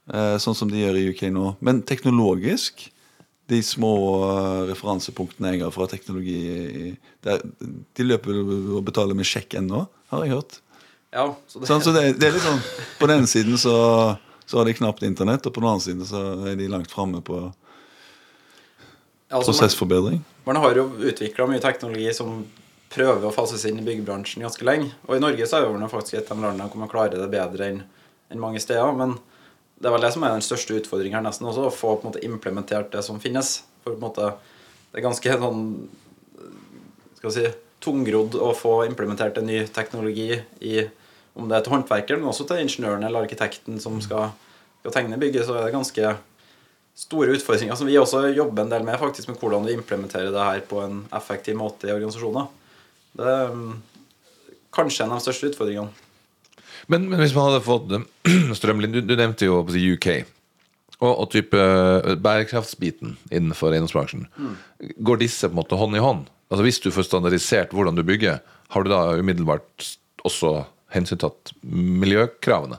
Eh, 0.09 0.37
Sånn 0.41 0.57
som 0.57 0.71
de 0.71 0.81
gjør 0.81 0.97
i 0.97 1.05
UK 1.11 1.27
nå. 1.33 1.55
Men 1.63 1.83
teknologisk 1.87 2.87
de 3.51 3.59
små 3.65 3.93
eh, 4.25 4.59
referansepunktene 4.71 5.53
jeg 5.53 5.63
har 5.65 5.73
fra 5.75 5.87
teknologi 5.91 6.95
De 7.21 8.05
løper 8.05 8.39
og 8.41 8.81
betaler 8.87 9.17
med 9.17 9.27
sjekk 9.27 9.57
ennå, 9.59 9.85
har 10.13 10.25
jeg 10.25 10.35
hørt. 10.37 10.59
Ja, 11.11 11.25
så 11.47 11.59
det, 11.59 11.67
Sånn, 11.69 11.83
så 11.83 11.93
det, 11.95 12.05
det 12.21 12.29
er 12.29 12.37
litt 12.37 12.45
sånn 12.45 12.61
På 12.95 13.09
den 13.11 13.25
siden 13.27 13.57
så, 13.59 13.75
så 14.47 14.61
har 14.61 14.69
de 14.69 14.77
knapt 14.77 15.03
internett, 15.03 15.45
og 15.45 15.53
på 15.53 15.63
den 15.63 15.71
andre 15.73 15.83
siden 15.83 16.07
så 16.07 16.23
er 16.47 16.55
de 16.59 16.69
langt 16.71 16.91
framme 16.93 17.19
på 17.27 17.41
altså, 19.29 19.51
prosessforbedring. 19.51 20.21
Man 20.47 20.59
har 20.63 20.79
jo 20.79 20.87
utvikla 21.11 21.49
mye 21.51 21.63
teknologi 21.63 22.07
som 22.15 22.45
prøver 22.91 23.27
å 23.27 23.33
fases 23.35 23.63
inn 23.67 23.79
i 23.79 23.85
byggebransjen 23.85 24.43
ganske 24.43 24.65
lenge. 24.67 24.89
Og 25.07 25.15
i 25.15 25.23
Norge 25.23 25.47
så 25.47 25.59
er 25.59 25.67
man 25.71 25.91
faktisk 25.91 26.19
et 26.19 26.31
av 26.31 26.39
de 26.39 26.47
landene 26.47 26.67
hvor 26.71 26.81
man 26.81 26.91
klarer 26.91 27.19
det 27.19 27.31
bedre 27.31 27.71
enn 27.71 27.83
enn 28.31 28.39
mange 28.39 28.61
steder. 28.63 28.95
Men 28.95 29.17
det 29.81 29.89
er 29.89 29.95
vel 29.95 30.05
det 30.05 30.13
som 30.13 30.23
er 30.25 30.35
den 30.35 30.45
største 30.45 30.77
utfordringen 30.77 31.17
her 31.17 31.25
nesten 31.25 31.47
også, 31.49 31.65
å 31.67 31.73
få 31.73 31.95
på 31.95 32.05
en 32.05 32.11
måte 32.11 32.23
implementert 32.25 32.91
det 32.93 33.01
som 33.05 33.19
finnes. 33.21 33.61
For 33.81 33.95
på 33.95 33.97
en 33.97 34.05
måte 34.05 34.31
Det 34.91 34.99
er 34.99 35.05
ganske 35.07 35.35
sånn 35.41 35.61
Skal 37.17 37.29
vi 37.29 37.35
si 37.37 37.51
tungrodd 37.81 38.35
å 38.37 38.51
få 38.53 38.83
implementert 38.85 39.39
en 39.39 39.47
ny 39.49 39.63
teknologi 39.73 40.35
i 40.61 40.83
om 41.33 41.47
det 41.47 41.55
er 41.55 41.63
til 41.65 41.73
håndverkeren, 41.73 42.19
men 42.21 42.29
også 42.29 42.43
til 42.45 42.59
ingeniøren 42.61 43.05
eller 43.07 43.23
arkitekten 43.23 43.79
som 43.81 43.95
skal, 44.03 44.33
skal 44.81 44.93
tegne 44.93 45.17
bygget, 45.17 45.47
så 45.47 45.55
er 45.55 45.63
det 45.65 45.73
ganske 45.73 46.11
store 47.01 47.37
utfordringer 47.37 47.77
som 47.79 47.87
vi 47.87 47.97
også 47.97 48.25
jobber 48.35 48.65
en 48.65 48.73
del 48.73 48.83
med, 48.85 48.99
faktisk, 48.99 49.31
med 49.31 49.39
hvordan 49.39 49.65
vi 49.65 49.77
implementerer 49.77 50.29
det 50.33 50.47
her 50.49 50.61
på 50.67 50.81
en 50.83 51.05
effektiv 51.15 51.55
måte 51.57 51.87
i 51.87 51.95
organisasjoner. 51.95 52.49
Det 53.17 53.31
er 53.31 53.55
mm, 53.55 53.71
kanskje 54.75 55.07
en 55.07 55.15
av 55.15 55.21
de 55.21 55.27
største 55.29 55.53
utfordringene. 55.53 56.10
Men, 56.87 57.09
men 57.11 57.21
hvis 57.21 57.35
man 57.35 57.49
hadde 57.49 57.63
fått 57.65 57.91
strømlinje 58.59 59.01
du, 59.01 59.11
du 59.11 59.17
nevnte 59.19 59.49
jo 59.49 59.61
på 59.67 59.75
UK. 59.75 60.09
Og, 61.01 61.11
og 61.11 61.31
type 61.33 61.57
eh, 61.57 62.13
bærekraftsbiten 62.21 63.15
innenfor 63.33 63.73
eiendomsbransjen. 63.73 64.27
Går 65.01 65.21
disse 65.23 65.49
på 65.49 65.55
en 65.55 65.61
måte 65.63 65.79
hånd 65.79 65.97
i 65.97 66.03
hånd? 66.03 66.27
Altså 66.51 66.65
Hvis 66.67 66.81
du 66.83 66.91
får 66.93 67.07
standardisert 67.07 67.73
hvordan 67.73 67.97
du 67.97 68.03
bygger, 68.05 68.41
har 68.71 68.85
du 68.85 68.91
da 68.91 69.01
umiddelbart 69.17 69.87
også 70.27 70.61
hensyntatt 70.93 71.53
miljøkravene? 71.63 72.77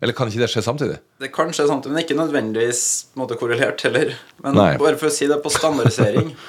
Eller 0.00 0.16
kan 0.16 0.30
ikke 0.30 0.40
det 0.40 0.48
skje 0.48 0.62
samtidig? 0.64 0.96
Det 1.20 1.28
kan 1.34 1.52
skje 1.52 1.66
samtidig, 1.68 1.92
men 1.92 2.04
ikke 2.06 2.16
nødvendigvis 2.16 2.82
måte, 3.20 3.36
korrelert 3.36 3.82
heller. 3.84 4.14
Men 4.40 4.56
Nei. 4.56 4.70
bare 4.80 4.96
for 4.96 5.10
å 5.10 5.12
si 5.12 5.28
det 5.28 5.42
på 5.44 5.52
standardisering 5.52 6.32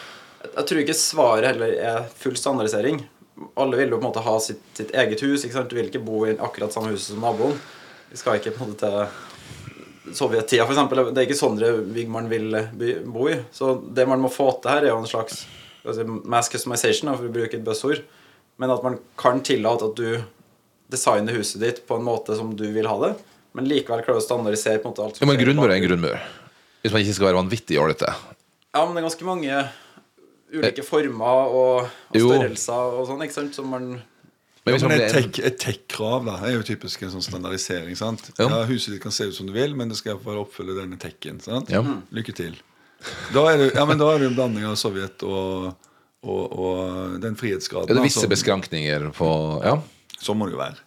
Jeg 0.41 0.65
tror 0.67 0.79
ikke 0.81 0.95
svaret 0.97 1.51
heller 1.51 1.73
er 1.77 2.05
full 2.17 2.33
standardisering. 2.35 2.97
Alle 3.59 3.79
vil 3.79 3.93
jo 3.93 3.97
på 3.97 4.03
en 4.03 4.09
måte 4.09 4.23
ha 4.25 4.33
sitt, 4.43 4.63
sitt 4.77 4.91
eget 4.95 5.21
hus. 5.23 5.45
Du 5.45 5.75
vil 5.77 5.87
ikke 5.87 6.03
bo 6.03 6.25
i 6.27 6.35
akkurat 6.35 6.73
samme 6.73 6.91
hus 6.93 7.09
som 7.09 7.23
naboen. 7.23 7.55
Vi 8.11 8.19
skal 8.19 8.39
ikke 8.39 8.53
på 8.55 8.65
en 8.65 8.73
måte 8.73 8.91
til 8.91 10.15
sovjettida, 10.17 10.65
f.eks. 10.65 10.81
Det 11.13 11.21
er 11.21 11.27
ikke 11.27 11.39
sånne 11.39 11.71
bygg 11.93 12.11
man 12.11 12.29
vil 12.31 12.57
bo 13.07 13.29
i. 13.31 13.37
Så 13.55 13.75
det 13.95 14.07
man 14.09 14.21
må 14.23 14.31
få 14.33 14.49
til 14.59 14.73
her, 14.73 14.85
er 14.85 14.93
jo 14.93 15.01
en 15.01 15.09
slags 15.09 15.43
si, 15.45 16.05
mass 16.05 16.51
customization, 16.51 17.13
for 17.15 17.29
å 17.29 17.33
bruke 17.33 17.57
et 17.57 17.65
buzzord. 17.65 18.03
Men 18.61 18.73
at 18.73 18.83
man 18.85 18.99
kan 19.19 19.41
tillate 19.45 19.87
at 19.87 19.97
du 19.97 20.21
designer 20.91 21.37
huset 21.37 21.61
ditt 21.63 21.83
på 21.87 21.97
en 21.97 22.05
måte 22.05 22.35
som 22.37 22.51
du 22.57 22.67
vil 22.75 22.89
ha 22.89 22.97
det, 23.05 23.13
men 23.55 23.67
likevel 23.67 24.03
klarer 24.03 24.19
å 24.19 24.25
standardisere 24.25 24.81
på 24.81 24.89
en 24.89 24.93
måte 24.93 25.05
alt 25.05 25.21
Ja, 25.21 25.27
men 25.29 25.39
grunnmur 25.39 25.69
er 25.69 25.77
en 25.77 25.85
grunnmur. 25.85 26.19
Hvis 26.83 26.93
man 26.93 27.03
ikke 27.03 27.15
skal 27.15 27.29
være 27.29 27.39
vanvittig 27.39 27.77
jålete. 27.77 28.11
Ja, 28.71 28.83
men 28.83 28.95
det 28.95 29.01
er 29.01 29.07
ganske 29.07 29.27
mange 29.27 29.61
ulike 30.51 30.83
former 30.85 31.51
og, 31.51 31.91
og 32.11 32.15
størrelser 32.15 32.95
og 32.97 33.05
sånn, 33.09 33.21
ikke 33.25 33.37
sant, 33.37 33.57
som 33.57 33.69
man 33.71 33.91
Men 34.61 34.75
Ja, 34.77 34.87
men 34.91 35.01
et 35.01 35.57
tech-krav 35.57 36.27
da, 36.27 36.35
er 36.45 36.59
jo 36.59 36.65
typisk 36.65 37.01
en 37.01 37.13
sånn 37.15 37.23
standardisering. 37.25 37.95
sant? 37.97 38.27
Ja. 38.37 38.45
Ja. 38.45 38.59
Huset 38.69 38.93
ditt 38.93 39.01
kan 39.01 39.13
se 39.15 39.25
ut 39.31 39.33
som 39.33 39.47
du 39.49 39.55
vil, 39.55 39.73
men 39.73 39.89
det 39.89 39.97
skal 39.97 40.19
bare 40.21 40.43
oppfylle 40.43 40.75
denne 40.77 40.99
tech-en. 41.01 41.39
sant? 41.41 41.71
Ja. 41.73 41.81
Lykke 42.13 42.35
til. 42.37 42.59
Da 43.33 43.47
er 43.49 43.57
det, 43.57 43.71
ja, 43.73 43.87
men 43.89 43.97
da 43.97 44.11
er 44.13 44.21
det 44.21 44.29
en 44.29 44.37
blanding 44.37 44.67
av 44.69 44.75
Sovjet 44.77 45.23
og, 45.25 45.71
og, 46.21 46.43
og 46.53 47.15
den 47.23 47.33
frihetsgraden. 47.39 47.89
er 47.89 47.97
det 47.97 48.05
visse 48.05 48.21
altså, 48.21 48.29
beskrankninger 48.35 49.09
på 49.17 49.31
Ja, 49.65 49.79
Sånn 50.21 50.37
må 50.37 50.45
det 50.45 50.53
jo 50.53 50.61
være. 50.61 50.77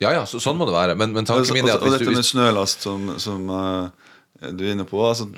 ja, 0.00 0.14
ja 0.16 0.24
så, 0.24 0.40
sånn 0.40 0.56
må 0.56 0.64
det 0.64 0.72
være. 0.72 0.94
Men, 0.96 1.12
men 1.12 1.26
Og, 1.26 1.34
tanken 1.34 1.58
min 1.58 1.68
er 1.68 1.76
at 1.76 1.84
og 1.84 1.90
hvis 1.92 2.00
dette 2.00 2.16
med 2.16 2.24
snølast 2.24 2.88
som, 2.88 3.10
som 3.20 3.52
uh, 3.52 3.90
du 4.40 4.64
er 4.64 4.72
inne 4.72 4.88
på 4.88 5.02
altså, 5.04 5.28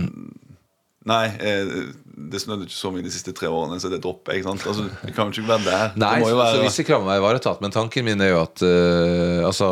Nei, 1.03 1.25
eh, 1.43 1.71
det 2.13 2.41
snødde 2.43 2.67
ikke 2.69 2.77
så 2.77 2.91
mye 2.93 3.05
de 3.05 3.11
siste 3.13 3.33
tre 3.37 3.49
årene, 3.49 3.79
så 3.81 3.89
det 3.93 4.03
dropper 4.05 4.37
jeg. 4.37 4.45
sant? 4.45 4.65
Altså, 4.69 4.85
det 5.01 5.15
kan 5.17 5.31
jo 5.31 5.41
ikke 5.41 5.49
være 5.49 5.65
der. 5.65 5.97
Nei, 5.97 6.13
det 6.19 6.25
må 6.25 6.31
jo 6.33 6.39
være, 6.39 6.59
så 6.59 6.67
visse 6.67 6.85
krav 6.87 7.05
må 7.07 7.17
ivaretatt. 7.17 7.63
Men 7.65 7.75
tanken 7.75 8.07
min 8.07 8.21
er 8.25 8.35
jo 8.35 8.41
at 8.43 8.65
uh, 8.65 9.47
Altså 9.49 9.71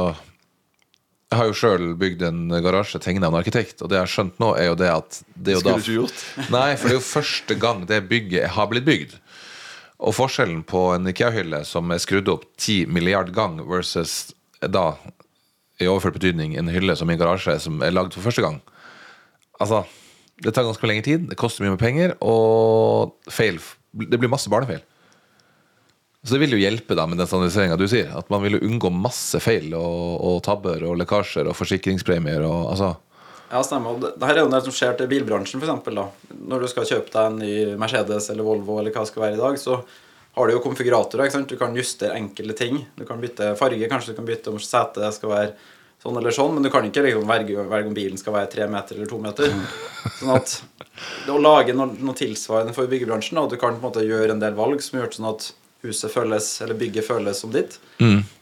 Jeg 1.31 1.39
har 1.39 1.51
jo 1.51 1.57
sjøl 1.61 1.85
bygd 2.01 2.25
en 2.27 2.41
garasje 2.65 3.01
tegna 3.03 3.29
av 3.29 3.37
en 3.37 3.41
arkitekt, 3.43 3.83
og 3.83 3.91
det 3.91 4.01
jeg 4.01 4.07
har 4.07 4.15
skjønt 4.15 4.41
nå, 4.43 4.55
er 4.59 4.71
jo 4.71 4.79
det 4.81 4.91
at 4.93 5.21
det 5.37 5.53
er 5.53 5.59
jo 5.59 5.63
Skulle 5.63 5.77
da 5.77 5.79
du 5.79 5.85
ikke 5.85 5.99
gjort. 6.01 6.25
Nei, 6.57 6.69
for 6.75 6.89
det 6.89 6.97
er 6.97 6.99
jo 6.99 7.07
første 7.11 7.59
gang 7.67 7.85
det 7.91 8.01
bygget 8.11 8.55
har 8.57 8.73
blitt 8.73 8.89
bygd. 8.89 9.17
Og 10.01 10.17
forskjellen 10.17 10.65
på 10.65 10.87
en 10.95 11.13
IKEA-hylle 11.13 11.63
som 11.69 11.93
er 11.93 12.01
skrudd 12.01 12.31
opp 12.33 12.49
10 12.57 12.89
milliard 12.89 13.35
gang 13.37 13.61
versus 13.69 14.33
da, 14.65 14.95
i 15.81 15.89
overført 15.89 16.17
betydning, 16.17 16.57
en 16.57 16.73
hylle 16.73 16.97
som 16.97 17.13
i 17.13 17.17
en 17.17 17.21
garasje 17.21 17.59
som 17.63 17.81
er 17.85 17.93
lagd 17.93 18.17
for 18.17 18.25
første 18.25 18.45
gang 18.45 18.61
Altså, 19.61 19.83
det 20.45 20.53
tar 20.57 20.65
ganske 20.65 20.89
lenge 20.89 21.05
tid, 21.07 21.27
det 21.31 21.39
koster 21.41 21.65
mye 21.65 21.75
med 21.75 21.83
penger, 21.83 22.17
og 22.25 23.17
feil 23.31 23.61
Det 23.91 24.19
blir 24.19 24.31
masse 24.31 24.51
barnefeil. 24.51 24.83
Så 26.23 26.37
det 26.37 26.43
vil 26.43 26.55
jo 26.55 26.61
hjelpe 26.61 26.95
da 26.97 27.07
med 27.09 27.19
den 27.19 27.29
standardiseringa 27.29 27.79
du 27.81 27.87
sier. 27.89 28.11
At 28.17 28.29
man 28.31 28.43
vil 28.45 28.59
jo 28.59 28.67
unngå 28.69 28.91
masse 28.93 29.41
feil 29.41 29.73
og, 29.75 30.21
og 30.21 30.43
tabber 30.45 30.85
og 30.87 30.99
lekkasjer 31.01 31.49
og 31.49 31.57
forsikringspremier 31.57 32.45
og 32.45 32.75
altså 32.75 32.93
Ja, 33.51 33.65
stemmer. 33.67 33.97
Det, 33.99 34.13
her 34.23 34.37
er 34.37 34.45
jo 34.45 34.51
det 34.53 34.61
som 34.63 34.75
skjer 34.77 34.93
til 34.99 35.09
bilbransjen, 35.11 35.59
f.eks. 35.59 36.29
Når 36.39 36.63
du 36.63 36.69
skal 36.71 36.87
kjøpe 36.87 37.11
deg 37.11 37.25
en 37.25 37.41
ny 37.41 37.55
Mercedes 37.81 38.29
eller 38.31 38.47
Volvo 38.47 38.77
eller 38.79 38.95
hva 38.95 39.03
det 39.03 39.11
skal 39.11 39.25
være 39.25 39.39
i 39.39 39.41
dag, 39.41 39.59
så 39.59 39.81
har 40.37 40.47
du 40.47 40.55
jo 40.55 40.63
konfiguratorer. 40.63 41.25
ikke 41.27 41.39
sant? 41.39 41.51
Du 41.51 41.59
kan 41.59 41.75
justere 41.75 42.21
enkelte 42.21 42.55
ting. 42.61 42.79
Du 42.95 43.03
kan 43.09 43.19
bytte 43.23 43.57
farge, 43.59 43.89
kanskje 43.91 44.13
du 44.13 44.21
kan 44.21 44.29
bytte 44.29 44.53
om 44.53 44.61
setet 44.63 45.17
skal 45.17 45.33
være 45.33 45.57
sånn 46.03 46.17
eller 46.17 46.35
sånn, 46.35 46.55
men 46.57 46.65
du 46.65 46.71
kan 46.73 46.87
ikke 46.87 47.05
liksom 47.05 47.29
velge, 47.29 47.65
velge 47.69 47.91
om 47.91 47.97
bilen 47.97 48.21
skal 48.21 48.37
være 48.39 48.51
tre 48.53 48.69
meter 48.73 48.97
eller 48.97 49.11
to 49.11 49.19
meter. 49.21 49.53
Sånn 50.19 50.35
at 50.35 50.55
det 51.27 51.33
å 51.33 51.41
lage 51.41 51.75
noe, 51.77 51.93
noe 52.01 52.17
tilsvarende 52.17 52.75
for 52.77 52.91
byggebransjen, 52.91 53.41
og 53.41 53.49
at 53.49 53.57
du 53.57 53.61
kan 53.61 53.77
på 53.77 53.83
en 53.83 53.89
måte 53.89 54.07
gjøre 54.07 54.35
en 54.37 54.43
del 54.43 54.57
valg 54.57 54.81
som 54.85 55.01
gjør 55.01 55.13
sånn 55.17 55.31
at 55.33 55.51
huset 55.85 56.13
føles, 56.13 56.49
eller 56.65 56.77
bygget 56.81 57.07
føles 57.07 57.41
som 57.41 57.53
ditt, 57.53 57.79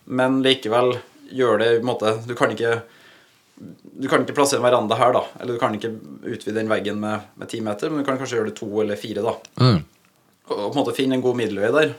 men 0.04 0.40
likevel 0.46 0.96
gjør 1.30 1.60
det 1.60 1.68
på 1.74 1.82
en 1.82 1.90
måte 1.90 2.14
Du 2.24 2.32
kan 2.38 2.54
ikke 2.54 2.78
du 3.58 4.06
kan 4.08 4.22
ikke 4.22 4.36
plassere 4.36 4.60
en 4.60 4.66
veranda 4.68 4.94
her, 4.94 5.12
da. 5.12 5.24
Eller 5.40 5.56
du 5.56 5.58
kan 5.58 5.72
ikke 5.74 5.90
utvide 6.30 6.60
den 6.60 6.68
veggen 6.70 7.00
med, 7.02 7.26
ti 7.50 7.58
meter, 7.60 7.90
men 7.90 8.04
du 8.04 8.06
kan 8.06 8.18
kanskje 8.20 8.38
gjøre 8.38 8.52
det 8.52 8.58
to 8.60 8.68
eller 8.84 8.98
fire, 9.00 9.24
da. 9.24 9.32
mm. 9.58 9.80
Og 10.48 10.60
på 10.60 10.68
en 10.70 10.78
måte 10.78 10.94
finne 10.96 11.18
en 11.18 11.24
god 11.24 11.36
middelvei 11.36 11.72
der. 11.74 11.90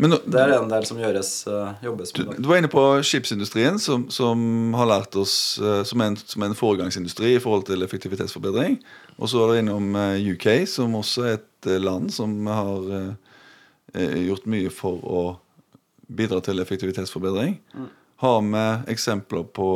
Men 0.00 0.16
Det 0.24 0.40
er 0.40 0.54
en 0.56 0.70
del 0.70 0.86
som 0.88 1.00
gjøres, 1.00 1.30
eh, 1.50 1.82
jobbes 1.84 2.14
med. 2.16 2.32
Du, 2.36 2.42
du 2.42 2.48
var 2.48 2.60
inne 2.60 2.70
på 2.72 2.84
skipsindustrien, 3.04 3.78
som, 3.82 4.06
som 4.12 4.72
har 4.78 4.88
lært 4.88 5.16
oss 5.20 5.34
eh, 5.60 5.82
som 5.88 6.00
en, 6.04 6.16
som 6.16 6.46
en 6.46 6.56
foregangsindustri 6.56 7.34
i 7.36 7.42
forhold 7.42 7.68
til 7.68 7.84
effektivitetsforbedring. 7.84 8.78
Og 9.18 9.32
så 9.32 9.44
er 9.44 9.52
du 9.52 9.60
innom 9.60 9.92
eh, 10.00 10.32
UK, 10.32 10.48
som 10.70 10.96
også 10.98 11.28
er 11.28 11.38
et 11.38 11.72
land 11.84 12.08
som 12.16 12.32
har 12.48 12.92
eh, 12.96 14.20
gjort 14.24 14.48
mye 14.48 14.72
for 14.72 15.04
å 15.04 15.24
bidra 16.10 16.40
til 16.42 16.62
effektivitetsforbedring. 16.64 17.58
Har 18.20 18.40
vi 18.44 18.64
eksempler 18.92 19.44
på 19.54 19.70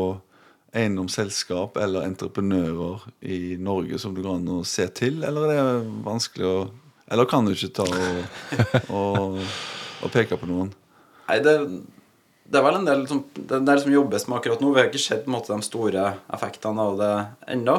eiendomsselskap 0.74 1.76
eller 1.78 2.08
entreprenører 2.08 3.04
i 3.20 3.56
Norge 3.62 3.98
som 4.02 4.14
det 4.14 4.24
går 4.24 4.40
an 4.40 4.50
å 4.56 4.64
se 4.66 4.88
til, 4.96 5.22
eller 5.26 5.52
er 5.52 5.60
det 5.68 5.92
vanskelig 6.06 6.48
å 6.48 6.56
Eller 7.12 7.26
kan 7.28 7.44
du 7.44 7.52
ikke 7.52 7.68
ta 7.76 7.84
og, 7.84 8.20
og, 8.98 9.34
og 10.04 10.12
peker 10.12 10.40
på 10.40 10.48
noen? 10.50 10.72
Nei, 11.28 11.38
det, 11.44 11.54
det 12.44 12.60
er 12.60 12.64
vel 12.66 12.78
en 12.78 12.88
del 12.88 13.04
som, 13.08 13.22
det 13.34 13.60
er 13.60 13.80
som 13.80 13.92
jobbes 13.94 14.26
med 14.28 14.38
akkurat 14.38 14.60
nå. 14.62 14.72
Vi 14.74 14.82
har 14.82 14.90
ikke 14.90 15.02
sett 15.02 15.30
måte, 15.30 15.54
de 15.54 15.64
store 15.64 16.10
effektene 16.36 16.84
av 16.84 16.98
det 17.00 17.12
ennå. 17.56 17.78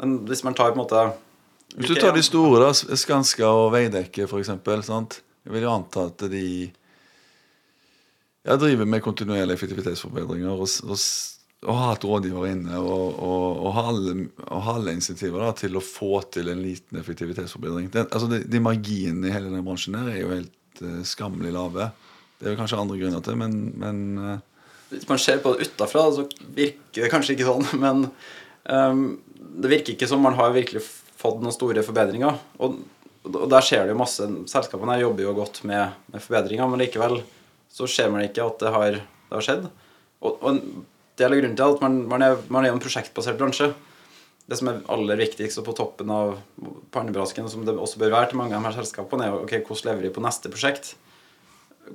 Men 0.00 0.16
hvis 0.30 0.44
man 0.46 0.56
tar 0.56 0.72
på 0.72 0.80
en 0.80 0.84
måte 0.84 1.02
Hvis 1.76 1.92
du 1.92 2.00
tar 2.00 2.16
de 2.16 2.22
store, 2.24 2.64
da, 2.64 2.96
Skanska 2.98 3.48
og 3.48 3.72
Veidekke 3.76 4.26
f.eks. 4.28 4.52
Jeg 4.52 5.52
vil 5.52 5.66
jo 5.66 5.74
anta 5.74 6.06
at 6.08 6.24
de 6.30 6.46
ja, 8.42 8.56
driver 8.56 8.88
med 8.88 9.02
kontinuerlige 9.04 9.54
effektivitetsforbedringer 9.58 10.50
og, 10.50 10.66
og, 10.86 10.98
og 11.66 11.78
har 11.78 11.92
hatt 11.92 12.06
rådgiver 12.06 12.48
inne 12.50 12.78
og, 12.78 13.18
og, 13.18 13.46
og, 13.66 13.68
har 13.76 13.90
alle, 13.92 14.16
alle 14.48 14.96
insentiver 14.96 15.44
da, 15.44 15.52
til 15.58 15.78
å 15.78 15.84
få 15.84 16.22
til 16.34 16.50
en 16.52 16.62
liten 16.62 16.98
effektivitetsforbedring. 17.00 17.90
Den, 17.94 18.08
altså 18.08 18.30
de, 18.30 18.42
de 18.48 18.62
marginene 18.62 19.28
i 19.28 19.34
hele 19.34 19.50
denne 19.50 19.64
bransjen 19.66 19.98
her 19.98 20.10
er 20.14 20.20
jo 20.22 20.32
helt 20.34 20.52
eh, 20.88 21.02
skammelig 21.08 21.52
lave. 21.54 21.90
Det 22.38 22.48
er 22.48 22.54
jo 22.54 22.60
kanskje 22.60 22.80
andre 22.82 22.98
grunner 23.00 23.22
til, 23.24 23.36
men, 23.38 23.58
men 23.78 24.00
eh, 24.18 24.40
Hvis 24.92 25.08
man 25.08 25.20
ser 25.22 25.42
på 25.42 25.54
det 25.54 25.68
utafra, 25.68 26.08
så 26.14 26.26
virker 26.56 27.04
det 27.06 27.12
kanskje 27.12 27.36
ikke 27.36 27.48
sånn. 27.48 27.68
Men 27.84 28.02
um, 28.68 29.04
det 29.62 29.70
virker 29.72 29.94
ikke 29.94 30.08
som 30.10 30.20
man 30.20 30.36
har 30.36 30.52
virkelig 30.52 30.82
fått 30.84 31.40
noen 31.40 31.54
store 31.54 31.84
forbedringer. 31.86 32.36
Og, 32.60 32.76
og 33.30 33.46
der 33.48 33.64
skjer 33.64 33.86
det 33.86 33.94
jo 33.94 34.00
masse 34.02 34.26
Selskapene 34.52 34.92
her 34.92 35.06
jobber 35.06 35.24
jo 35.24 35.32
godt 35.38 35.62
med, 35.64 35.96
med 36.12 36.24
forbedringer, 36.24 36.68
men 36.68 36.82
likevel 36.82 37.22
så 37.72 37.88
ser 37.88 38.12
man 38.12 38.26
ikke 38.26 38.44
at 38.44 38.60
det 38.60 38.74
har, 38.74 38.98
det 39.00 39.38
har 39.38 39.46
skjedd. 39.46 39.64
Og, 40.20 40.34
og 40.34 40.48
en 40.50 40.60
del 41.20 41.32
av 41.32 41.40
grunnen 41.40 41.56
til 41.56 41.76
at 41.76 41.86
man, 41.86 41.98
man, 42.10 42.26
er, 42.26 42.36
er 42.36 42.70
en 42.74 42.84
prosjektbasert 42.84 43.40
bransje. 43.40 43.70
Det 44.50 44.58
som 44.58 44.68
er 44.68 44.80
aller 44.90 45.20
viktigst 45.20 45.60
og 45.60 45.68
på 45.68 45.76
toppen 45.78 46.10
av 46.12 46.34
pannebrasken, 46.92 47.46
som 47.48 47.62
det 47.64 47.76
også 47.76 48.00
bør 48.02 48.16
være 48.16 48.32
til 48.32 48.40
mange 48.40 48.56
av 48.56 48.62
de 48.62 48.68
her 48.68 48.80
selskapene, 48.82 49.28
er 49.28 49.36
ok, 49.38 49.54
hvordan 49.68 49.92
lever 49.92 50.08
de 50.08 50.14
på 50.16 50.24
neste 50.24 50.50
prosjekt 50.52 50.94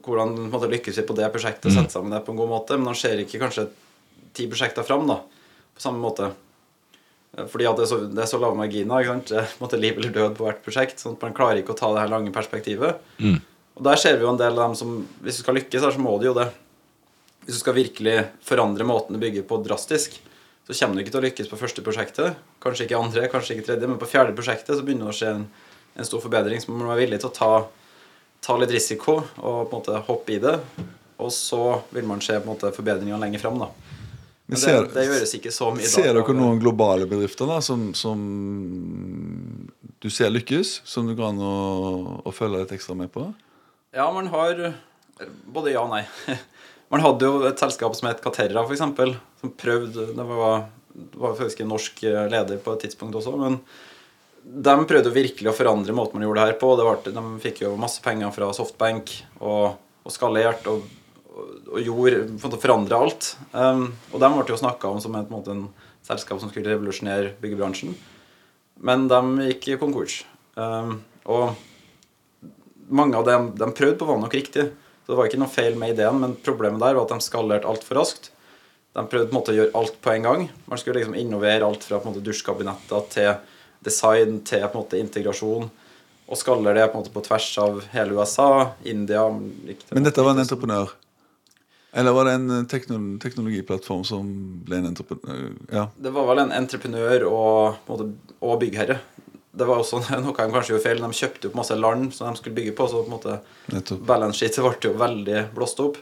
hvordan 0.03 0.49
måtte 0.51 0.69
lykkes 0.71 0.99
vi 0.99 1.05
på 1.07 1.15
det 1.17 1.29
prosjektet, 1.33 1.71
sette 1.73 1.93
sammen 1.93 2.13
det 2.13 2.23
på 2.25 2.33
en 2.33 2.39
god 2.39 2.51
måte. 2.51 2.77
Men 2.77 2.89
man 2.91 2.97
ser 2.99 3.21
ikke 3.21 3.39
kanskje 3.41 3.67
ti 4.35 4.47
prosjekter 4.51 4.85
fram 4.85 5.07
da, 5.09 5.19
på 5.73 5.83
samme 5.83 6.01
måte. 6.03 6.31
Eh, 7.37 7.47
Fordi 7.49 7.69
at 7.69 7.79
det 7.79 7.87
er 7.87 7.91
så, 7.91 7.99
det 8.11 8.23
er 8.23 8.29
så 8.29 8.41
lave 8.41 8.59
marginer. 8.59 9.01
ikke 9.01 9.13
sant? 9.15 9.31
Det 9.31 9.39
er 9.41 9.49
på 9.49 9.57
en 9.59 9.65
måte 9.65 9.81
liv 9.81 9.97
eller 9.99 10.15
død 10.15 10.37
på 10.37 10.47
hvert 10.47 10.63
prosjekt. 10.65 11.01
sånn 11.01 11.17
at 11.17 11.27
Man 11.27 11.37
klarer 11.37 11.61
ikke 11.61 11.75
å 11.75 11.79
ta 11.79 11.91
det 11.95 12.03
her 12.03 12.13
lange 12.13 12.33
perspektivet. 12.35 13.01
Og 13.77 13.83
der 13.85 13.99
ser 14.01 14.17
vi 14.17 14.25
jo 14.25 14.31
en 14.33 14.39
del 14.41 14.55
av 14.57 14.63
dem 14.71 14.75
som 14.79 14.95
Hvis 15.21 15.39
du 15.39 15.43
skal 15.45 15.59
lykkes 15.59 15.83
her, 15.85 15.93
så 15.95 16.03
må 16.03 16.17
du 16.19 16.29
jo 16.29 16.37
det. 16.37 16.49
Hvis 17.45 17.59
du 17.59 17.63
skal 17.63 17.77
virkelig 17.77 18.17
forandre 18.43 18.83
måten 18.87 19.15
du 19.15 19.21
bygger 19.23 19.45
på 19.47 19.61
drastisk, 19.63 20.19
så 20.67 20.75
kommer 20.75 20.95
du 20.99 21.03
ikke 21.05 21.13
til 21.15 21.21
å 21.21 21.25
lykkes 21.27 21.47
på 21.51 21.57
første 21.59 21.83
prosjektet. 21.85 22.35
Kanskje 22.63 22.85
ikke 22.87 22.99
andre, 22.99 23.27
kanskje 23.31 23.55
ikke 23.55 23.67
tredje, 23.71 23.87
men 23.87 23.99
på 24.01 24.09
fjerde 24.11 24.35
prosjektet 24.35 24.75
så 24.75 24.83
begynner 24.83 25.07
det 25.07 25.15
å 25.15 25.19
skje 25.21 25.33
en, 25.37 25.45
en 25.95 26.07
stor 26.07 26.19
forbedring. 26.23 26.59
Så 26.59 26.71
man 26.73 26.83
må 26.83 26.89
være 26.91 27.05
villig 27.05 27.21
til 27.23 27.31
å 27.31 27.35
ta 27.37 27.51
ta 28.47 28.53
litt 28.61 28.69
risiko 28.71 29.15
og 29.17 29.55
på 29.67 29.73
en 29.73 29.79
måte 29.79 29.99
hoppe 30.07 30.35
i 30.35 30.39
det. 30.43 30.53
Og 31.17 31.31
så 31.33 31.81
vil 31.95 32.05
man 32.05 32.19
se 32.21 32.35
på 32.37 32.45
en 32.45 32.51
måte 32.51 32.69
forbedringene 32.75 33.17
lenger 33.23 33.41
fram. 33.41 33.57
da. 33.63 33.71
Men 34.47 34.53
det, 34.55 34.59
ser- 34.61 34.85
det 34.93 35.05
gjøres 35.07 35.33
ikke 35.39 35.51
så 35.51 35.71
mye 35.75 35.89
Ser 35.89 36.13
dere 36.13 36.35
noen 36.37 36.59
globale 36.61 37.07
bedrifter 37.09 37.49
da 37.49 37.57
som, 37.65 37.89
som 37.97 38.21
du 39.99 40.07
ser 40.13 40.29
lykkes, 40.31 40.81
som 40.87 41.09
du 41.09 41.15
går 41.17 41.31
an 41.33 41.41
å, 41.43 41.55
å 42.23 42.31
følge 42.35 42.61
litt 42.61 42.75
ekstra 42.77 42.95
med 42.95 43.11
på? 43.11 43.25
Ja, 43.97 44.05
man 44.13 44.29
har 44.31 44.61
Både 45.49 45.71
ja 45.73 45.81
og 45.81 45.89
nei. 45.95 46.03
Man 46.93 47.03
hadde 47.03 47.27
jo 47.27 47.43
et 47.47 47.59
selskap 47.59 47.95
som 47.97 48.07
het 48.07 48.23
Caterra, 48.23 48.63
f.eks., 48.63 48.83
som 49.41 49.53
prøvde 49.59 50.07
Det 50.15 50.25
var, 50.29 50.67
var 51.19 51.35
faktisk 51.37 51.61
en 51.63 51.71
norsk 51.73 52.03
eh, 52.07 52.27
leder 52.31 52.61
på 52.63 52.73
et 52.73 52.85
tidspunkt 52.85 53.17
også, 53.19 53.35
men 53.41 53.59
de 54.47 54.75
prøvde 54.87 55.09
jo 55.09 55.15
virkelig 55.15 55.49
å 55.51 55.55
forandre 55.55 55.95
måten 55.95 56.15
man 56.15 56.23
gjorde 56.23 56.39
det 56.39 56.51
her 56.53 56.59
på. 56.61 56.69
Det 56.79 56.85
var, 56.87 57.01
de 57.03 57.23
fikk 57.43 57.65
jo 57.65 57.73
masse 57.79 57.99
penger 58.03 58.31
fra 58.31 58.47
Softbank 58.55 59.11
og, 59.41 59.75
og 60.07 60.13
skalert 60.13 60.69
og, 60.71 60.85
og, 61.35 61.81
gjorde 61.83 62.53
forandre 62.61 63.01
alt. 63.01 63.33
Um, 63.51 63.89
og 64.13 64.23
de 64.23 64.29
ble 64.37 64.45
jo 64.53 64.61
snakka 64.61 64.93
om 64.93 65.01
som 65.03 65.17
et, 65.19 65.33
en, 65.35 65.51
en 65.51 65.99
selskap 66.07 66.39
som 66.39 66.53
skulle 66.53 66.71
revolusjonere 66.71 67.33
byggebransjen. 67.41 67.91
Men 68.79 69.09
de 69.11 69.49
gikk 69.49 69.81
konkurs. 69.81 70.21
Um, 70.55 71.01
og 71.27 71.57
mange 72.87 73.19
av 73.19 73.27
dem 73.27 73.51
de 73.57 73.71
prøvde 73.75 73.99
på 73.99 74.07
var 74.07 74.21
nok 74.23 74.39
riktig. 74.39 74.69
Så 75.07 75.13
det 75.13 75.21
var 75.21 75.29
ikke 75.29 75.37
noe 75.39 75.47
feil 75.47 75.77
med 75.79 75.93
ideen, 75.93 76.17
men 76.19 76.33
problemet 76.43 76.81
der 76.83 76.97
var 76.97 77.05
at 77.05 77.11
de 77.13 77.23
skalerte 77.23 77.69
altfor 77.71 77.95
raskt. 77.95 78.25
De 78.91 79.05
prøvde 79.07 79.29
på 79.29 79.31
en 79.31 79.37
måte 79.37 79.53
å 79.53 79.55
gjøre 79.55 79.79
alt 79.79 80.01
på 80.03 80.11
en 80.11 80.25
gang. 80.25 80.41
Man 80.67 80.81
skulle 80.81 80.99
liksom 80.99 81.15
innovere 81.15 81.63
alt 81.63 81.85
fra 81.87 82.01
på 82.01 82.09
en 82.09 82.11
måte 82.11 82.23
dusjkabinetter 82.25 83.05
til 83.13 83.29
design 83.87 84.41
til 84.43 84.65
på 84.65 84.75
en 84.75 84.83
måte 84.83 84.99
integrasjon. 84.99 85.69
Og 86.27 86.41
skaller 86.41 86.75
det 86.75 86.89
på 86.91 86.97
en 86.97 87.05
måte 87.05 87.13
på 87.15 87.23
tvers 87.23 87.47
av 87.63 87.79
hele 87.93 88.19
USA, 88.19 88.49
India 88.83 89.23
Men 89.31 90.09
dette 90.09 90.27
var 90.27 90.35
en 90.35 90.43
entreprenør? 90.43 90.91
Eller 91.95 92.11
var 92.11 92.27
det 92.27 92.35
en 92.35 92.67
teknologiplattform 92.67 94.03
som 94.11 94.27
ble 94.67 94.81
en 94.81 94.89
entreprenør? 94.91 95.53
Ja. 95.71 95.87
Det 95.95 96.11
var 96.19 96.27
vel 96.33 96.43
en 96.43 96.51
entreprenør 96.59 97.29
og, 97.31 97.95
og 98.43 98.59
byggherre. 98.59 98.99
Det 99.57 99.65
var 99.67 99.81
også 99.81 99.99
noe 100.23 100.35
de 100.35 100.51
kanskje 100.53 100.73
gjorde 100.75 100.85
feil. 100.85 101.01
De 101.01 101.09
kjøpte 101.21 101.49
opp 101.49 101.57
masse 101.57 101.77
land 101.79 102.13
som 102.15 102.29
de 102.29 102.39
skulle 102.39 102.57
bygge 102.59 102.75
på. 102.77 102.87
Så 102.91 103.01
på 103.01 103.09
en 103.09 103.15
måte 103.17 103.97
balance 104.07 104.37
sheetet 104.41 104.61
ble 104.65 104.91
jo 104.91 104.95
veldig 105.01 105.43
blåst 105.57 105.81
opp. 105.83 105.97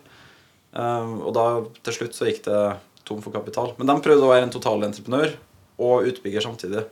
Um, 0.75 1.21
og 1.23 1.31
da 1.37 1.45
til 1.87 1.95
slutt 2.01 2.17
så 2.17 2.27
gikk 2.27 2.43
det 2.49 2.61
tom 3.07 3.21
for 3.23 3.31
kapital. 3.31 3.71
Men 3.79 3.87
de 3.87 3.99
prøvde 4.03 4.25
å 4.27 4.31
være 4.33 4.47
en 4.49 4.55
totalentreprenør 4.55 5.35
og 5.85 6.07
utbygger 6.09 6.43
samtidig. 6.43 6.83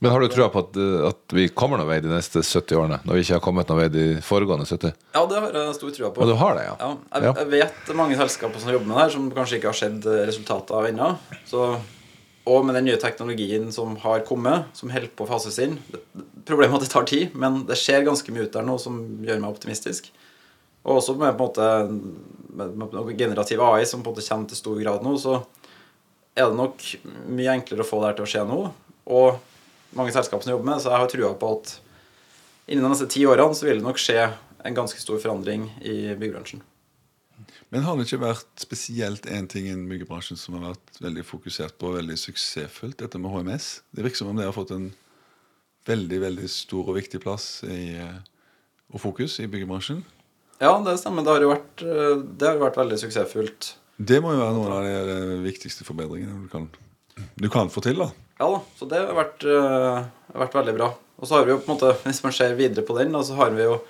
Men 0.00 0.12
har 0.14 0.20
du 0.24 0.28
trua 0.32 0.48
på 0.48 0.62
at, 0.62 0.76
eh, 0.80 1.02
at 1.10 1.34
vi 1.36 1.44
kommer 1.52 1.76
noen 1.76 1.90
vei 1.90 1.98
de 2.00 2.08
neste 2.08 2.40
70 2.40 2.78
årene? 2.80 2.98
Når 3.04 3.18
vi 3.18 3.24
ikke 3.26 3.36
har 3.36 3.42
kommet 3.44 3.68
noen 3.68 3.82
vei 3.82 3.88
de 3.92 4.04
foregående 4.24 4.64
70? 4.64 4.94
Ja, 5.12 5.26
det 5.28 5.42
har 5.44 5.56
jeg 5.58 5.74
stor 5.76 5.90
trua 5.92 6.08
på. 6.14 6.22
Og 6.24 6.30
du 6.30 6.36
har 6.40 6.56
det, 6.56 6.62
ja? 6.70 6.76
Ja, 6.80 6.90
jeg, 7.20 7.34
jeg 7.42 7.50
vet 7.52 7.90
mange 7.98 8.16
selskaper 8.16 8.62
som 8.62 8.72
jobber 8.72 8.88
med 8.88 8.96
det 8.96 9.02
her, 9.02 9.12
som 9.18 9.26
kanskje 9.36 9.58
ikke 9.58 9.68
har 9.68 9.76
sett 9.82 10.08
resultater 10.30 10.78
av 10.78 10.88
ennå. 10.88 11.10
Så- 11.50 11.74
Og 12.50 12.64
med 12.66 12.74
den 12.74 12.88
nye 12.88 12.98
teknologien 13.00 13.68
som 13.74 13.94
har 14.02 14.24
kommet, 14.26 14.70
som 14.74 14.90
holder 14.90 15.12
på 15.14 15.26
å 15.26 15.30
fases 15.30 15.60
inn 15.62 15.76
Problemet 16.48 16.72
er 16.72 16.80
at 16.80 16.86
det 16.86 16.90
tar 16.90 17.06
tid, 17.06 17.34
men 17.38 17.60
det 17.68 17.76
skjer 17.78 18.06
ganske 18.06 18.32
mye 18.34 18.48
ut 18.48 18.54
der 18.54 18.64
nå 18.66 18.74
som 18.80 18.96
gjør 19.22 19.42
meg 19.42 19.52
optimistisk. 19.52 20.08
Og 20.82 20.96
også 20.96 21.14
med 21.20 21.36
på 21.38 21.46
en 21.46 21.50
måte 21.50 21.66
med, 22.56 23.12
generativ 23.18 23.60
AI 23.62 23.84
som 23.86 24.02
på 24.02 24.10
en 24.10 24.16
måte 24.16 24.24
kommer 24.26 24.48
til 24.50 24.58
stor 24.58 24.80
grad 24.80 25.04
nå, 25.04 25.12
så 25.20 25.36
er 26.34 26.48
det 26.48 26.58
nok 26.58 26.86
mye 27.28 27.54
enklere 27.58 27.84
å 27.84 27.86
få 27.86 28.00
det 28.00 28.08
her 28.08 28.18
til 28.18 28.26
å 28.26 28.32
skje 28.32 28.46
nå. 28.48 28.58
Og 29.12 29.94
mange 29.98 30.14
selskap 30.16 30.42
som 30.42 30.54
jobber 30.54 30.70
med 30.72 30.82
så 30.82 30.94
jeg 30.94 31.04
har 31.04 31.12
trua 31.12 31.34
på 31.38 31.52
at 31.58 31.76
innen 32.70 32.86
de 32.86 32.92
neste 32.94 33.10
ti 33.12 33.26
årene 33.28 33.56
så 33.58 33.68
vil 33.68 33.82
det 33.82 33.86
nok 33.86 34.00
skje 34.00 34.30
en 34.64 34.76
ganske 34.76 35.00
stor 35.02 35.20
forandring 35.22 35.68
i 35.84 36.14
byggebransjen. 36.14 36.64
Men 37.70 37.84
har 37.86 37.94
det 37.96 38.08
ikke 38.08 38.24
vært 38.24 38.48
spesielt 38.58 39.28
én 39.30 39.46
ting 39.50 39.68
innen 39.68 39.86
byggebransjen 39.90 40.38
som 40.38 40.56
har 40.58 40.72
vært 40.72 40.96
veldig 41.04 41.22
fokusert 41.26 41.76
på 41.78 41.92
og 41.92 42.00
veldig 42.00 42.16
suksessfullt, 42.18 42.98
dette 42.98 43.20
med 43.22 43.30
HMS? 43.30 43.68
Det 43.94 44.02
virker 44.02 44.22
som 44.24 44.32
om 44.32 44.40
det 44.40 44.48
har 44.48 44.56
fått 44.56 44.72
en 44.74 44.88
veldig 45.88 46.18
veldig 46.24 46.48
stor 46.50 46.90
og 46.90 46.98
viktig 46.98 47.20
plass 47.22 47.62
i, 47.64 47.94
eh, 47.96 48.18
og 48.90 49.02
fokus 49.02 49.38
i 49.40 49.48
byggebransjen. 49.50 50.02
Ja, 50.60 50.74
det 50.84 50.98
stemmer. 51.00 51.24
Det 51.24 51.32
har 51.32 51.46
jo 51.46 51.52
vært, 51.54 51.84
eh, 51.86 52.22
det 52.36 52.48
har 52.48 52.58
vært 52.58 52.80
veldig 52.82 52.98
suksessfullt. 53.00 53.74
Det 54.00 54.20
må 54.20 54.34
jo 54.34 54.42
være 54.42 54.56
noen 54.56 54.72
av 54.72 54.82
de 54.84 55.14
eh, 55.14 55.44
viktigste 55.46 55.86
forbedringene 55.86 56.42
du 56.42 56.48
kan, 56.50 56.68
du 57.36 57.48
kan 57.48 57.70
få 57.70 57.82
til. 57.86 58.02
da. 58.02 58.10
Ja 58.40 58.50
da, 58.50 58.60
så 58.76 58.88
det 58.88 58.98
har 58.98 59.14
vært, 59.14 59.44
har 59.44 60.42
vært 60.42 60.54
veldig 60.56 60.74
bra. 60.74 60.94
Og 61.20 61.28
så 61.28 61.36
har 61.36 61.44
vi 61.44 61.52
jo 61.52 61.60
på 61.60 61.68
en 61.68 61.76
måte, 61.76 61.96
hvis 62.06 62.22
man 62.24 62.32
ser 62.32 62.56
videre 62.56 62.82
på 62.82 62.96
den, 62.96 63.12
da, 63.12 63.20
så 63.22 63.36
har 63.36 63.50
vi 63.52 63.62
jo 63.62 63.82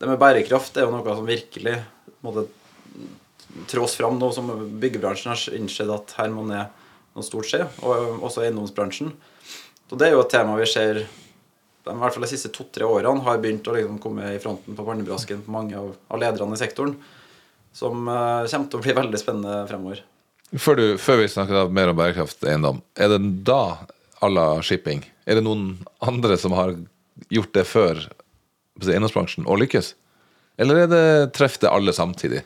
det 0.00 0.08
med 0.08 0.18
bærekraft. 0.18 0.72
Det 0.72 0.80
er 0.80 0.88
jo 0.88 0.94
noe 0.96 1.16
som 1.16 1.28
virkelig 1.28 1.76
på 1.76 2.16
en 2.16 2.28
måte, 2.30 2.46
trås 3.70 3.96
fram 3.98 4.18
nå, 4.18 4.30
som 4.34 4.50
byggebransjen 4.80 5.32
har 5.32 5.56
innsett 5.56 5.90
at 5.92 6.14
her 6.18 6.30
må 6.34 6.44
ned 6.48 6.70
noe 7.16 7.26
stort 7.26 7.48
skje. 7.50 7.64
Og 7.84 8.22
også 8.26 8.44
eiendomsbransjen. 8.44 9.12
Så 9.90 9.98
det 9.98 10.08
er 10.08 10.14
jo 10.14 10.22
et 10.24 10.32
tema 10.32 10.58
vi 10.58 10.68
ser 10.70 11.00
de, 11.00 11.94
i 11.96 12.00
hvert 12.02 12.14
fall 12.14 12.26
de 12.26 12.30
siste 12.30 12.50
to-tre 12.54 12.86
årene 12.86 13.24
har 13.24 13.40
begynt 13.42 13.68
å 13.70 13.74
liksom 13.74 13.98
komme 14.02 14.34
i 14.34 14.40
fronten 14.42 14.76
på 14.76 14.84
pannebrasken 14.86 15.40
på 15.46 15.54
mange 15.54 15.78
av, 15.78 15.94
av 16.12 16.20
lederne 16.20 16.56
i 16.56 16.60
sektoren. 16.60 16.94
Som 17.76 18.08
uh, 18.10 18.46
kommer 18.50 18.68
til 18.70 18.80
å 18.80 18.84
bli 18.84 18.96
veldig 18.98 19.20
spennende 19.20 19.62
fremover. 19.70 20.02
Før, 20.58 20.76
du, 20.76 20.98
før 20.98 21.22
vi 21.22 21.30
snakker 21.30 21.70
mer 21.70 21.92
om 21.92 21.98
bærekraft 21.98 22.42
eiendom, 22.42 22.80
er 22.98 23.12
det 23.12 23.20
da 23.46 23.86
à 24.20 24.30
la 24.30 24.46
shipping? 24.66 25.04
Er 25.24 25.38
det 25.38 25.46
noen 25.46 25.78
andre 26.02 26.36
som 26.40 26.56
har 26.58 26.74
gjort 27.30 27.54
det 27.54 27.64
før 27.70 28.02
eiendomsbransjen 28.82 29.46
og 29.46 29.62
lykkes? 29.62 29.94
Eller 30.60 30.82
er 30.82 30.90
det 30.90 31.04
treff 31.38 31.60
det 31.62 31.70
alle 31.70 31.94
samtidig? 31.96 32.42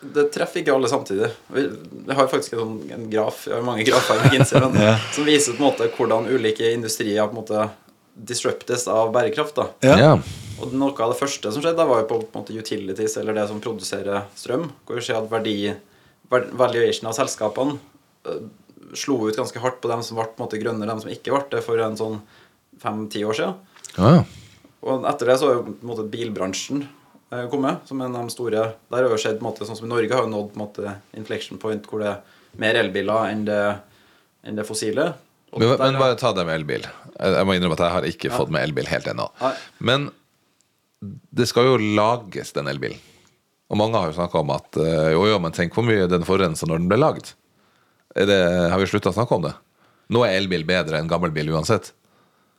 Det 0.00 0.30
treffer 0.32 0.62
ikke 0.62 0.72
alle 0.72 0.88
samtidig. 0.88 1.28
Vi, 1.52 1.66
vi 2.06 2.14
har 2.16 2.28
faktisk 2.30 2.54
en, 2.56 2.60
sånn, 2.62 2.76
en 2.96 3.08
graf 3.12 3.42
Vi 3.44 3.52
har 3.52 3.64
mange 3.66 3.84
grafer 3.84 4.16
i 4.16 4.28
McKinsey, 4.30 4.62
men, 4.64 4.78
som 5.12 5.26
viser 5.28 5.58
på 5.58 5.60
en 5.60 5.66
måte 5.68 5.88
hvordan 5.92 6.28
ulike 6.30 6.70
industrier 6.72 7.28
på 7.28 7.36
en 7.36 7.40
måte 7.42 7.66
disruptes 8.14 8.86
av 8.88 9.12
bærekraft. 9.12 9.60
da 9.60 9.96
Ja. 10.00 10.14
Og 10.60 10.74
Noe 10.76 10.92
av 10.92 11.14
det 11.14 11.20
første 11.20 11.52
som 11.52 11.62
skjedde, 11.62 11.78
da 11.78 11.88
var 11.88 12.02
jo 12.02 12.08
på, 12.08 12.18
på 12.20 12.36
en 12.36 12.42
måte 12.42 12.56
utilities, 12.56 13.16
eller 13.16 13.36
det 13.36 13.46
som 13.48 13.62
produserer 13.64 14.26
strøm. 14.36 14.68
Hvor 14.84 14.98
vi 14.98 15.04
ser 15.04 15.20
at 15.20 15.30
verdi, 15.30 15.72
valuation 16.30 17.08
av 17.08 17.16
selskapene 17.16 17.78
øh, 18.28 18.42
slo 18.96 19.16
ut 19.28 19.38
ganske 19.38 19.62
hardt 19.62 19.80
på 19.80 19.88
dem 19.90 20.02
som 20.04 20.18
ble 20.18 20.26
på 20.28 20.36
en 20.36 20.44
måte 20.44 20.60
grønne, 20.60 20.88
dem 20.88 21.00
som 21.00 21.12
ikke 21.12 21.32
ble 21.32 21.46
det 21.54 21.64
for 21.64 21.80
en 21.80 21.96
sånn 21.98 22.20
fem-ti 22.80 23.24
år 23.24 23.38
siden. 23.38 23.56
Ja, 23.96 24.12
ja. 24.18 24.22
Og 24.80 25.04
etter 25.08 25.28
det 25.28 25.36
så 25.40 25.48
har 25.48 25.58
jo 25.58 25.64
på 25.68 25.74
en 25.74 25.90
måte 25.90 26.08
bilbransjen 26.12 26.84
eh, 26.84 26.99
kommet 27.50 27.86
som 27.88 28.00
en 28.02 28.14
av 28.16 28.26
de 28.26 28.32
store. 28.34 28.62
Der 28.90 29.04
har 29.04 29.10
jo 29.12 29.18
skjedd 29.20 29.38
på 29.38 29.44
en 29.44 29.48
måte, 29.52 29.66
sånn 29.68 29.78
som 29.78 29.86
i 29.86 29.92
Norge 29.92 30.12
har 30.16 30.24
jo 30.26 30.32
nådd 30.32 30.48
på 30.52 30.58
en 30.58 30.64
måte 30.64 30.94
inflection 31.16 31.58
point 31.62 31.84
hvor 31.86 32.02
det 32.02 32.08
er 32.16 32.22
mer 32.58 32.78
elbiler 32.80 33.28
enn 33.30 33.44
det, 33.46 33.60
enn 34.46 34.58
det 34.58 34.66
fossile. 34.66 35.12
Men, 35.54 35.66
der- 35.68 35.78
men 35.82 35.98
bare 36.00 36.16
ta 36.18 36.32
det 36.34 36.44
med 36.46 36.60
elbil. 36.60 36.84
Jeg 37.20 37.46
må 37.46 37.54
innrømme 37.56 37.74
at 37.78 37.84
jeg 37.86 37.94
har 37.96 38.08
ikke 38.10 38.32
fått 38.34 38.50
med 38.54 38.62
elbil 38.66 38.86
helt 38.90 39.06
ennå. 39.10 39.28
Nei. 39.40 39.52
Men 39.78 40.08
det 41.34 41.46
skal 41.50 41.64
jo 41.70 41.78
lages, 41.96 42.52
den 42.56 42.68
elbilen. 42.70 42.98
Og 43.70 43.78
mange 43.78 43.94
har 44.02 44.10
jo 44.10 44.16
snakka 44.18 44.40
om 44.42 44.50
at 44.50 44.76
eh, 44.82 45.12
jo, 45.14 45.22
jo, 45.30 45.38
men 45.42 45.52
tenk 45.54 45.74
hvor 45.76 45.86
mye 45.86 46.08
den 46.10 46.24
forurensa 46.26 46.66
når 46.66 46.80
den 46.82 46.88
ble 46.90 46.98
lagd. 46.98 47.32
Det, 48.18 48.38
har 48.72 48.78
vi 48.82 48.88
slutta 48.90 49.12
å 49.12 49.14
snakke 49.14 49.36
om 49.38 49.44
det? 49.46 49.52
Nå 50.10 50.24
er 50.26 50.34
elbil 50.40 50.64
bedre 50.66 50.98
enn 50.98 51.06
gammel 51.10 51.30
bil 51.30 51.52
uansett. 51.54 51.92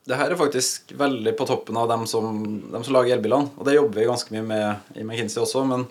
Det 0.05 0.17
her 0.17 0.33
er 0.33 0.39
faktisk 0.39 0.93
veldig 0.97 1.33
på 1.37 1.45
toppen 1.45 1.77
av 1.77 1.89
dem 1.91 2.07
som, 2.09 2.31
dem 2.71 2.83
som 2.83 2.95
lager 2.95 3.15
elbilene. 3.15 3.51
Og 3.57 3.67
det 3.67 3.75
jobber 3.77 4.01
vi 4.01 4.07
ganske 4.09 4.33
mye 4.33 4.45
med 4.45 4.95
i 4.97 5.03
McKinsey 5.05 5.43
også. 5.43 5.61
Men 5.69 5.85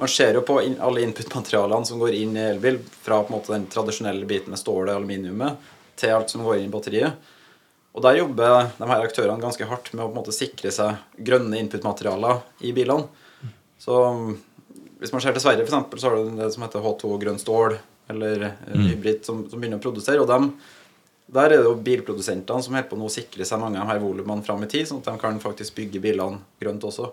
man 0.00 0.10
ser 0.10 0.34
jo 0.34 0.42
på 0.46 0.58
in 0.64 0.74
alle 0.82 1.04
input-materialene 1.06 1.86
som 1.86 2.00
går 2.02 2.16
inn 2.18 2.34
i 2.36 2.48
elbil, 2.48 2.80
fra 3.04 3.20
på 3.22 3.30
en 3.30 3.36
måte 3.38 3.54
den 3.54 3.68
tradisjonelle 3.70 4.26
biten 4.26 4.50
med 4.50 4.58
stålet 4.58 4.90
og 4.90 5.04
aluminiumet, 5.04 5.70
til 5.94 6.16
alt 6.16 6.34
som 6.34 6.42
går 6.42 6.58
inn 6.58 6.66
i 6.66 6.72
batteriet. 6.72 7.30
Og 7.94 8.02
der 8.02 8.18
jobber 8.18 8.72
de 8.74 8.88
her 8.90 9.04
aktørene 9.06 9.42
ganske 9.42 9.68
hardt 9.70 9.92
med 9.92 10.02
å 10.02 10.08
på 10.08 10.16
en 10.16 10.18
måte 10.18 10.34
sikre 10.34 10.72
seg 10.74 11.22
grønne 11.28 11.60
input-materialer 11.62 12.42
i 12.66 12.74
bilene. 12.74 13.06
Så 13.78 14.00
hvis 14.98 15.12
man 15.14 15.22
ser 15.22 15.36
til 15.36 15.44
Sverige, 15.44 15.62
eksempel, 15.62 16.00
så 16.00 16.10
har 16.10 16.18
du 16.18 16.34
det 16.40 16.50
som 16.50 16.64
heter 16.66 16.82
H2 16.82 17.18
grønn 17.22 17.38
stål, 17.38 17.76
eller 18.10 18.48
mm. 18.50 18.86
hybrid, 18.88 19.22
som, 19.26 19.44
som 19.50 19.60
begynner 19.60 19.78
å 19.78 19.84
produsere. 19.84 20.22
Og 20.22 20.26
dem, 20.26 20.50
der 21.26 21.48
er 21.48 21.56
det 21.56 21.64
jo 21.64 21.74
bilprodusentene 21.80 22.62
som 22.64 22.74
holder 22.76 22.88
på 22.90 22.98
nå 23.00 23.08
å 23.08 23.12
sikre 23.12 23.46
seg 23.48 23.60
mange 23.62 23.80
av 23.80 23.86
de 23.86 23.94
her 23.94 24.02
volumene 24.02 24.44
fram 24.44 24.64
i 24.64 24.68
tid, 24.70 24.88
sånn 24.88 25.00
at 25.00 25.08
de 25.08 25.20
kan 25.22 25.38
faktisk 25.42 25.76
bygge 25.78 26.02
bilene 26.04 26.42
grønt 26.60 26.84
også. 26.84 27.12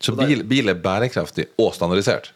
Så 0.00 0.14
bil, 0.16 0.44
bil 0.48 0.72
er 0.72 0.78
bærekraftig 0.80 1.50
og 1.60 1.74
standardisert. 1.76 2.30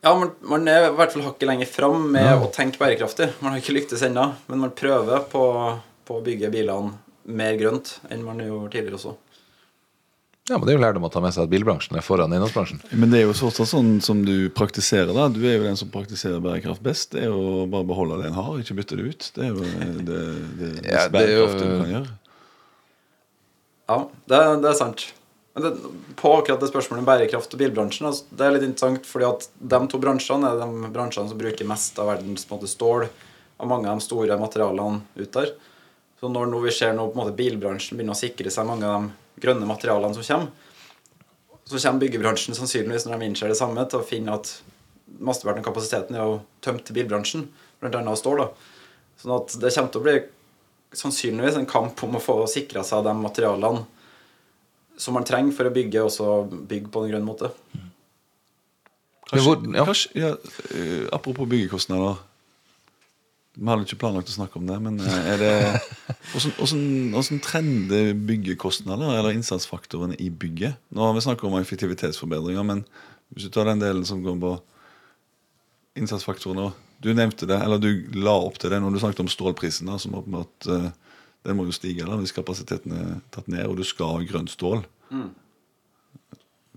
Ja, 0.00 0.14
man, 0.16 0.32
man 0.48 0.64
er 0.70 0.88
i 0.88 0.94
hvert 0.96 1.12
fall 1.12 1.26
hakket 1.26 1.50
lenger 1.50 1.68
fram 1.68 2.06
med 2.14 2.40
å 2.40 2.48
tenke 2.54 2.80
bærekraftig. 2.80 3.28
Man 3.44 3.52
har 3.52 3.60
ikke 3.60 3.76
lyktes 3.76 4.02
ennå, 4.06 4.30
men 4.48 4.62
man 4.64 4.72
prøver 4.74 5.26
på, 5.30 5.44
på 6.08 6.16
å 6.16 6.24
bygge 6.24 6.50
bilene 6.54 6.96
mer 7.30 7.58
grønt 7.60 7.98
enn 8.08 8.24
man 8.24 8.40
gjorde 8.40 8.72
tidligere 8.72 8.96
også. 8.96 9.12
Ja, 10.50 10.58
men 10.58 10.66
Det 10.66 10.72
er 10.74 10.78
jo 10.80 10.82
lærdom 10.82 11.04
å 11.06 11.10
ta 11.14 11.20
med 11.22 11.30
seg 11.36 11.44
at 11.46 11.50
bilbransjen 11.52 11.94
er 11.94 12.02
foran 12.02 12.32
eiendomsbransjen. 12.34 12.80
Men 12.98 13.12
det 13.12 13.20
er 13.20 13.28
jo 13.28 13.34
fortsatt 13.38 13.70
sånn 13.70 13.92
som 14.02 14.24
du 14.26 14.48
praktiserer. 14.50 15.12
da 15.14 15.28
Du 15.30 15.38
er 15.46 15.60
jo 15.60 15.66
den 15.68 15.78
som 15.78 15.92
praktiserer 15.94 16.42
bærekraft 16.42 16.82
best. 16.82 17.12
Det 17.14 17.22
er 17.22 17.30
jo 17.30 17.68
bare 17.70 17.86
å 17.86 17.90
beholde 17.92 18.18
det 18.18 18.32
en 18.32 18.38
har, 18.40 18.50
ikke 18.58 18.74
bytte 18.80 18.98
det 18.98 19.06
ut. 19.12 19.28
Det 19.36 19.44
er 19.46 19.52
jo 19.54 19.62
det, 19.62 19.88
det, 20.10 20.18
det 20.58 20.90
Ja, 20.90 21.06
det 21.06 21.22
er 21.22 21.32
jo- 21.36 21.46
du 21.54 21.64
kan 21.84 21.94
gjøre. 21.94 22.10
Ja, 23.90 23.98
det, 24.26 24.40
det 24.64 24.68
er 24.72 24.78
sant. 24.78 25.06
Men 25.54 25.64
det, 25.66 25.70
på 26.18 26.30
akkurat 26.38 26.60
det 26.62 26.68
spørsmålet 26.70 27.02
om 27.02 27.08
bærekraft 27.08 27.54
og 27.54 27.58
bilbransjen, 27.62 28.06
altså, 28.10 28.26
det 28.34 28.46
er 28.46 28.54
litt 28.54 28.66
interessant 28.68 29.06
fordi 29.08 29.26
at 29.26 29.48
de 29.72 29.80
to 29.90 29.98
bransjene 30.02 30.46
er 30.50 30.60
de 30.62 30.90
bransjene 30.94 31.30
som 31.30 31.40
bruker 31.40 31.66
mest 31.66 31.98
av 31.98 32.10
verdens 32.12 32.46
på 32.46 32.54
en 32.54 32.60
måte, 32.60 32.70
stål 32.70 33.08
og 33.60 33.68
mange 33.70 33.90
av 33.90 33.98
de 33.98 34.06
store 34.06 34.38
materialene 34.40 35.02
ut 35.18 35.32
der. 35.34 35.50
Så 36.20 36.30
når 36.30 36.50
nå 36.52 36.60
vi 36.62 36.70
ser 36.74 36.92
nå 36.94 37.08
på 37.10 37.16
en 37.18 37.22
måte 37.24 37.36
bilbransjen 37.38 37.98
begynner 37.98 38.14
å 38.14 38.22
sikre 38.22 38.50
seg 38.52 38.66
mange 38.68 38.86
av 38.86 39.02
de 39.08 39.12
grønne 39.40 39.68
materialene 39.68 40.16
som 40.16 40.26
kommer, 40.26 40.50
så 41.70 41.78
kommer 41.78 42.02
byggebransjen 42.02 42.56
sannsynligvis 42.58 43.06
når 43.06 43.16
de 43.16 43.28
innser 43.28 43.52
det 43.52 43.58
samme, 43.60 43.84
til 43.86 44.00
å 44.00 44.06
finne 44.06 44.34
at 44.34 44.50
mesteparten 45.20 45.62
av 45.62 45.68
kapasiteten 45.68 46.16
er 46.16 46.26
jo 46.26 46.40
tømt 46.64 46.82
til 46.86 46.96
bilbransjen, 46.98 47.46
bl.a. 47.80 48.16
stål. 48.18 48.42
da. 48.42 48.50
Sånn 49.20 49.36
at 49.36 49.54
det 49.62 49.72
kommer 49.76 49.92
til 49.94 50.00
å 50.00 50.06
bli 50.06 50.16
sannsynligvis 51.00 51.60
en 51.60 51.70
kamp 51.70 52.02
om 52.06 52.18
å 52.18 52.22
få 52.22 52.36
sikra 52.50 52.82
seg 52.86 53.04
de 53.06 53.14
materialene 53.20 53.84
som 55.00 55.16
man 55.16 55.24
trenger 55.24 55.54
for 55.56 55.68
å 55.68 55.72
bygge, 55.72 56.02
også 56.04 56.26
bygge 56.68 56.90
på 56.92 57.04
en 57.04 57.12
grønn 57.12 57.24
måte. 57.24 57.52
Kanskje, 59.30 59.54
ja. 59.76 59.84
Kanskje, 59.86 60.10
ja, 60.18 60.32
eh, 60.74 61.06
apropos 61.14 61.48
byggekostnader. 61.48 62.18
Vi 63.58 63.66
hadde 63.66 63.82
ikke 63.82 63.98
planlagt 64.04 64.30
å 64.30 64.34
snakke 64.36 64.60
om 64.60 64.68
det, 64.68 64.76
men 64.82 65.00
eh, 65.02 65.30
er 65.32 65.40
det 65.40 65.54
hvordan, 66.32 66.52
hvordan, 66.58 66.84
hvordan 67.16 67.40
trender 67.44 68.12
byggekostnader 68.28 69.16
eller 69.18 69.34
innsatsfaktorene 69.34 70.18
i 70.22 70.30
bygget? 70.30 70.78
Nå 70.94 71.02
har 71.02 71.16
vi 71.16 71.24
snakket 71.24 71.48
om 71.48 71.58
effektivitetsforbedringer, 71.58 72.66
men 72.66 72.84
hvis 73.34 73.48
du 73.48 73.54
tar 73.54 73.66
den 73.70 73.82
delen 73.82 74.06
som 74.06 74.22
går 74.22 74.38
på 74.42 74.54
innsatsfaktorene 75.98 76.70
Du 77.02 77.10
nevnte 77.16 77.46
det, 77.48 77.56
eller 77.64 77.80
du 77.80 78.12
la 78.20 78.34
opp 78.36 78.58
til 78.60 78.70
det 78.70 78.78
når 78.82 78.92
du 78.92 78.98
snakket 79.02 79.22
om 79.24 79.30
stålprisen, 79.32 79.88
da, 79.88 79.96
som 79.98 80.14
åpenbart 80.18 80.66
uh, 80.68 80.90
den 81.48 81.56
må 81.56 81.64
jo 81.64 81.72
stige 81.72 82.04
da, 82.04 82.18
hvis 82.20 82.34
kapasiteten 82.36 82.92
er 82.92 83.14
tatt 83.32 83.48
ned, 83.48 83.64
og 83.64 83.78
du 83.78 83.86
skal 83.88 84.18
ha 84.18 84.26
grønt 84.28 84.52
stål. 84.52 84.82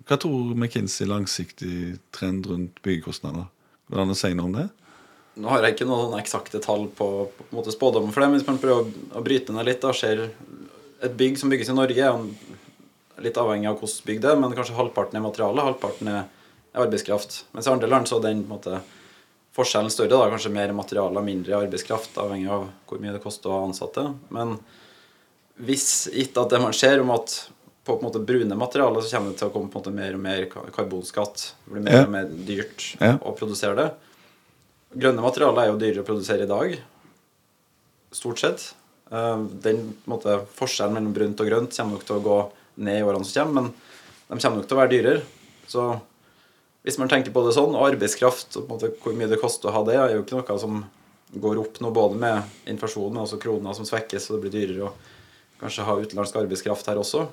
Hva 0.08 0.18
tror 0.20 0.54
McKinsey 0.56 1.08
langsiktig 1.08 1.98
trend 2.16 2.48
rundt 2.48 2.80
byggekostnader? 2.86 3.50
Går 3.90 4.00
det 4.00 4.06
an 4.06 4.16
å 4.16 4.18
si 4.18 4.32
noe 4.36 4.48
om 4.48 4.56
det? 4.56 4.70
Nå 5.36 5.50
har 5.50 5.64
jeg 5.66 5.76
ikke 5.76 5.88
noen 5.90 6.14
eksakte 6.20 6.60
tall 6.62 6.88
på, 6.94 7.08
på, 7.34 7.46
en 7.50 7.58
måte 7.58 7.74
spådommen 7.74 8.14
for 8.14 8.22
det, 8.22 8.30
men 8.30 8.40
hvis 8.40 8.50
man 8.50 8.60
prøver 8.62 8.92
å, 9.18 9.24
bryte 9.26 9.56
ned 9.56 9.66
litt, 9.66 9.82
da 9.82 9.94
ser 9.98 10.28
et 11.04 11.16
bygg 11.18 11.40
som 11.42 11.50
bygges 11.50 11.72
i 11.74 11.78
Norge, 11.78 12.10
er 12.12 13.24
litt 13.24 13.40
avhengig 13.42 13.70
av 13.72 13.80
hvordan 13.80 14.08
bygg 14.10 14.22
det 14.22 14.30
er, 14.30 14.38
men 14.42 14.54
kanskje 14.54 14.78
halvparten 14.78 15.18
er 15.18 15.26
materiale, 15.26 15.66
halvparten 15.66 16.12
er 16.12 16.22
arbeidskraft. 16.84 17.44
Mens 17.54 17.68
i 17.70 17.74
andre 17.74 17.90
land 17.90 18.10
så 18.10 18.20
er 18.20 18.28
den 18.30 18.46
måte, 18.50 18.82
forskjellen 19.58 19.92
større. 19.94 20.14
da, 20.14 20.30
Kanskje 20.34 20.54
mer 20.54 20.72
materialer, 20.74 21.26
mindre 21.26 21.60
arbeidskraft, 21.64 22.16
avhengig 22.22 22.50
av 22.54 22.70
hvor 22.90 23.02
mye 23.02 23.14
det 23.14 23.22
koster 23.26 23.52
å 23.52 23.58
ha 23.58 23.68
ansatte. 23.68 24.08
Men 24.34 24.56
hvis 25.62 26.08
gitt 26.14 26.38
at 26.42 26.54
det 26.54 26.62
man 26.62 26.74
ser 26.78 27.02
om 27.04 27.12
at 27.14 27.36
på, 27.84 27.92
på 27.92 28.00
en 28.00 28.08
måte 28.08 28.22
brune 28.24 28.56
materialer, 28.58 29.04
så 29.04 29.18
kommer 29.18 29.34
det 29.34 29.42
til 29.42 29.50
å 29.50 29.54
komme 29.54 29.70
på 29.70 29.82
en 29.82 29.84
måte 29.84 29.94
mer 29.98 30.16
og 30.18 30.24
mer 30.24 30.46
karbonskatt. 30.74 31.50
Det 31.66 31.74
blir 31.76 31.86
mer 31.86 32.00
Ja. 32.00 32.06
og 32.08 32.14
mer 32.16 32.30
dyrt 32.48 32.96
Ja. 33.02 33.18
å 33.18 33.36
produsere 33.38 33.76
det. 33.76 33.92
Grønne 34.94 35.24
materialer 35.26 35.64
er 35.64 35.72
jo 35.72 35.80
dyrere 35.82 36.04
å 36.04 36.08
produsere 36.08 36.46
i 36.46 36.50
dag. 36.50 36.76
Stort 38.14 38.42
sett. 38.44 38.66
Eh, 39.12 39.46
Den 39.66 39.94
måte, 40.10 40.42
forskjellen 40.58 40.98
mellom 40.98 41.14
brunt 41.16 41.42
og 41.42 41.50
grønt 41.50 41.76
kommer 41.76 41.98
nok 41.98 42.08
til 42.08 42.20
å 42.20 42.26
gå 42.26 42.40
ned 42.84 43.00
i 43.00 43.06
årene 43.06 43.26
som 43.26 43.44
kommer, 43.44 43.62
men 43.62 43.72
de 44.38 44.42
kommer 44.42 44.60
nok 44.62 44.68
til 44.70 44.78
å 44.78 44.82
være 44.82 44.94
dyrere. 44.94 45.24
Så 45.70 45.86
hvis 46.84 46.98
man 47.00 47.10
tenker 47.10 47.34
på 47.34 47.46
det 47.46 47.56
sånn, 47.56 47.76
og 47.78 47.88
arbeidskraft 47.94 48.58
og 48.60 48.68
måte 48.70 48.92
hvor 49.02 49.16
mye 49.18 49.30
det 49.32 49.42
koster 49.42 49.70
å 49.70 49.76
ha 49.78 49.84
det, 49.88 49.98
er 49.98 50.16
jo 50.16 50.24
ikke 50.26 50.40
noe 50.40 50.60
som 50.62 50.84
går 51.34 51.62
opp 51.62 51.80
nå, 51.82 51.90
både 51.94 52.20
med 52.20 52.70
inflasjonen 52.70 53.16
men 53.16 53.24
også 53.24 53.40
kroner 53.42 53.78
som 53.78 53.88
svekkes, 53.88 54.30
og 54.30 54.38
det 54.38 54.44
blir 54.44 54.56
dyrere 54.58 54.90
å 54.90 54.94
kanskje 55.62 55.86
ha 55.88 55.96
utenlandsk 56.02 56.36
arbeidskraft 56.42 56.90
her 56.92 57.00
også. 57.02 57.28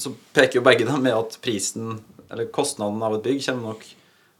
Så 0.00 0.14
peker 0.34 0.60
jo 0.60 0.64
begge 0.66 0.86
dem 0.86 1.02
med 1.02 1.14
at 1.14 1.36
prisen, 1.42 2.00
eller 2.30 2.48
kostnaden 2.54 3.02
av 3.04 3.18
et 3.18 3.26
bygg, 3.26 3.44
kommer 3.46 3.74
nok 3.74 3.84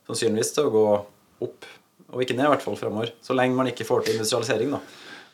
sannsynligvis 0.09 0.55
til 0.57 0.69
å 0.69 0.75
gå 0.75 0.87
opp, 0.95 1.13
og 1.43 2.23
ikke 2.23 2.37
ned 2.37 2.47
i 2.47 2.53
hvert 2.55 2.65
fall 2.65 2.79
fremover. 2.79 3.13
Så 3.25 3.37
lenge 3.37 3.59
man 3.59 3.69
ikke 3.71 3.87
får 3.89 4.07
til 4.07 4.17
industrialisering, 4.17 4.77
da. 4.77 4.81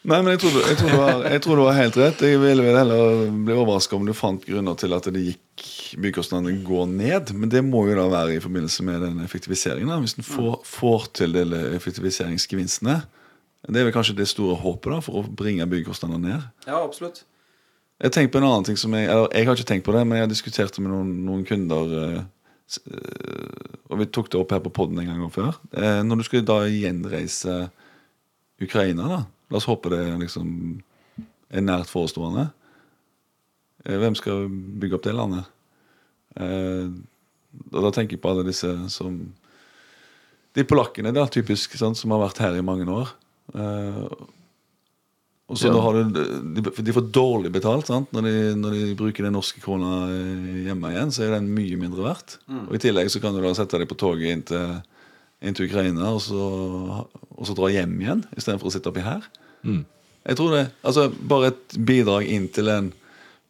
Nei, 0.02 0.18
men 0.18 0.32
jeg 0.32 0.40
tror, 0.42 0.54
du, 0.56 0.62
jeg, 0.66 0.76
tror 0.80 1.26
jeg 1.30 1.42
tror 1.44 1.58
du 1.60 1.62
har 1.62 1.76
helt 1.78 1.96
rett. 2.00 2.22
Jeg 2.26 2.40
ville 2.42 2.64
vel 2.64 2.74
heller 2.74 3.20
bli 3.46 3.54
overraska 3.54 3.94
om 3.94 4.06
du 4.08 4.10
fant 4.18 4.42
grunner 4.42 4.74
til 4.80 4.96
at 4.96 5.06
det 5.14 5.22
gikk 5.22 5.66
byggekostnadene 6.02 6.64
går 6.66 6.88
ned. 6.90 7.30
Men 7.38 7.52
det 7.52 7.62
må 7.62 7.84
jo 7.86 7.94
da 8.00 8.08
være 8.10 8.34
i 8.34 8.42
forbindelse 8.42 8.82
med 8.88 9.04
den 9.06 9.20
effektiviseringen. 9.22 9.92
da, 9.92 10.00
Hvis 10.02 10.16
en 10.18 10.26
får, 10.26 10.56
får 10.66 11.06
til 11.20 11.36
de 11.38 11.60
effektiviseringsgevinstene. 11.76 12.96
Det 13.68 13.78
er 13.78 13.86
vel 13.86 13.94
kanskje 13.94 14.18
det 14.18 14.26
store 14.26 14.56
håpet 14.58 14.90
da, 14.90 14.98
for 15.06 15.20
å 15.20 15.36
bringe 15.38 15.68
byggekostnadene 15.70 16.32
ned. 16.32 16.50
Ja, 16.66 16.80
absolutt. 16.82 17.22
Jeg 18.02 18.10
har 18.10 18.16
tenkt 18.16 18.34
på 18.34 18.42
en 18.42 18.48
annen 18.48 18.66
ting 18.66 18.78
som 18.80 18.90
jeg 18.98 19.06
Eller 19.06 19.28
jeg 19.30 19.46
har 19.46 19.54
ikke 19.54 19.68
tenkt 19.68 19.84
på 19.86 19.94
det, 19.94 20.02
men 20.02 20.18
jeg 20.18 20.26
har 20.26 20.32
diskutert 20.32 20.74
det 20.74 20.82
med 20.82 20.90
noen, 20.90 21.12
noen 21.28 21.44
kunder. 21.46 22.24
Eh, 22.88 23.76
Og 23.90 23.98
vi 24.00 24.06
tok 24.08 24.30
det 24.32 24.40
opp 24.40 24.54
her 24.54 24.62
på 24.64 24.72
poden 24.74 24.98
en 25.02 25.10
gang 25.10 25.30
før. 25.32 25.54
Eh, 25.76 26.00
Når 26.06 26.16
du 26.20 26.24
skulle 26.26 26.48
da 26.48 26.62
gjenreise 26.68 27.70
Ukraina, 28.62 29.08
da 29.08 29.22
La 29.52 29.58
oss 29.58 29.66
håpe 29.68 29.90
det 29.92 30.00
liksom 30.16 30.46
er 31.52 31.60
nært 31.60 31.90
forestående. 31.92 32.46
Eh, 33.84 33.98
Hvem 34.00 34.14
skal 34.16 34.46
bygge 34.48 34.96
opp 34.96 35.04
det 35.04 35.12
landet? 35.18 35.50
Og 36.32 37.80
da 37.84 37.90
tenker 37.92 38.16
jeg 38.16 38.22
på 38.24 38.30
alle 38.32 38.46
disse 38.46 38.70
som 38.88 39.18
De 40.56 40.64
polakkene, 40.64 41.12
da, 41.12 41.26
typisk, 41.28 41.76
sant, 41.76 41.98
som 42.00 42.14
har 42.14 42.22
vært 42.22 42.40
her 42.40 42.56
i 42.56 42.64
mange 42.64 42.88
år. 42.88 43.12
Og 45.52 45.58
så 45.60 45.68
Ja. 45.68 45.80
har 45.84 45.92
du, 45.98 46.20
de, 46.56 46.62
de 46.82 46.92
får 46.96 47.10
dårlig 47.12 47.50
betalt 47.52 47.90
sant? 47.90 48.08
Når, 48.16 48.24
de, 48.24 48.36
når 48.56 48.76
de 48.78 48.94
bruker 48.96 49.26
den 49.26 49.34
norske 49.36 49.60
krona 49.60 49.90
eh, 50.08 50.62
hjemme 50.70 50.92
igjen. 50.94 51.12
Så 51.12 51.26
er 51.26 51.34
den 51.36 51.50
mye 51.52 51.76
mindre 51.76 52.06
verdt. 52.06 52.38
Og 52.48 52.72
I 52.78 52.80
tillegg 52.80 53.10
så 53.12 53.20
kan 53.20 53.36
du 53.36 53.42
da 53.44 53.52
sette 53.58 53.76
deg 53.82 53.90
på 53.90 53.98
toget 54.00 54.32
inn 54.32 54.42
til, 54.48 54.78
inn 55.44 55.58
til 55.58 55.68
Ukraina 55.68 56.08
og 56.14 56.22
så, 56.24 56.40
og 57.36 57.44
så 57.44 57.56
dra 57.58 57.68
hjem 57.74 57.92
igjen 58.00 58.24
istedenfor 58.32 58.70
å 58.70 58.72
sitte 58.72 58.88
oppi 58.88 59.04
her. 59.04 59.28
Jeg 59.62 60.38
tror 60.38 60.54
det, 60.56 60.64
altså 60.86 61.08
Bare 61.12 61.50
et 61.52 61.76
bidrag 61.84 62.26
inn 62.32 62.48
til 62.54 62.70
den 62.70 62.92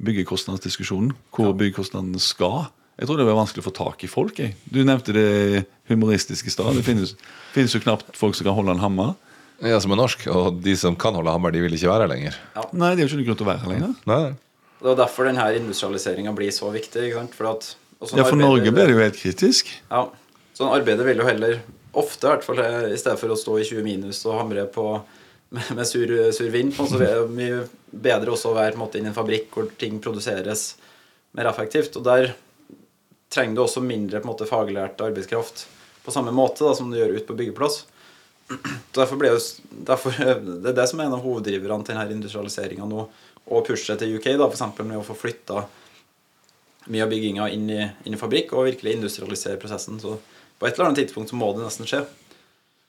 byggekostnadsdiskusjonen. 0.03 1.13
Hvor 1.35 1.53
byggekostnadene 1.57 2.21
skal. 2.23 2.67
Jeg 2.99 3.09
tror 3.09 3.19
det 3.19 3.27
blir 3.27 3.39
vanskelig 3.39 3.63
å 3.63 3.69
få 3.71 3.75
tak 3.77 4.03
i 4.05 4.11
folk. 4.11 4.39
Jeg. 4.43 4.57
Du 4.69 4.83
nevnte 4.85 5.15
det 5.17 5.65
humoristiske 5.91 6.51
i 6.51 6.55
stad. 6.55 6.75
Det 6.77 6.85
finnes, 6.87 7.15
finnes 7.55 7.73
jo 7.75 7.81
knapt 7.83 8.11
folk 8.19 8.37
som 8.37 8.47
kan 8.49 8.57
holde 8.59 8.75
en 8.77 8.83
hammer. 8.83 9.15
Ja, 9.63 9.79
som 9.81 9.93
er 9.95 10.01
norsk. 10.01 10.25
Og 10.33 10.59
de 10.65 10.75
som 10.79 10.97
kan 10.99 11.15
holde 11.19 11.31
hammer, 11.35 11.53
de 11.55 11.63
vil 11.65 11.77
ikke 11.77 11.91
være 11.91 12.07
her 12.07 12.13
lenger. 12.13 12.39
Nei, 12.73 12.95
de 12.97 13.03
har 13.05 13.09
ikke 13.11 13.21
noen 13.21 13.29
grunn 13.31 13.39
til 13.41 13.47
å 13.47 13.51
være 13.53 13.63
her 13.65 13.73
lenger. 13.75 13.95
Nei. 14.11 14.23
Det 14.83 14.91
er 14.91 14.99
derfor 14.99 15.29
denne 15.29 15.45
industrialiseringa 15.61 16.33
blir 16.35 16.51
så 16.55 16.71
viktig. 16.75 17.05
ikke 17.09 17.21
sant? 17.21 17.37
For 17.39 17.51
at, 17.53 17.69
og 18.01 18.09
sånn 18.11 18.19
Ja, 18.19 18.25
For 18.27 18.35
arbeider- 18.35 18.49
Norge 18.49 18.73
ble 18.75 18.87
det 18.89 18.97
jo 18.97 19.03
helt 19.05 19.21
kritisk. 19.23 19.71
Ja, 19.93 20.05
sånn 20.59 20.73
arbeidet 20.75 21.07
vil 21.07 21.23
jo 21.23 21.29
heller 21.29 21.61
ofte, 21.95 22.25
i 22.27 22.31
hvert 22.33 22.45
fall 22.47 22.59
i 22.91 22.97
stedet 22.99 23.19
for 23.21 23.29
å 23.31 23.37
stå 23.39 23.59
i 23.61 23.67
20 23.69 23.85
minus 23.87 24.25
og 24.27 24.39
hamre 24.41 24.67
på 24.73 24.87
med, 25.53 25.71
med 25.77 25.87
sur, 25.87 26.09
sur 26.33 26.49
vind, 26.49 26.73
på, 26.75 26.87
så 26.89 26.97
er 26.97 27.21
det 27.21 27.31
mye 27.37 27.59
bedre 27.93 28.33
også 28.33 28.51
å 28.51 28.57
være 28.57 28.73
på 28.73 28.79
en 28.81 28.85
måte, 28.87 28.99
inn 28.99 29.05
i 29.05 29.11
en 29.13 29.17
fabrikk 29.17 29.51
hvor 29.53 29.69
ting 29.79 29.99
produseres 30.01 30.75
mer 31.37 31.51
effektivt. 31.51 31.95
Og 32.01 32.05
der 32.09 32.33
trenger 33.33 33.55
du 33.57 33.63
også 33.67 33.83
mindre 33.85 34.21
på 34.21 34.27
en 34.27 34.33
måte, 34.33 34.49
faglært 34.49 35.01
arbeidskraft 35.05 35.67
på 36.03 36.11
samme 36.15 36.33
måte 36.35 36.65
da, 36.67 36.73
som 36.75 36.91
du 36.91 36.97
gjør 36.99 37.15
ute 37.19 37.29
på 37.29 37.37
byggeplass. 37.39 37.83
Derfor 38.93 39.19
ble 39.21 39.31
derfor, 39.89 40.17
det 40.17 40.73
er 40.73 40.77
det 40.77 40.89
som 40.91 41.01
er 41.01 41.09
en 41.09 41.17
av 41.17 41.23
hoveddriverne 41.25 41.87
til 41.87 41.97
denne 41.97 42.19
industrialiseringa 42.19 42.89
nå, 42.89 43.07
og 43.53 43.65
pushet 43.67 44.01
til 44.01 44.17
UK, 44.19 44.35
da, 44.39 44.49
f.eks. 44.49 44.83
med 44.83 44.99
å 44.99 45.07
få 45.07 45.17
flytta 45.19 45.65
mye 46.93 47.05
av 47.05 47.13
bygginga 47.13 47.49
inn 47.55 47.69
i, 47.71 47.83
inn 48.07 48.17
i 48.17 48.21
fabrikk 48.21 48.53
og 48.57 48.69
virkelig 48.69 48.97
industrialisere 48.99 49.61
prosessen. 49.61 50.01
Så 50.03 50.17
på 50.59 50.67
et 50.67 50.75
eller 50.75 50.91
annet 50.91 51.05
tidspunkt 51.05 51.31
så 51.33 51.39
må 51.39 51.53
det 51.55 51.65
nesten 51.65 51.89
skje. 51.89 52.05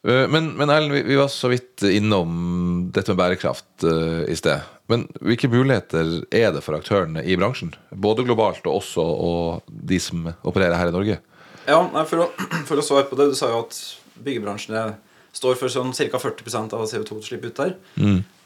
Eh, 0.07 0.27
Men, 0.27 0.51
men 0.57 0.69
Erlend, 0.69 0.93
vi, 0.93 1.03
vi 1.07 1.19
var 1.19 1.29
så 1.31 1.51
vidt 1.51 1.85
innom 1.87 2.89
dette 2.93 3.13
med 3.13 3.21
bærekraft 3.21 3.85
uh, 3.87 4.23
i 4.29 4.35
sted. 4.37 4.65
Men 4.91 5.05
hvilke 5.23 5.47
muligheter 5.47 6.25
er 6.33 6.51
det 6.53 6.63
for 6.65 6.75
aktørene 6.75 7.23
i 7.23 7.37
bransjen? 7.39 7.71
Både 7.89 8.25
globalt 8.27 8.65
og 8.67 8.81
også 8.81 9.03
og 9.03 9.71
de 9.71 9.99
som 10.03 10.27
opererer 10.43 10.75
her 10.77 10.91
i 10.91 10.95
Norge? 10.95 11.21
Ja, 11.69 11.79
for, 12.09 12.25
å, 12.25 12.29
for 12.69 12.79
å 12.79 12.85
svare 12.85 13.07
på 13.07 13.17
det, 13.19 13.31
du 13.31 13.37
sa 13.39 13.51
jo 13.53 13.63
at 13.63 13.79
byggebransjen 14.23 14.75
er, 14.77 14.95
står 15.33 15.57
for 15.59 15.73
sånn 15.73 15.93
ca. 15.93 16.19
40% 16.21 16.75
av 16.77 16.85
CO2-utslipp 16.89 17.47
ut 17.49 17.61
der. 17.61 17.73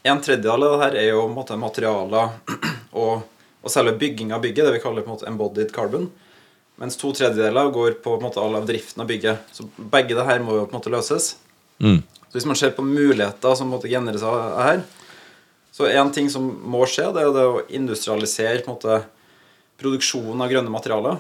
En 0.08 0.22
tredjedel 0.24 0.64
av 0.64 0.76
det 0.76 0.84
her 0.86 1.00
er 1.02 1.10
jo 1.12 1.26
måte, 1.32 1.58
materialer 1.60 2.38
og, 3.02 3.26
og 3.62 3.74
selve 3.74 3.98
bygging 4.00 4.32
av 4.36 4.44
bygget, 4.46 4.68
det 4.68 4.78
vi 4.78 4.84
kaller 4.84 5.04
på 5.04 5.12
en 5.12 5.18
måte 5.18 5.30
embodied 5.30 5.74
carbon. 5.76 6.08
Mens 6.78 7.00
to 7.00 7.10
tredjedeler 7.16 7.74
går 7.74 7.98
på, 8.04 8.14
på 8.14 8.22
måte, 8.24 8.40
all 8.40 8.56
av 8.60 8.68
driften 8.70 9.02
av 9.04 9.10
bygget. 9.10 9.50
Så 9.52 9.66
begge 9.78 10.16
det 10.16 10.28
her 10.28 10.44
må 10.46 10.60
jo 10.60 10.68
på 10.68 10.76
en 10.76 10.80
måte 10.80 10.94
løses. 10.94 11.34
Mm. 11.82 12.04
Så 12.28 12.38
hvis 12.38 12.48
man 12.50 12.60
ser 12.60 12.76
på 12.78 12.86
muligheter 12.86 13.58
som 13.58 13.72
måtte 13.72 13.90
generere 13.92 14.22
seg 14.22 14.62
her, 14.62 14.84
så 15.74 15.90
en 15.90 16.12
ting 16.14 16.30
som 16.34 16.46
må 16.46 16.86
skje, 16.90 17.10
det 17.14 17.24
er 17.24 17.34
det 17.36 17.46
å 17.46 17.64
industrialisere 17.80 18.64
på 18.64 18.72
en 18.72 18.78
måte, 18.78 19.02
produksjonen 19.78 20.42
av 20.42 20.50
grønne 20.50 20.74
materialer. 20.74 21.20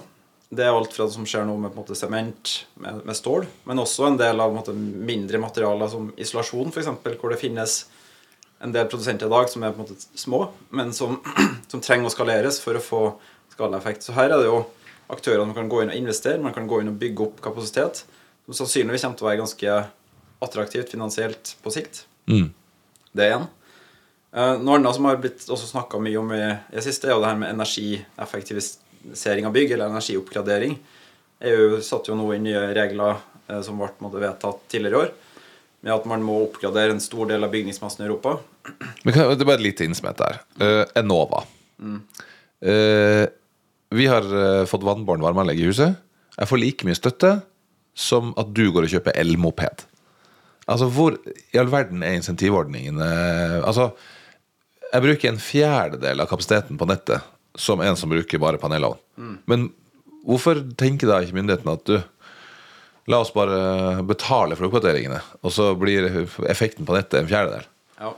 Det 0.50 0.64
er 0.64 0.72
alt 0.72 0.94
fra 0.96 1.08
det 1.08 1.16
som 1.18 1.26
skjer 1.28 1.44
nå 1.48 1.58
med 1.60 1.76
måte, 1.76 1.96
sement, 1.98 2.54
med, 2.80 3.02
med 3.08 3.18
stål, 3.18 3.46
men 3.68 3.82
også 3.84 4.06
en 4.08 4.20
del 4.20 4.40
av 4.40 4.54
måte, 4.56 4.72
mindre 4.74 5.42
materialer 5.44 5.90
som 5.92 6.08
isolasjon, 6.16 6.72
f.eks., 6.72 6.88
hvor 7.20 7.34
det 7.34 7.40
finnes 7.42 7.82
en 8.64 8.72
del 8.74 8.88
produsenter 8.88 9.28
i 9.28 9.34
dag 9.34 9.52
som 9.52 9.66
er 9.66 9.76
på 9.76 9.84
en 9.84 9.90
måte 9.90 10.18
små, 10.18 10.46
men 10.72 10.94
som, 10.96 11.20
som 11.72 11.84
trenger 11.84 12.08
å 12.08 12.14
skaleres 12.16 12.62
for 12.64 12.80
å 12.80 12.84
få 12.84 13.02
skalaeffekt. 13.58 14.08
Så 14.08 14.16
her 14.16 14.32
er 14.32 14.40
det 14.40 14.48
jo 14.48 14.64
aktører 15.12 15.44
som 15.44 15.54
kan 15.58 15.68
gå 15.72 15.84
inn 15.84 15.92
og 15.92 16.00
investere, 16.00 16.40
man 16.44 16.56
kan 16.56 16.70
gå 16.70 16.80
inn 16.82 16.94
og 16.94 16.98
bygge 17.04 17.28
opp 17.28 17.44
kapasitet, 17.44 18.06
som 18.48 18.62
sannsynligvis 18.62 19.04
kommer 19.04 19.20
til 19.20 19.28
å 19.28 19.32
være 19.34 19.44
ganske 19.44 19.78
attraktivt 20.48 20.96
finansielt 20.96 21.58
på 21.60 21.76
sikt. 21.76 22.06
Mm. 22.32 22.50
Det 23.12 23.28
er 23.28 23.40
én. 23.42 23.48
Uh, 24.32 24.56
noe 24.62 24.80
annet 24.80 24.96
som 24.96 25.08
har 25.08 25.20
blitt 25.20 25.44
også 25.44 25.74
snakka 25.74 26.00
mye 26.04 26.20
om 26.20 26.32
i 26.36 26.44
det 26.72 26.88
siste, 26.88 27.10
er 27.10 27.18
jo 27.18 27.24
det 27.24 27.32
her 27.34 27.40
med 27.40 27.52
energieffektivisering 27.52 28.87
av 29.46 29.54
bygg, 29.54 29.72
eller 29.72 29.92
energioppgradering. 29.92 30.78
EU 31.48 31.82
satte 31.86 32.12
jo 32.12 32.18
nå 32.18 32.28
inn 32.34 32.48
nye 32.48 32.68
regler 32.76 33.20
uh, 33.52 33.62
som 33.66 33.80
ble 33.80 34.22
vedtatt 34.22 34.64
tidligere 34.72 34.94
i 34.96 35.02
år, 35.06 35.12
med 35.86 35.94
at 35.94 36.08
man 36.10 36.24
må 36.26 36.40
oppgradere 36.48 36.96
en 36.96 37.04
stor 37.04 37.30
del 37.30 37.46
av 37.46 37.54
bygningsmassen 37.54 38.04
i 38.04 38.08
Europa. 38.08 38.38
Men 39.04 39.14
kan, 39.14 39.30
det 39.30 39.44
er 39.44 39.50
bare 39.50 39.62
et 39.62 39.68
lite 39.70 39.86
innsmett 39.88 40.18
der. 40.20 40.42
Uh, 40.62 40.84
Enova. 40.98 41.44
Uh, 41.78 43.26
vi 43.94 44.08
har 44.10 44.26
uh, 44.26 44.66
fått 44.68 44.84
vannbåren 44.84 45.24
varmeanlegg 45.24 45.62
i 45.62 45.70
huset. 45.70 46.02
Jeg 46.38 46.50
får 46.50 46.62
like 46.62 46.88
mye 46.88 46.98
støtte 46.98 47.38
som 47.98 48.34
at 48.38 48.50
du 48.54 48.68
går 48.74 48.86
og 48.86 48.94
kjøper 48.98 49.16
elmoped. 49.18 49.86
Altså, 50.68 50.90
hvor 50.92 51.16
i 51.24 51.60
all 51.62 51.70
verden 51.72 52.04
er 52.04 52.18
insentivordningen? 52.18 53.00
Uh, 53.00 53.62
altså, 53.62 53.92
jeg 54.92 55.04
bruker 55.04 55.32
en 55.32 55.42
fjerdedel 55.42 56.24
av 56.24 56.30
kapasiteten 56.30 56.80
på 56.80 56.88
nettet 56.90 57.34
som 57.58 57.82
en 57.82 57.98
som 58.00 58.12
bruker 58.12 58.42
bare 58.42 58.62
panelovn. 58.62 59.02
Men 59.50 59.70
hvorfor 60.28 60.62
tenker 60.80 61.10
da 61.10 61.22
ikke 61.24 61.40
myndighetene 61.40 61.76
at 61.78 61.90
du 61.90 61.98
La 63.08 63.22
oss 63.24 63.30
bare 63.32 64.04
betale 64.04 64.58
for 64.60 64.68
oppdateringene, 64.68 65.22
og 65.40 65.52
så 65.56 65.70
blir 65.80 66.10
effekten 66.52 66.84
på 66.84 66.92
nettet 66.92 67.22
en 67.22 67.30
fjerdedel. 67.30 67.64
Ja. 68.02 68.10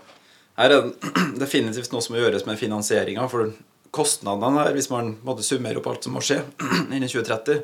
Her 0.57 0.73
er 0.73 0.87
det 0.87 1.11
definitivt 1.43 1.93
noe 1.93 2.01
som 2.01 2.15
må 2.15 2.23
gjøres 2.23 2.47
med 2.47 2.57
finansieringa. 2.57 3.27
For 3.29 3.51
kostnadene 3.93 4.63
her, 4.63 4.73
hvis 4.73 4.89
man 4.89 5.13
måtte 5.25 5.45
summere 5.45 5.77
opp 5.77 5.91
alt 5.91 6.07
som 6.07 6.17
må 6.17 6.23
skje 6.25 6.41
innen 6.95 7.05
2030, 7.05 7.61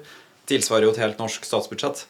tilsvarer 0.53 0.86
jo 0.86 0.93
et 0.93 1.01
helt 1.01 1.21
norsk 1.21 1.49
statsbudsjett. 1.49 2.05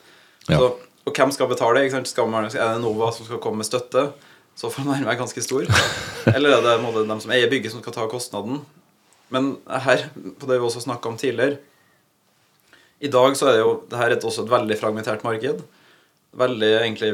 Ja. 0.49 0.59
Så, 0.59 0.74
og 1.07 1.16
hvem 1.16 1.32
skal 1.32 1.47
betale? 1.47 1.88
Skal 2.11 2.28
man, 2.28 2.51
er 2.51 2.76
det 2.76 2.84
Nova 2.84 3.13
som 3.16 3.28
skal 3.30 3.39
komme 3.39 3.63
med 3.63 3.72
støtte? 3.72 4.09
Så 4.55 4.68
får 4.72 4.84
den 4.84 5.07
være 5.07 5.20
ganske 5.20 5.47
stor. 5.47 5.63
Eller 6.36 6.57
er 6.57 6.63
det 6.63 6.76
dem 6.76 7.07
de 7.07 7.22
som 7.24 7.32
eier 7.32 7.47
bygget, 7.51 7.72
som 7.72 7.80
skal 7.84 7.95
ta 7.95 8.11
kostnaden? 8.11 8.66
Men 9.36 9.55
her, 9.67 10.07
på 10.39 10.47
det 10.47 10.59
vi 10.59 10.67
også 10.67 10.86
snakka 10.86 11.11
om 11.11 11.17
tidligere 11.19 11.59
I 13.03 13.11
dag 13.11 13.36
så 13.36 13.49
er 13.49 13.57
det 13.57 13.63
jo 13.63 13.71
det 13.91 13.99
her 13.99 14.13
er 14.13 14.23
også 14.23 14.45
et 14.45 14.53
veldig 14.53 14.77
fragmentert 14.79 15.25
marked. 15.27 15.63
Veldig 16.39 16.71
egentlig 16.79 17.11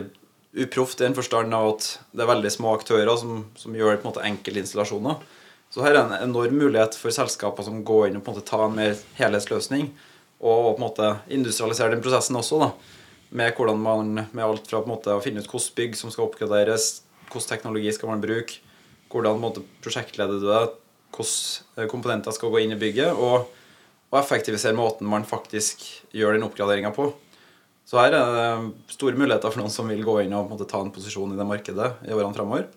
uproft 0.51 1.01
i 1.01 1.05
den 1.07 1.15
forstand 1.17 1.55
av 1.55 1.69
at 1.74 1.88
det 2.11 2.24
er 2.24 2.30
veldig 2.30 2.51
små 2.53 2.76
aktører 2.76 3.11
som, 3.17 3.45
som 3.57 3.76
gjør 3.76 3.97
på 3.97 4.05
en 4.05 4.09
måte 4.11 4.26
enkeltinstallasjoner. 4.28 5.22
Så 5.72 5.84
her 5.86 5.95
er 5.95 6.01
en 6.03 6.17
enorm 6.28 6.57
mulighet 6.59 6.97
for 6.99 7.15
selskaper 7.15 7.63
som 7.63 7.84
går 7.88 8.09
inn 8.09 8.19
og 8.19 8.26
på 8.26 8.34
en 8.34 8.38
måte 8.38 8.49
tar 8.49 8.65
en 8.65 8.76
mer 8.76 8.97
helhetsløsning, 9.15 9.88
og 10.43 10.65
på 10.65 10.74
en 10.74 10.84
måte 10.84 11.11
industrialisere 11.32 11.95
den 11.95 12.03
prosessen 12.03 12.36
også. 12.36 12.59
da, 12.59 12.72
Med 13.30 13.55
hvordan 13.55 13.80
man, 13.80 14.26
med 14.32 14.43
alt 14.43 14.67
fra 14.67 14.82
på 14.82 14.89
en 14.89 14.95
måte 14.97 15.15
å 15.15 15.24
finne 15.24 15.39
ut 15.39 15.47
hvilke 15.47 15.78
bygg 15.78 15.95
som 15.95 16.11
skal 16.11 16.28
oppgraderes, 16.28 17.05
hvilken 17.30 17.47
teknologi 17.53 17.93
skal 17.95 18.11
man 18.11 18.24
bruke, 18.24 18.59
hvordan 19.07 19.38
på 19.38 19.39
en 19.39 19.45
måte 19.47 19.65
prosjektleder 19.86 20.43
du 20.43 20.49
det, 20.49 20.65
hvilke 21.16 21.88
komponenter 21.91 22.32
skal 22.36 22.51
gå 22.53 22.64
inn 22.64 22.76
i 22.76 22.80
bygget, 22.82 23.12
og, 23.14 23.47
og 24.12 24.20
effektivisere 24.22 24.76
måten 24.78 25.07
man 25.12 25.24
faktisk 25.28 25.84
gjør 26.16 26.38
den 26.38 26.47
oppgraderinga 26.47 26.91
på. 26.95 27.12
Så 27.88 27.97
her 27.99 28.14
er 28.16 28.36
det 28.36 28.93
store 28.93 29.18
muligheter 29.20 29.51
for 29.51 29.59
noen 29.59 29.74
som 29.74 29.89
vil 29.91 30.03
gå 30.05 30.22
inn 30.24 30.34
og 30.38 30.51
en 30.53 30.68
ta 30.70 30.80
en 30.80 30.93
posisjon 30.95 31.34
i 31.34 31.39
det 31.39 31.47
markedet 31.49 31.89
i 32.07 32.14
årene 32.16 32.36
framover. 32.38 32.70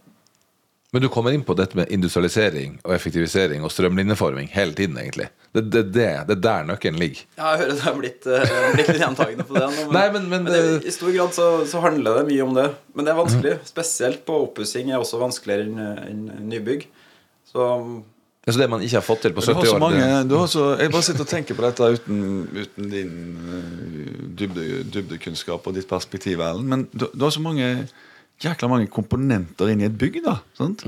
Men 0.94 1.02
du 1.02 1.08
kommer 1.10 1.34
inn 1.34 1.42
på 1.42 1.56
dette 1.58 1.74
med 1.74 1.90
industrialisering 1.90 2.76
og 2.86 2.92
effektivisering 2.94 3.64
og 3.66 3.72
strømlinjeforming 3.74 4.46
hele 4.54 4.76
tiden, 4.78 4.94
egentlig. 5.00 5.26
Det 5.50 5.64
det, 5.74 5.82
det, 5.90 6.04
det 6.28 6.36
er 6.36 6.42
der 6.44 6.68
nøkkelen 6.68 7.00
ligger. 7.02 7.24
Ja, 7.34 7.48
jeg 7.56 7.60
hører 7.64 7.72
det 7.74 7.82
har 7.82 7.96
blitt, 7.98 8.28
uh, 8.30 8.44
blitt 8.76 8.90
litt 8.92 9.00
gjentagende 9.02 9.46
på 9.48 9.56
det. 9.58 9.64
Nå, 9.66 9.86
men, 9.88 9.92
Nei, 9.96 10.04
men- 10.14 10.28
men 10.30 10.46
det, 10.46 10.60
det- 10.68 10.86
i 10.86 10.94
stor 10.94 11.10
grad 11.16 11.34
så, 11.34 11.48
så 11.66 11.82
handler 11.82 12.20
det 12.20 12.28
mye 12.30 12.46
om 12.46 12.54
det. 12.54 12.68
Men 12.94 13.08
det 13.08 13.10
er 13.14 13.18
vanskelig. 13.18 13.54
Spesielt 13.66 14.22
på 14.26 14.38
oppussing 14.46 14.92
er 14.94 15.02
også 15.02 15.18
vanskeligere 15.18 15.66
enn 15.66 16.30
enn 16.30 16.46
nybygg. 16.54 16.86
Så 17.50 17.66
Er 18.44 18.58
det 18.60 18.68
man 18.68 18.82
ikke 18.84 18.98
har 18.98 19.04
fått 19.04 19.22
til 19.24 19.32
på 19.32 19.40
70 19.40 19.70
år. 19.72 19.78
mange, 19.80 20.08
du 20.28 20.34
har 20.36 20.48
så, 20.52 20.74
jeg 20.76 20.92
bare 20.92 21.06
sitter 21.06 21.24
og 21.24 21.30
tenker 21.30 21.56
på 21.56 21.64
dette 21.64 21.86
uten, 21.96 22.18
uten 22.52 22.90
din 22.92 23.14
eh, 23.56 24.18
dybde, 24.36 24.64
dybdekunnskap 24.92 25.64
og 25.66 25.76
ditt 25.78 25.88
perspektiv, 25.88 26.42
Erlend. 26.44 26.68
Men 26.68 26.84
du, 26.92 27.06
du 27.08 27.24
har 27.24 27.32
så 27.32 27.40
mange 27.40 27.88
jækla 28.44 28.68
mange 28.68 28.90
komponenter 28.92 29.72
inni 29.72 29.88
et 29.88 29.96
bygg. 29.96 30.20
da, 30.26 30.38
sant? 30.58 30.84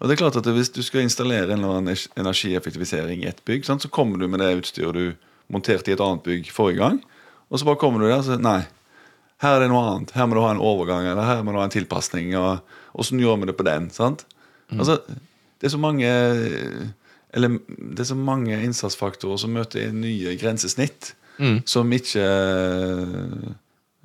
Og 0.00 0.08
det 0.08 0.16
er 0.16 0.22
klart 0.22 0.40
at 0.40 0.48
Hvis 0.48 0.72
du 0.72 0.80
skal 0.82 1.04
installere 1.04 1.52
en 1.52 1.60
eller 1.60 1.82
annen 1.82 1.96
energieffektivisering 2.16 3.24
i 3.24 3.28
et 3.28 3.44
bygg, 3.44 3.68
sant, 3.68 3.84
så 3.84 3.92
kommer 3.92 4.16
du 4.16 4.28
med 4.28 4.40
det 4.40 4.54
utstyret 4.62 4.96
du 4.96 5.12
monterte 5.52 5.90
i 5.90 5.94
et 5.98 6.00
annet 6.00 6.24
bygg 6.24 6.48
forrige 6.54 6.80
gang. 6.80 7.00
Og 7.50 7.58
så 7.60 7.68
bare 7.68 7.76
kommer 7.76 8.00
du 8.00 8.06
der 8.08 8.22
og 8.22 8.24
sier 8.24 8.40
nei, 8.40 8.62
her 9.42 9.56
er 9.56 9.64
det 9.64 9.70
noe 9.72 9.84
annet. 9.84 10.14
Her 10.16 10.28
må 10.28 10.36
du 10.36 10.44
ha 10.44 10.52
en 10.54 10.62
overgang 10.62 11.08
eller 11.10 11.26
her 11.28 11.42
må 11.44 11.52
du 11.52 11.60
ha 11.60 11.66
en 11.68 11.74
tilpasning. 11.74 12.32
og 12.38 12.60
Åssen 12.96 13.20
gjør 13.20 13.40
vi 13.40 13.50
det 13.50 13.56
på 13.58 13.66
den? 13.66 13.90
sant? 13.92 14.24
Altså, 14.70 15.00
det 15.60 15.68
er 15.68 15.72
så 15.74 15.78
mange 15.80 16.08
eller, 17.32 17.58
det 17.94 18.00
er 18.02 18.08
så 18.08 18.16
mange 18.18 18.56
innsatsfaktorer 18.64 19.38
som 19.38 19.52
møter 19.54 19.92
nye 19.94 20.32
grensesnitt, 20.40 21.12
som 21.64 21.90
ikke 21.92 22.24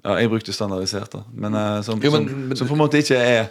Ja, 0.06 0.14
jeg 0.22 0.30
brukte 0.30 0.54
standardisert, 0.54 1.10
da, 1.16 1.24
men, 1.34 1.56
eh, 1.58 1.82
som, 1.82 2.00
Jo, 2.04 2.12
men- 2.12 2.28
som, 2.30 2.56
som 2.62 2.68
på 2.70 2.76
en 2.78 2.82
måte 2.84 3.00
ikke 3.02 3.18
er 3.18 3.48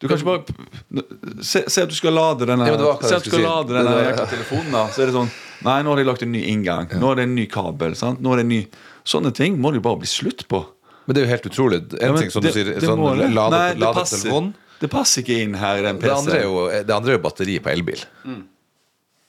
Du 0.00 0.08
kan 0.08 0.16
ikke 0.16 0.24
bare 0.24 1.42
Se, 1.44 1.62
se 1.68 1.82
at 1.82 1.88
du 1.88 1.94
skal 1.94 2.12
lade 2.16 2.46
denne 2.48 2.66
Ja, 2.66 2.76
Se 3.02 3.14
at 3.18 3.24
du 3.24 3.30
skal 3.30 3.40
si. 3.40 3.44
lade 3.44 3.68
denne 3.76 3.92
jækla 4.06 4.26
telefonen, 4.32 4.72
da. 4.72 4.86
Så 4.88 5.02
er 5.04 5.06
det 5.10 5.14
sånn 5.14 5.30
Nei, 5.64 5.78
nå 5.82 5.88
har 5.92 5.96
de 5.96 6.04
lagt 6.04 6.22
en 6.22 6.32
ny 6.32 6.42
inngang. 6.52 6.88
Nå 7.00 7.12
er 7.12 7.16
det 7.16 7.22
en 7.24 7.34
ny 7.34 7.46
kabel. 7.48 7.94
Sant? 7.96 8.20
Nå 8.20 8.32
er 8.34 8.36
det 8.36 8.44
en 8.44 8.48
ny 8.52 8.66
Sånne 9.08 9.30
ting 9.34 9.56
må 9.58 9.70
det 9.72 9.78
jo 9.80 9.84
bare 9.86 10.00
bli 10.02 10.06
slutt 10.10 10.42
på. 10.50 10.58
Men 11.06 11.14
det 11.14 11.22
er 11.22 11.24
jo 11.26 11.30
helt 11.30 11.46
utrolig. 11.48 11.78
En 11.96 12.12
Ja, 12.14 12.16
ting 12.20 12.30
som 12.30 12.42
det- 12.42 12.52
du 12.52 12.58
sier, 12.64 12.80
sånn 12.80 13.00
lade, 13.32 13.50
Nei, 13.50 13.74
lade 13.80 14.04
telefonen. 14.04 14.54
Det 14.80 14.90
passer 14.92 15.22
ikke 15.24 15.38
inn 15.44 15.54
her 15.56 15.78
i 15.80 15.86
den 15.86 15.98
Det 16.02 16.10
andre, 16.12 16.36
er 16.36 16.44
PC-en. 16.44 16.52
jo, 16.52 16.84
det 16.90 16.94
andre 16.96 17.14
er 17.14 17.18
jo 17.18 17.22
batteri 17.24 17.56
på 17.64 17.72
elbil. 17.72 18.02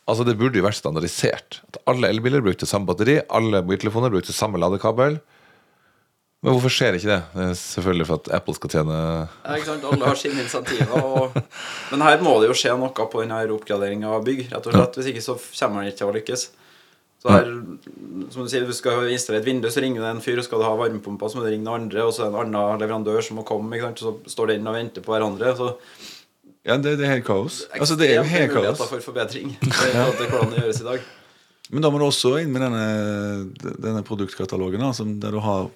Altså 0.07 0.23
Det 0.27 0.37
burde 0.39 0.59
jo 0.59 0.63
vært 0.63 0.79
standardisert. 0.79 1.61
At 1.67 1.81
Alle 1.91 2.09
elbiler 2.11 2.43
brukte 2.43 2.67
samme 2.69 2.87
batteri, 2.87 3.17
alle 3.29 3.61
mobiltelefoner 3.63 4.11
brukte 4.13 4.35
samme 4.35 4.59
ladekabel. 4.59 5.19
Men 6.45 6.53
hvorfor 6.53 6.69
skjer 6.71 6.95
ikke 6.99 7.09
det? 7.09 7.21
Det 7.33 7.45
er 7.47 7.55
selvfølgelig 7.57 8.05
for 8.07 8.21
at 8.21 8.27
Apple 8.37 8.53
skal 8.55 8.69
tjene 8.69 8.95
ja, 8.95 9.55
ikke 9.57 9.65
sant, 9.71 9.87
alle 9.89 10.05
har 10.05 10.19
sine 10.19 10.43
insentiver. 10.43 10.93
Og, 11.01 11.39
men 11.91 12.03
her 12.05 12.21
må 12.23 12.35
det 12.43 12.51
jo 12.51 12.55
skje 12.59 12.75
noe 12.77 12.93
på 12.93 13.23
denne 13.23 13.39
oppgraderinga 13.55 14.11
av 14.19 14.23
bygg. 14.27 14.45
rett 14.53 14.69
og 14.69 14.75
slett, 14.77 14.99
Hvis 15.01 15.09
ikke 15.11 15.25
så 15.25 15.35
kommer 15.41 15.79
man 15.81 15.89
ikke 15.89 15.97
til 16.03 16.11
å 16.11 16.15
lykkes. 16.19 16.45
Så 17.27 17.35
her, 17.35 17.49
som 18.31 18.45
du 18.45 18.51
sier, 18.51 18.65
du 18.67 18.75
skal 18.75 19.09
installere 19.11 19.43
et 19.43 19.47
vindu, 19.49 19.67
så 19.71 19.83
ringer 19.83 20.03
du 20.03 20.07
en 20.09 20.21
fyr. 20.23 20.39
og 20.39 20.45
Skal 20.47 20.61
du 20.61 20.67
ha 20.67 20.75
varmepumpa, 20.79 21.29
så 21.29 21.39
må 21.39 21.43
du 21.43 21.51
ringe 21.51 21.67
noen 21.67 21.87
andre. 21.87 22.05
Og 22.07 22.15
så 22.15 22.25
er 22.25 22.31
det 22.31 22.45
en 22.45 22.55
annen 22.55 22.83
leverandør 22.83 23.25
som 23.25 23.39
må 23.41 23.45
komme. 23.47 23.79
Så 23.99 24.15
står 24.31 24.53
den 24.55 24.69
og 24.69 24.77
venter 24.77 25.03
på 25.03 25.15
hverandre. 25.15 25.55
så 25.59 25.73
Ja, 26.67 26.77
det, 26.77 26.97
det 26.99 27.07
er 27.07 27.17
helt 27.17 27.27
kaos. 27.27 27.65
Altså, 27.75 27.99
det 27.99 28.11
er 28.11 28.21
jo 28.21 28.27
helt 28.31 28.55
kaos. 28.55 28.81
for 28.87 29.03
forbedring. 29.03 29.55
Det 29.61 29.93
er 29.93 30.29
hvordan 30.31 30.55
det 30.55 30.63
gjøres 30.63 30.81
i 30.81 30.87
dag. 30.87 31.07
Men 31.67 31.83
da 31.83 31.91
må 31.91 31.99
du 31.99 32.05
også 32.07 32.37
inn 32.39 32.51
med 32.55 32.63
denne, 32.63 32.83
denne 33.75 34.03
produktkatalogen, 34.07 34.85
som, 34.95 35.17
der 35.19 35.35
du 35.35 35.41
har 35.43 35.67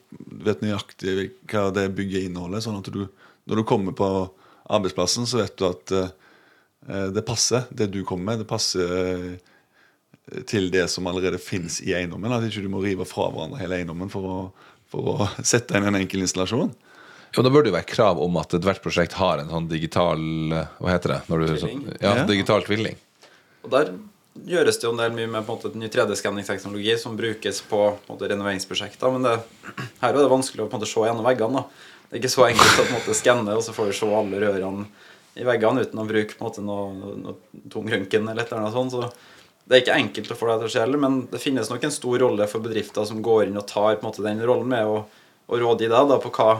vet 0.46 0.64
nøyaktig 0.64 1.34
hva 1.52 1.68
det 1.76 1.90
bygget 1.98 2.30
inneholder. 2.30 2.64
Sånn 2.64 2.80
at 2.80 2.88
du, 2.96 3.04
når 3.44 3.60
du 3.60 3.68
kommer 3.68 3.96
på 3.96 4.08
arbeidsplassen, 4.72 5.28
så 5.28 5.42
vet 5.42 5.58
du 5.60 5.68
at 5.68 5.96
uh, 5.96 7.08
det 7.12 7.26
passer, 7.28 7.68
det 7.76 7.90
du 7.92 8.06
kommer 8.08 8.32
med. 8.32 8.44
Det 8.44 8.48
passer 8.50 8.94
eh, 9.02 9.51
til 10.48 10.70
det 10.74 10.86
som 10.92 11.08
allerede 11.12 11.40
fins 11.42 11.80
i 11.84 11.94
eiendommen. 11.98 12.32
At 12.36 12.46
ikke 12.48 12.64
du 12.64 12.70
må 12.72 12.82
rive 12.84 13.06
fra 13.10 13.30
hverandre 13.34 13.60
hele 13.62 13.80
eiendommen 13.82 14.12
for 14.14 14.28
å, 14.28 14.38
for 14.92 15.12
å 15.16 15.28
sette 15.54 15.78
inn 15.80 15.90
en 15.90 16.00
enkel 16.00 16.24
installasjon. 16.26 16.72
Jo, 17.32 17.44
Da 17.46 17.50
burde 17.50 17.70
det 17.70 17.72
jo 17.72 17.78
være 17.80 17.88
krav 17.94 18.20
om 18.20 18.38
at 18.42 18.54
ethvert 18.58 18.82
prosjekt 18.84 19.14
har 19.20 19.40
en 19.40 19.52
sånn 19.52 19.68
digital 19.72 20.20
Hva 20.82 20.90
heter 20.92 21.14
det? 21.16 21.20
Når 21.32 21.44
du, 21.46 21.52
Tvilling. 21.56 21.84
ja, 22.02 22.16
Ja. 22.20 22.26
digital 22.28 22.66
tvilling. 22.68 22.98
Og 23.64 23.70
der 23.72 23.94
gjøres 24.48 24.80
det 24.80 24.88
jo 24.88 24.92
en 24.96 25.00
del 25.00 25.14
mye 25.16 25.30
med 25.32 25.46
på 25.48 25.54
en 25.56 25.60
måte 25.62 25.80
ny 25.80 25.88
3D-skanningsteknologi 25.92 26.98
som 27.00 27.16
brukes 27.20 27.62
på, 27.70 27.80
på 27.96 28.10
en 28.10 28.16
måte, 28.18 28.28
renoveringsprosjekter. 28.32 29.12
Men 29.16 29.28
det, 29.28 29.34
her 30.02 30.10
er 30.12 30.20
det 30.20 30.28
vanskelig 30.32 30.64
å 30.66 30.68
på 30.72 30.76
en 30.76 30.82
måte 30.82 30.92
se 30.92 31.04
gjennom 31.08 31.28
veggene. 31.28 31.62
da. 31.64 31.90
Det 32.12 32.18
er 32.18 32.22
ikke 32.24 32.34
så 32.36 32.46
enkelt 32.50 32.72
å 32.80 32.84
på 32.84 32.88
en 32.90 32.98
måte 33.00 33.16
skanne, 33.16 33.56
og 33.56 33.64
så 33.64 33.76
får 33.76 33.92
du 33.92 33.96
se 34.02 34.12
alle 34.20 34.40
rørene 34.44 34.86
i 35.40 35.46
veggene 35.48 35.84
uten 35.88 36.00
å 36.04 36.08
bruke 36.10 36.36
på 36.36 36.44
en 36.44 36.48
måte 36.50 36.64
noe, 36.68 36.88
noe, 37.00 37.16
noe 37.22 37.68
tung 37.72 37.88
røntgen 37.92 38.28
eller 38.28 38.44
et 38.44 38.52
eller 38.52 38.66
annet 38.66 38.76
sånt. 38.76 38.92
Så 38.92 39.08
det 39.72 39.78
er 39.78 39.86
ikke 39.86 40.00
enkelt 40.02 40.34
å 40.34 40.36
få 40.36 40.50
det 40.50 40.58
til 40.60 40.68
å 40.68 40.72
skje 40.74 40.84
heller, 40.84 41.00
men 41.00 41.14
det 41.32 41.40
finnes 41.40 41.70
nok 41.72 41.86
en 41.88 41.94
stor 41.96 42.18
rolle 42.26 42.48
for 42.52 42.64
bedrifter 42.64 43.08
som 43.08 43.22
går 43.24 43.46
inn 43.48 43.60
og 43.62 43.70
tar 43.70 43.96
på 43.96 44.04
en 44.04 44.10
måte 44.10 44.26
den 44.26 44.44
rollen 44.44 44.68
med 44.68 44.90
å, 44.90 44.98
å 45.48 45.60
rådgi 45.62 45.88
deg 45.88 46.12
da, 46.12 46.18
på 46.20 46.34
hva 46.36 46.58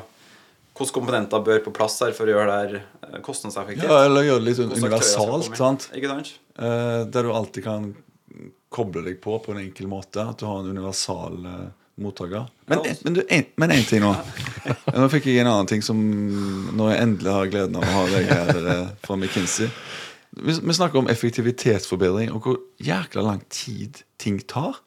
hvilke 0.72 0.96
komponenter 0.96 1.44
bør 1.44 1.60
på 1.66 1.74
plass 1.76 2.00
her 2.02 2.14
for 2.16 2.30
å 2.30 2.34
gjøre 2.34 2.48
det 2.48 2.60
her 2.62 2.78
eh, 2.80 3.20
kostnadseffektivt. 3.26 3.90
Ja, 3.90 4.06
eller 4.08 4.24
gjøre 4.26 4.42
det 4.42 4.48
litt 4.48 4.60
sånn 4.62 4.72
universalt. 4.72 5.52
sant? 5.60 5.90
Ikke 5.92 6.10
sant? 6.10 6.32
Eh, 6.56 7.02
der 7.12 7.28
du 7.28 7.34
alltid 7.36 7.68
kan 7.68 7.92
koble 8.72 9.04
deg 9.06 9.20
på 9.22 9.36
på 9.44 9.54
en 9.54 9.62
enkel 9.66 9.92
måte. 9.92 10.24
At 10.24 10.40
du 10.40 10.48
har 10.48 10.64
en 10.64 10.72
universal 10.72 11.38
eh, 11.52 11.68
mottaker. 12.02 12.48
Men, 12.72 12.86
men, 13.04 13.18
du, 13.20 13.22
en, 13.28 13.46
men 13.60 13.76
en 13.76 13.88
ting 13.88 14.04
nå. 14.04 14.14
Nå 14.96 15.10
fikk 15.12 15.28
jeg 15.30 15.44
en 15.44 15.52
annen 15.52 15.68
ting 15.70 15.84
som 15.84 15.98
Når 16.78 16.94
jeg 16.94 17.02
endelig 17.04 17.34
har 17.36 17.52
gleden 17.52 17.78
av 17.80 17.84
å 17.84 17.96
ha 17.98 18.06
deg 18.14 18.32
her 18.32 18.72
eh, 18.78 18.88
fra 19.04 19.20
McKinsey. 19.20 19.70
Vi, 20.32 20.54
vi 20.64 20.74
snakker 20.74 21.02
om 21.02 21.10
effektivitetsforbedring 21.12 22.32
og 22.32 22.46
hvor 22.46 22.60
jækla 22.80 23.24
lang 23.26 23.42
tid 23.52 24.04
ting 24.22 24.40
tar. 24.48 24.80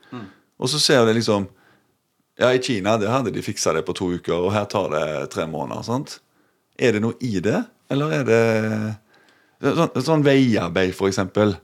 Og 0.58 0.70
så 0.70 0.80
ser 0.80 1.04
vi 1.04 1.18
liksom 1.18 1.48
Ja, 2.38 2.48
i 2.50 2.58
Kina 2.58 2.96
det 2.98 3.10
hadde 3.12 3.30
de 3.30 3.42
fiksa 3.42 3.72
det 3.76 3.84
på 3.86 3.94
to 3.94 4.08
uker, 4.16 4.34
og 4.34 4.52
her 4.52 4.64
tar 4.66 4.88
det 4.90 5.30
tre 5.30 5.44
måneder. 5.46 5.82
sant? 5.86 6.18
Er 6.78 6.96
det 6.96 7.02
noe 7.04 7.14
i 7.20 7.38
det, 7.38 7.60
eller 7.90 8.10
er 8.10 8.24
det 8.26 8.42
Sånn, 9.64 10.02
sånn 10.04 10.24
veiarbeid, 10.26 10.92
for 10.92 11.08
eksempel. 11.08 11.54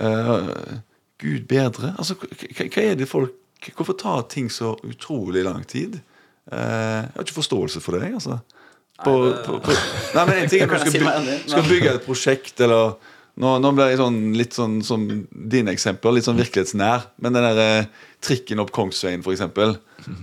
Uh, 0.00 0.80
Gud 1.22 1.44
bedre. 1.46 1.92
Altså, 2.00 2.16
hva, 2.18 2.82
er 2.82 2.96
det 2.98 3.08
folk 3.10 3.42
Hvorfor 3.76 3.96
tar 3.98 4.26
ting 4.30 4.50
så 4.52 4.74
utrolig 4.84 5.40
lang 5.42 5.64
tid? 5.66 5.96
Uh, 6.52 7.06
jeg 7.06 7.14
har 7.14 7.24
ikke 7.24 7.38
forståelse 7.38 7.80
for 7.82 7.96
det, 7.96 8.10
altså. 8.14 8.36
På, 8.96 9.12
på, 9.44 9.58
på, 9.60 9.74
nei, 10.16 10.22
men 10.24 10.38
en 10.40 10.48
ting 10.48 10.62
er 10.64 10.70
Det 10.72 10.88
du 10.88 11.50
skal, 11.50 11.66
bygge 11.68 11.90
et 11.98 12.06
prosjekt, 12.06 12.60
eller 12.64 12.96
Nå, 13.36 13.50
nå 13.60 13.68
blir 13.76 13.90
jeg 13.92 13.98
sånn, 14.00 14.14
litt 14.32 14.54
sånn 14.56 14.78
som 14.80 15.02
dine 15.28 15.74
eksempler, 15.74 16.14
litt 16.16 16.24
sånn 16.24 16.38
virkelighetsnær. 16.40 17.02
Men 17.20 17.34
den 17.36 17.44
der 17.44 17.58
eh, 17.60 18.06
trikken 18.24 18.62
opp 18.62 18.70
Kongsveien, 18.72 19.20
eksempel. 19.20 19.74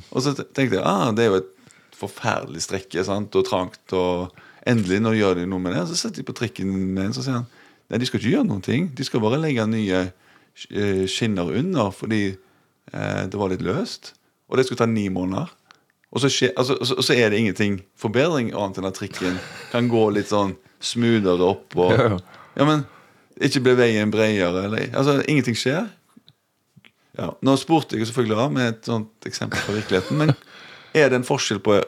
Og 0.09 0.23
så 0.25 0.33
tenkte 0.33 0.79
jeg 0.79 0.81
ah, 0.81 1.11
det 1.13 1.27
er 1.27 1.29
jo 1.29 1.41
et 1.43 1.51
forferdelig 1.93 2.63
strekke 2.65 3.05
sant? 3.05 3.37
og 3.37 3.45
trangt. 3.45 3.93
Og 3.93 4.33
endelig, 4.65 4.97
nå 5.03 5.13
gjør 5.13 5.37
de 5.37 5.45
noe 5.51 5.61
med 5.61 5.75
det. 5.77 5.85
Så 5.91 5.99
setter 5.99 6.23
de 6.23 6.27
på 6.31 6.37
trikken 6.41 6.73
med 6.95 7.11
en, 7.11 7.13
så 7.13 7.21
sier 7.25 7.37
han 7.37 7.45
nei, 7.91 8.01
de 8.01 8.09
skal 8.09 8.17
ikke 8.17 8.33
gjøre 8.33 8.49
noen 8.49 8.65
ting. 8.65 8.89
De 8.97 9.05
skal 9.05 9.21
bare 9.21 9.41
legge 9.43 9.67
nye 9.69 10.01
eh, 10.07 11.05
skinner 11.05 11.53
under 11.53 11.93
fordi 11.93 12.23
eh, 12.33 13.23
det 13.29 13.37
var 13.37 13.53
litt 13.53 13.61
løst. 13.65 14.15
Og 14.49 14.57
det 14.57 14.65
skulle 14.65 14.81
ta 14.81 14.89
ni 14.89 15.05
måneder. 15.13 15.53
Og 16.13 16.21
så, 16.21 16.29
skje, 16.29 16.51
altså, 16.57 16.75
så, 16.85 16.99
så 17.01 17.15
er 17.17 17.31
det 17.33 17.39
ingenting 17.41 17.79
forbedring 17.97 18.51
annet 18.53 18.77
enn 18.77 18.85
at 18.85 18.97
trikken 18.99 19.39
kan 19.71 19.87
gå 19.89 20.03
litt 20.13 20.29
sånn 20.29 20.53
smoothere 20.83 21.47
opp. 21.47 21.73
Og, 21.79 21.93
Ja, 21.97 22.11
ja. 22.13 22.19
ja, 22.59 22.67
men 22.69 22.83
ikke 23.41 23.63
ble 23.65 23.73
veien 23.79 24.11
bredere. 24.13 24.67
Eller, 24.67 24.91
altså, 24.93 25.15
ingenting 25.25 25.57
skjer. 25.57 25.87
Ja, 27.17 27.31
nå 27.45 27.55
spurte 27.61 27.97
jeg 27.97 28.05
selvfølgelig 28.09 28.37
av 28.45 28.53
med 28.53 28.69
et 28.75 28.87
sånt 28.89 29.25
eksempel 29.29 29.57
fra 29.65 29.73
virkeligheten. 29.79 30.17
Men 30.21 30.35
er 30.93 31.09
det 31.09 31.17
en 31.21 31.25
forskjell 31.27 31.59
på 31.65 31.79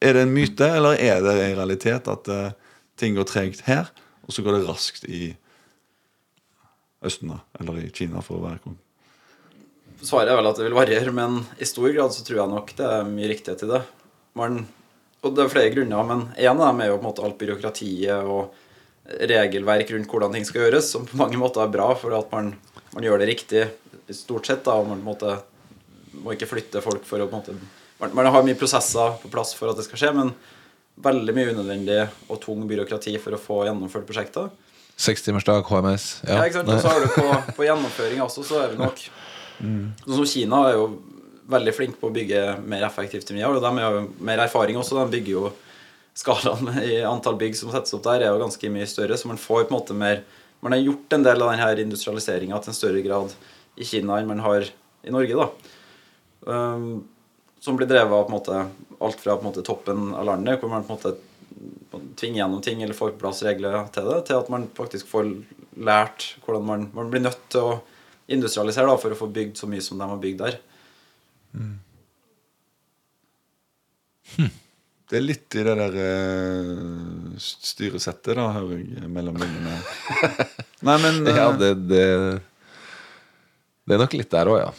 Er 0.00 0.14
det 0.16 0.22
en 0.26 0.34
myte, 0.34 0.64
eller 0.64 0.96
er 0.98 1.18
det 1.22 1.32
en 1.44 1.56
realitet 1.58 2.06
at 2.08 2.28
uh, 2.32 2.50
ting 2.96 3.14
går 3.18 3.26
tregt 3.28 3.60
her, 3.66 3.90
og 4.24 4.32
så 4.32 4.40
går 4.46 4.56
det 4.56 4.62
raskt 4.66 5.04
i 5.04 5.34
Østen, 7.04 7.28
da? 7.34 7.38
Eller 7.60 7.82
i 7.84 7.90
Kina, 7.94 8.22
for 8.24 8.38
å 8.40 8.44
være 8.46 8.62
kon- 8.64 8.78
Svaret 10.00 10.32
er 10.32 10.38
vel 10.38 10.48
at 10.48 10.58
det 10.58 10.64
vil 10.66 10.76
variere, 10.76 11.12
men 11.12 11.42
i 11.60 11.68
stor 11.68 11.90
grad 11.92 12.14
så 12.14 12.24
tror 12.24 12.42
jeg 12.42 12.52
nok 12.54 12.72
det 12.78 12.86
er 12.86 13.08
mye 13.08 13.28
riktighet 13.30 13.66
i 13.66 13.70
det. 13.70 13.80
Man, 14.38 14.62
og 15.20 15.36
det 15.36 15.44
er 15.44 15.52
flere 15.52 15.72
grunner, 15.74 16.06
men 16.08 16.24
en 16.32 16.62
av 16.62 16.70
dem 16.70 16.80
er 16.80 16.90
jo 16.90 16.96
på 16.98 17.04
en 17.04 17.08
måte 17.10 17.24
alt 17.26 17.38
byråkratiet 17.40 18.30
og 18.30 19.20
regelverk 19.30 19.90
rundt 19.92 20.10
hvordan 20.10 20.36
ting 20.36 20.46
skal 20.46 20.64
gjøres, 20.64 20.88
som 20.92 21.04
på 21.08 21.18
mange 21.20 21.38
måter 21.40 21.64
er 21.64 21.72
bra 21.72 21.90
for 21.98 22.14
at 22.16 22.30
man, 22.32 22.54
man 22.94 23.04
gjør 23.04 23.20
det 23.20 23.30
riktig 23.32 23.66
stort 24.14 24.48
sett. 24.48 24.64
da, 24.64 24.78
og 24.78 24.88
man 24.88 25.02
på 25.02 25.04
en 25.04 25.10
måte 25.10 25.36
må 26.20 26.34
ikke 26.34 26.48
flytte 26.50 26.82
folk 26.84 27.04
for 27.08 27.22
å 27.22 27.28
på 27.28 27.36
en 27.36 27.42
måte 27.42 27.58
man, 28.00 28.14
man 28.16 28.30
har 28.32 28.44
mye 28.46 28.56
prosesser 28.58 29.16
på 29.20 29.28
plass 29.32 29.52
for 29.56 29.70
at 29.70 29.78
det 29.78 29.84
skal 29.84 30.00
skje, 30.00 30.10
men 30.16 30.32
veldig 31.00 31.34
mye 31.36 31.52
unødvendig 31.52 32.00
og 32.28 32.40
tung 32.42 32.64
byråkrati 32.68 33.14
for 33.20 33.36
å 33.36 33.40
få 33.40 33.62
gjennomført 33.68 34.06
prosjekter. 34.08 34.48
Sekstimersdag, 35.00 35.64
HMS. 35.68 36.06
Ja, 36.28 36.42
ikke 36.44 36.60
sant? 36.60 36.72
Og 36.72 36.80
så 36.82 36.92
har 36.92 37.04
du 37.04 37.12
på, 37.12 37.26
på 37.58 37.66
gjennomføringa 37.68 38.24
også, 38.26 38.44
så 38.44 38.62
er 38.64 38.72
det 38.72 38.80
nok 38.80 39.04
Sånn 39.60 40.18
som 40.18 40.28
Kina 40.28 40.64
er 40.68 40.78
jo 40.78 40.86
veldig 41.50 41.74
flink 41.74 41.98
på 42.00 42.10
å 42.10 42.14
bygge 42.14 42.44
mer 42.70 42.86
effektivt 42.86 43.30
enn 43.30 43.40
vi 43.40 43.44
har. 43.44 43.54
Og 43.54 43.64
de 43.64 43.72
har 43.82 43.98
jo 43.98 44.06
mer 44.26 44.42
erfaring 44.44 44.78
også. 44.80 44.98
De 45.00 45.16
bygger 45.16 45.34
jo 45.34 45.50
skalaen 46.16 46.70
i 46.90 47.00
antall 47.06 47.38
bygg 47.40 47.58
som 47.58 47.72
settes 47.72 47.94
opp 47.96 48.04
der, 48.06 48.26
er 48.26 48.34
jo 48.34 48.42
ganske 48.42 48.72
mye 48.72 48.88
større. 48.90 49.18
Så 49.18 49.30
man 49.30 49.40
får 49.40 49.64
på 49.64 49.72
en 49.72 49.78
måte 49.78 49.96
mer 49.96 50.24
Man 50.60 50.74
har 50.74 50.82
gjort 50.84 51.14
en 51.16 51.22
del 51.24 51.40
av 51.40 51.54
denne 51.54 51.84
industrialiseringa 51.86 52.58
til 52.60 52.68
en 52.68 52.76
større 52.76 53.00
grad 53.00 53.30
i 53.80 53.86
Kina 53.88 54.18
enn 54.20 54.26
man 54.28 54.42
har 54.44 54.66
i 54.68 55.14
Norge, 55.14 55.38
da. 55.38 55.46
Um, 56.44 57.06
som 57.64 57.78
blir 57.78 57.88
drevet 57.88 58.12
av 58.12 58.26
på 58.26 58.28
en 58.28 58.34
måte 58.34 58.58
alt 59.00 59.22
fra 59.22 59.38
på 59.38 59.40
en 59.40 59.48
måte 59.48 59.64
toppen 59.64 60.10
av 60.12 60.26
landet, 60.28 60.60
hvor 60.60 60.68
man 60.68 60.84
på 60.84 60.92
en 60.92 60.98
måte 60.98 62.04
tvinger 62.20 62.42
gjennom 62.42 62.60
ting 62.60 62.82
eller 62.82 62.98
får 62.98 63.14
på 63.14 63.22
plass 63.22 63.40
regler 63.46 63.78
til 63.94 64.10
det, 64.10 64.18
til 64.28 64.42
at 64.42 64.52
man 64.52 64.68
faktisk 64.76 65.08
får 65.08 65.32
lært 65.80 66.28
hvordan 66.44 66.68
man, 66.68 66.86
man 66.92 67.08
blir 67.12 67.24
nødt 67.24 67.40
til 67.52 67.64
å 67.64 67.72
industrialisere 68.30 68.88
da, 68.90 68.96
for 69.00 69.14
å 69.14 69.18
få 69.18 69.30
bygd 69.32 69.60
så 69.60 69.68
mye 69.70 69.84
som 69.84 70.00
de 70.00 70.08
har 70.10 70.20
bygd 70.22 70.44
der. 70.44 70.58
Det 75.10 75.18
er 75.18 75.24
litt 75.24 75.56
i 75.58 75.64
det 75.66 75.74
der 75.74 75.96
uh, 75.98 77.32
styresettet, 77.42 78.36
da, 78.38 78.46
hører 78.54 78.78
jeg 78.78 79.10
mellom 79.10 79.40
linjene. 79.42 79.80
Nei, 80.86 80.96
men 81.02 81.18
uh, 81.26 81.32
Ja, 81.34 81.48
det, 81.58 81.72
det, 81.90 82.04
det 83.82 83.96
er 83.96 84.02
nok 84.04 84.14
litt 84.14 84.30
der 84.30 84.52
òg, 84.52 84.60
ja. 84.62 84.70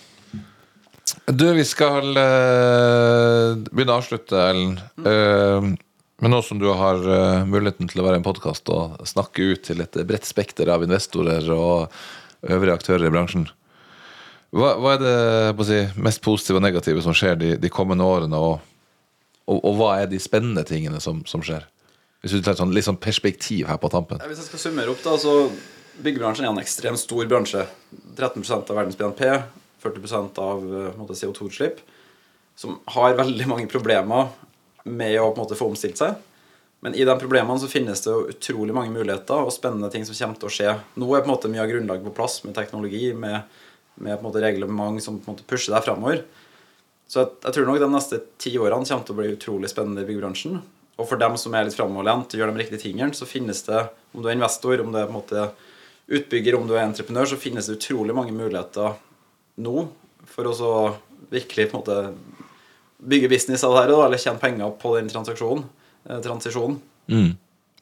Du, 1.28 1.50
vi 1.58 1.66
skal 1.68 2.16
uh, 2.16 3.60
begynne 3.68 3.92
å 3.92 4.00
avslutte, 4.00 4.40
Ellen. 4.54 4.78
Uh, 5.04 5.74
men 6.22 6.36
nå 6.36 6.40
som 6.46 6.60
du 6.62 6.68
har 6.70 7.00
eh, 7.02 7.48
muligheten 7.50 7.88
til 7.90 8.02
å 8.02 8.04
være 8.06 8.20
i 8.20 8.22
en 8.22 8.26
podkast 8.26 8.70
og 8.70 9.00
snakke 9.10 9.56
ut 9.56 9.64
til 9.66 9.82
et 9.82 9.96
bredt 10.06 10.28
spekter 10.30 10.70
av 10.70 10.84
investorer 10.86 11.48
og 11.50 11.96
øvrige 12.50 12.78
aktører 12.78 13.08
i 13.08 13.14
bransjen, 13.14 13.48
hva, 14.52 14.74
hva 14.84 14.96
er 14.98 15.02
det 15.02 15.66
si, 15.68 15.80
mest 16.04 16.22
positive 16.26 16.60
og 16.60 16.66
negative 16.66 17.04
som 17.06 17.16
skjer 17.16 17.38
de, 17.40 17.52
de 17.62 17.72
kommende 17.72 18.04
årene? 18.04 18.36
Og, 18.36 18.58
og, 19.48 19.60
og 19.60 19.78
hva 19.80 19.92
er 20.02 20.10
de 20.12 20.20
spennende 20.20 20.66
tingene 20.68 21.00
som, 21.04 21.22
som 21.30 21.44
skjer? 21.46 21.64
Hvis 22.22 22.36
du 22.36 22.44
tar 22.44 22.58
sånn, 22.60 22.74
litt 22.76 22.86
sånn 22.86 23.00
perspektiv 23.02 23.70
her 23.72 23.80
på 23.82 23.90
tampen. 23.90 24.20
Hvis 24.28 24.44
jeg 24.44 24.50
skal 24.52 24.64
summere 24.66 24.92
opp, 24.92 25.00
da, 25.06 25.16
så 25.18 25.48
byggebransjen 26.04 26.46
er 26.46 26.52
en 26.52 26.62
ekstremt 26.62 27.00
stor 27.02 27.30
bransje. 27.32 27.64
13% 28.20 28.74
av 28.74 28.78
verdens 28.78 29.00
BNP, 29.00 29.24
40% 29.82 30.44
av 30.44 30.68
eh, 30.68 30.92
på 30.92 30.92
en 30.92 31.02
måte, 31.02 31.18
CO2-utslipp. 31.18 31.80
Som 32.60 32.78
har 32.94 33.18
veldig 33.18 33.48
mange 33.50 33.72
problemer 33.72 34.30
med 34.84 35.16
å 35.22 35.32
måte 35.38 35.58
få 35.58 35.72
omstilt 35.72 36.02
seg. 36.02 36.20
Men 36.82 36.96
i 36.98 37.06
de 37.06 37.14
problemene 37.22 37.62
så 37.62 37.70
finnes 37.70 38.02
det 38.02 38.10
jo 38.10 38.28
utrolig 38.32 38.74
mange 38.74 38.94
muligheter 38.94 39.46
og 39.46 39.54
spennende 39.54 39.92
ting 39.94 40.06
som 40.08 40.18
kommer 40.18 40.40
til 40.42 40.50
å 40.50 40.54
skje. 40.56 40.72
Nå 40.98 41.10
er 41.14 41.22
på 41.22 41.30
en 41.30 41.34
måte 41.36 41.52
mye 41.52 41.62
av 41.62 41.70
grunnlaget 41.70 42.08
på 42.08 42.14
plass 42.18 42.40
med 42.42 42.56
teknologi, 42.58 43.12
med, 43.14 43.46
med 44.02 44.16
på 44.16 44.24
en 44.24 44.28
måte 44.28 44.42
reglement 44.42 45.04
som 45.04 45.20
på 45.20 45.30
en 45.30 45.36
måte 45.36 45.46
pusher 45.46 45.76
deg 45.76 45.86
framover. 45.86 46.24
Så 47.06 47.22
jeg, 47.22 47.34
jeg 47.46 47.58
tror 47.58 47.68
nok 47.70 47.82
de 47.84 47.90
neste 47.94 48.22
ti 48.42 48.56
årene 48.58 48.88
kommer 48.88 49.06
til 49.06 49.14
å 49.14 49.20
bli 49.20 49.34
utrolig 49.36 49.70
spennende 49.70 50.02
i 50.02 50.10
byggebransjen. 50.10 50.58
Og 50.98 51.10
for 51.10 51.22
dem 51.22 51.38
som 51.40 51.54
er 51.54 51.68
litt 51.68 51.78
framoverlent 51.78 52.34
og 52.34 52.42
gjør 52.42 52.52
de 52.54 52.64
riktige 52.64 52.82
tingene, 52.82 53.14
så 53.18 53.30
finnes 53.30 53.62
det, 53.68 53.84
om 54.16 54.24
du 54.24 54.30
er 54.30 54.38
investor, 54.38 54.82
om 54.82 54.90
du 54.90 54.98
er 54.98 55.06
på 55.06 55.14
en 55.14 55.20
måte 55.20 55.46
utbygger, 56.12 56.58
om 56.58 56.66
du 56.70 56.76
er 56.76 56.86
entreprenør, 56.88 57.30
så 57.30 57.40
finnes 57.40 57.70
det 57.70 57.78
utrolig 57.78 58.16
mange 58.18 58.34
muligheter 58.36 58.98
nå 59.62 59.86
for 60.32 60.50
å 60.50 60.56
så 60.56 60.72
virkelig 61.32 61.70
på 61.70 61.78
en 61.78 61.84
måte 61.84 62.00
bygge 63.12 63.30
business 63.32 63.64
av 63.66 63.76
det 63.76 63.86
her, 63.86 63.94
eller 64.06 64.22
tjene 64.22 64.42
penger 64.42 64.74
på 64.82 64.96
den 64.98 65.10
transaksjonen, 65.12 65.64
transisjonen. 66.06 66.80
Mm. 67.12 67.34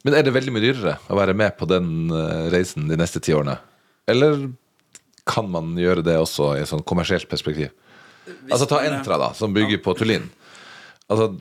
Men 0.03 0.15
er 0.15 0.23
det 0.23 0.33
veldig 0.35 0.53
mye 0.55 0.63
dyrere 0.63 0.95
å 1.11 1.17
være 1.19 1.35
med 1.37 1.55
på 1.59 1.67
den 1.69 2.11
eh, 2.15 2.47
reisen 2.53 2.87
de 2.89 2.97
neste 2.99 3.21
ti 3.23 3.35
årene? 3.35 3.57
Eller 4.09 4.47
kan 5.29 5.49
man 5.51 5.75
gjøre 5.77 6.03
det 6.05 6.17
også 6.17 6.53
i 6.55 6.63
et 6.63 6.71
sånn 6.71 6.85
kommersielt 6.87 7.29
perspektiv? 7.29 7.73
Altså 8.49 8.67
Ta 8.69 8.81
Entra, 8.85 9.17
da, 9.19 9.31
som 9.37 9.53
bygger 9.53 9.81
på 9.83 9.93
Tullin. 9.97 10.29
Altså, 11.09 11.33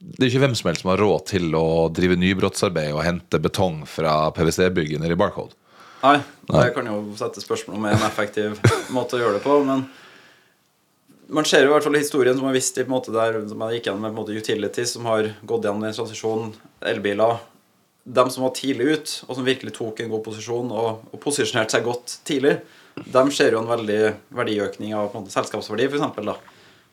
det 0.00 0.24
er 0.24 0.28
ikke 0.30 0.42
hvem 0.44 0.56
som 0.58 0.70
helst 0.70 0.84
som 0.84 0.92
har 0.92 1.00
råd 1.00 1.24
til 1.30 1.54
å 1.56 1.88
drive 1.94 2.18
nybrottsarbeid 2.18 2.92
og 2.92 3.04
hente 3.06 3.40
betong 3.42 3.82
fra 3.88 4.30
PwC-bygget 4.36 5.02
nede 5.02 5.16
i 5.16 5.20
Barcode. 5.20 5.56
Nei. 6.00 6.16
det 6.48 6.70
kan 6.72 6.86
jo 6.88 7.00
sette 7.18 7.42
spørsmål 7.42 7.76
om 7.76 7.88
en 7.90 8.06
effektiv 8.06 8.56
måte 8.96 9.18
å 9.18 9.20
gjøre 9.20 9.36
det 9.36 9.44
på, 9.44 9.58
men 9.66 9.84
man 11.30 11.46
ser 11.46 11.64
jo 11.64 11.70
i 11.70 11.72
hvert 11.74 11.86
fall 11.86 11.98
historien 11.98 12.36
som 12.36 12.48
har 12.48 12.56
vist 12.56 12.78
i 12.78 12.84
på 12.84 12.90
en 12.90 12.96
måte 12.96 13.14
der 13.14 13.38
som 13.48 13.62
jeg 13.64 13.78
gikk 13.78 13.88
gjennom 13.88 14.04
med 14.04 14.12
på 14.12 14.16
en 14.16 14.20
måte 14.22 14.36
utilities 14.36 14.94
som 14.96 15.06
har 15.08 15.30
gått 15.46 15.66
gjennom 15.66 15.86
en 15.86 15.96
transisjonen, 15.96 16.52
elbiler 16.92 17.38
De 18.04 18.24
som 18.32 18.42
var 18.42 18.54
tidlig 18.56 18.86
ut, 18.94 19.10
og 19.28 19.36
som 19.36 19.46
virkelig 19.46 19.74
tok 19.76 20.00
en 20.00 20.08
god 20.10 20.22
posisjon 20.24 20.70
og, 20.72 21.02
og 21.12 21.20
posisjonerte 21.22 21.76
seg 21.76 21.84
godt 21.86 22.14
tidlig, 22.26 22.56
de 22.96 23.22
ser 23.36 23.54
jo 23.54 23.60
en 23.60 23.68
veldig 23.70 24.00
verdiøkning 24.34 24.94
av 24.96 25.10
på 25.10 25.18
en 25.18 25.26
måte, 25.26 25.34
selskapsverdi, 25.34 25.86
f.eks. 25.90 26.32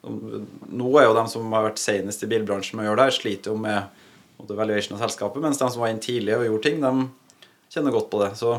Nå 0.03 0.91
er 0.99 1.07
jo 1.07 1.15
de 1.17 1.23
som 1.31 1.55
har 1.55 1.65
vært 1.69 1.81
senest 1.81 2.23
i 2.23 2.29
bilbransjen 2.29 2.77
med 2.77 2.85
å 2.85 2.89
gjøre 2.91 3.07
det, 3.07 3.15
sliter 3.17 3.53
jo 3.53 3.57
med 3.63 4.51
valuation 4.51 4.97
av 4.97 5.05
selskapet, 5.07 5.41
mens 5.41 5.57
de 5.57 5.71
som 5.71 5.81
var 5.81 5.93
inn 5.93 6.03
tidlig 6.03 6.35
og 6.37 6.45
gjorde 6.45 6.67
ting, 6.67 6.83
de 6.83 7.47
kjenner 7.73 7.95
godt 7.95 8.11
på 8.11 8.21
det. 8.21 8.33
Så 8.37 8.53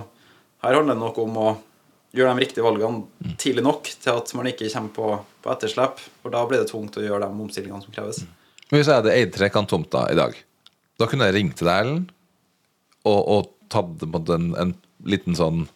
her 0.65 0.81
handler 0.81 0.97
det 0.97 1.05
nok 1.05 1.21
om 1.23 1.39
å 1.45 1.49
gjøre 2.19 2.35
de 2.35 2.45
riktige 2.45 2.67
valgene 2.67 3.35
tidlig 3.41 3.65
nok 3.67 3.89
til 4.03 4.19
at 4.19 4.35
man 4.39 4.51
ikke 4.51 4.71
kommer 4.73 4.95
på, 4.95 5.13
på 5.45 5.53
etterslep. 5.55 6.03
For 6.23 6.35
da 6.35 6.45
blir 6.49 6.63
det 6.63 6.71
tungt 6.73 6.99
å 6.99 7.05
gjøre 7.05 7.25
de 7.25 7.47
omstillingene 7.47 7.85
som 7.85 7.95
kreves. 7.95 8.23
Men 8.69 8.81
Hvis 8.81 8.91
jeg 8.91 9.01
hadde 9.01 9.15
eid 9.15 9.33
trekanttomta 9.35 10.05
i 10.13 10.19
dag, 10.19 10.37
da 10.99 11.09
kunne 11.09 11.29
jeg 11.29 11.39
ringt 11.39 11.57
til 11.61 11.71
deg, 11.71 11.85
Ellen, 11.85 12.05
og, 13.09 13.21
og 13.23 13.51
tatt 13.73 14.03
en, 14.35 14.51
en 14.59 14.75
liten 15.09 15.37
sånn 15.39 15.67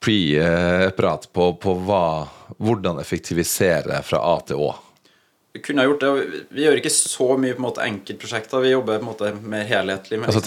pre-prat 0.00 1.26
på, 1.34 1.50
på 1.60 1.74
hva, 1.84 2.04
hvordan 2.56 3.00
effektivisere 3.02 4.00
fra 4.06 4.22
A 4.30 4.38
til 4.48 4.62
Å? 4.64 4.70
Kunne 5.58 5.82
ha 5.82 5.88
gjort 5.88 6.00
det. 6.00 6.10
vi- 6.50 6.62
gjør 6.62 6.76
ikke 6.78 6.90
så 6.94 7.26
mye 7.36 7.54
på 7.56 7.58
en 7.58 7.64
måte 7.64 7.82
enkeltprosjekter. 7.82 8.60
Vi 8.62 8.70
jobber 8.70 8.98
på 9.00 9.02
en 9.02 9.08
måte 9.10 9.42
mer 9.42 9.64
helhetlig. 9.66 10.20
Med 10.20 10.28
Altså, 10.28 10.40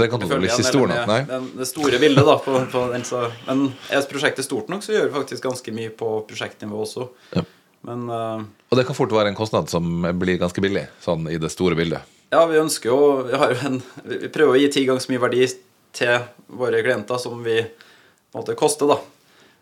nok, 0.87 1.07
nei? 1.07 1.17
med 1.25 1.27
den- 1.27 1.57
Det 1.57 1.67
store 1.67 1.99
bildet, 1.99 2.25
da. 2.25 2.37
På, 2.37 2.65
på 2.71 2.91
den, 2.93 3.03
så, 3.03 3.31
men 3.47 3.73
er 3.91 4.01
prosjektet 4.07 4.45
stort 4.45 4.69
nok, 4.69 4.81
så 4.81 4.93
gjør 4.95 5.09
vi 5.09 5.19
faktisk 5.19 5.43
ganske 5.43 5.73
mye 5.75 5.89
på 5.89 6.25
prosjektnivå 6.29 6.79
også. 6.85 7.09
Ja. 7.35 7.43
Men 7.83 8.09
uh, 8.09 8.39
Og 8.71 8.77
det 8.79 8.85
kan 8.87 8.95
fort 8.95 9.11
være 9.11 9.27
en 9.27 9.35
kostnad 9.35 9.67
som 9.69 9.83
blir 10.19 10.39
ganske 10.39 10.61
billig, 10.63 10.87
sånn 11.03 11.27
i 11.29 11.37
det 11.37 11.51
store 11.51 11.75
bildet. 11.75 11.99
ja, 12.31 12.45
vi 12.45 12.55
ønsker 12.57 12.89
jo 12.89 13.23
Vi, 13.27 13.37
har 13.37 13.51
jo 13.53 13.67
en, 13.67 13.83
vi 14.05 14.17
vi 14.23 14.29
prøver 14.29 14.55
å 14.55 14.59
gi 14.61 14.69
ti 14.71 14.85
ganger 14.85 15.01
så 15.03 15.11
mye 15.11 15.19
verdi 15.19 15.47
til 15.91 16.19
våre 16.47 16.79
klienter 16.81 17.19
som 17.19 17.43
vi 17.43 17.59
på 17.61 18.39
en 18.39 18.41
måte 18.41 18.55
koster, 18.55 18.87
da. 18.87 18.97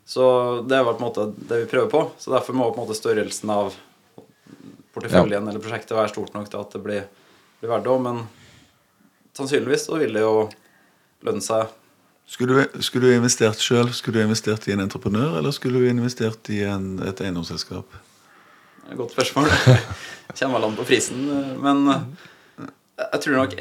Så 0.06 0.62
det 0.68 0.78
er 0.78 0.84
vel 0.86 0.94
på 0.94 1.02
en 1.02 1.10
måte 1.10 1.34
det 1.50 1.64
vi 1.66 1.72
prøver 1.72 1.89
på. 1.89 2.12
Så 2.20 2.30
derfor 2.32 2.54
må 2.54 2.70
på 2.70 2.78
en 2.80 2.86
måte 2.88 2.96
størrelsen 2.96 3.50
av 3.50 3.74
porteføljen 4.96 5.48
eller 5.48 5.64
prosjektet 5.64 5.96
være 5.98 6.12
stort 6.12 6.34
nok 6.36 6.50
til 6.52 6.62
at 6.62 6.76
det 6.76 6.82
blir, 6.86 7.06
blir 7.62 7.72
verdt 7.72 7.88
det. 7.88 7.98
Men 8.08 8.24
sannsynligvis 9.38 9.88
så 9.88 10.00
vil 10.02 10.18
det 10.18 10.26
jo 10.26 10.36
lønne 11.28 11.46
seg. 11.46 11.72
Skulle 12.32 12.56
du, 12.56 12.82
skulle 12.86 13.10
du 13.10 13.18
investert 13.18 13.60
sjøl? 13.60 13.92
Skulle 13.96 14.22
du 14.22 14.26
investert 14.26 14.68
i 14.70 14.76
en 14.76 14.84
entreprenør, 14.86 15.38
eller 15.39 15.52
skulle 15.56 15.82
du 15.82 15.89
investert 15.89 16.48
i 16.54 16.62
en, 16.64 16.94
et 17.04 17.24
eiendomsselskap? 17.24 17.98
Godt 18.96 19.16
spørsmål. 19.16 19.50
Kommer 20.39 20.60
vel 20.60 20.68
an 20.70 20.78
på 20.78 20.88
prisen. 20.88 21.26
Men 21.64 21.86
jeg 21.92 23.24
tror 23.24 23.38
nok 23.42 23.56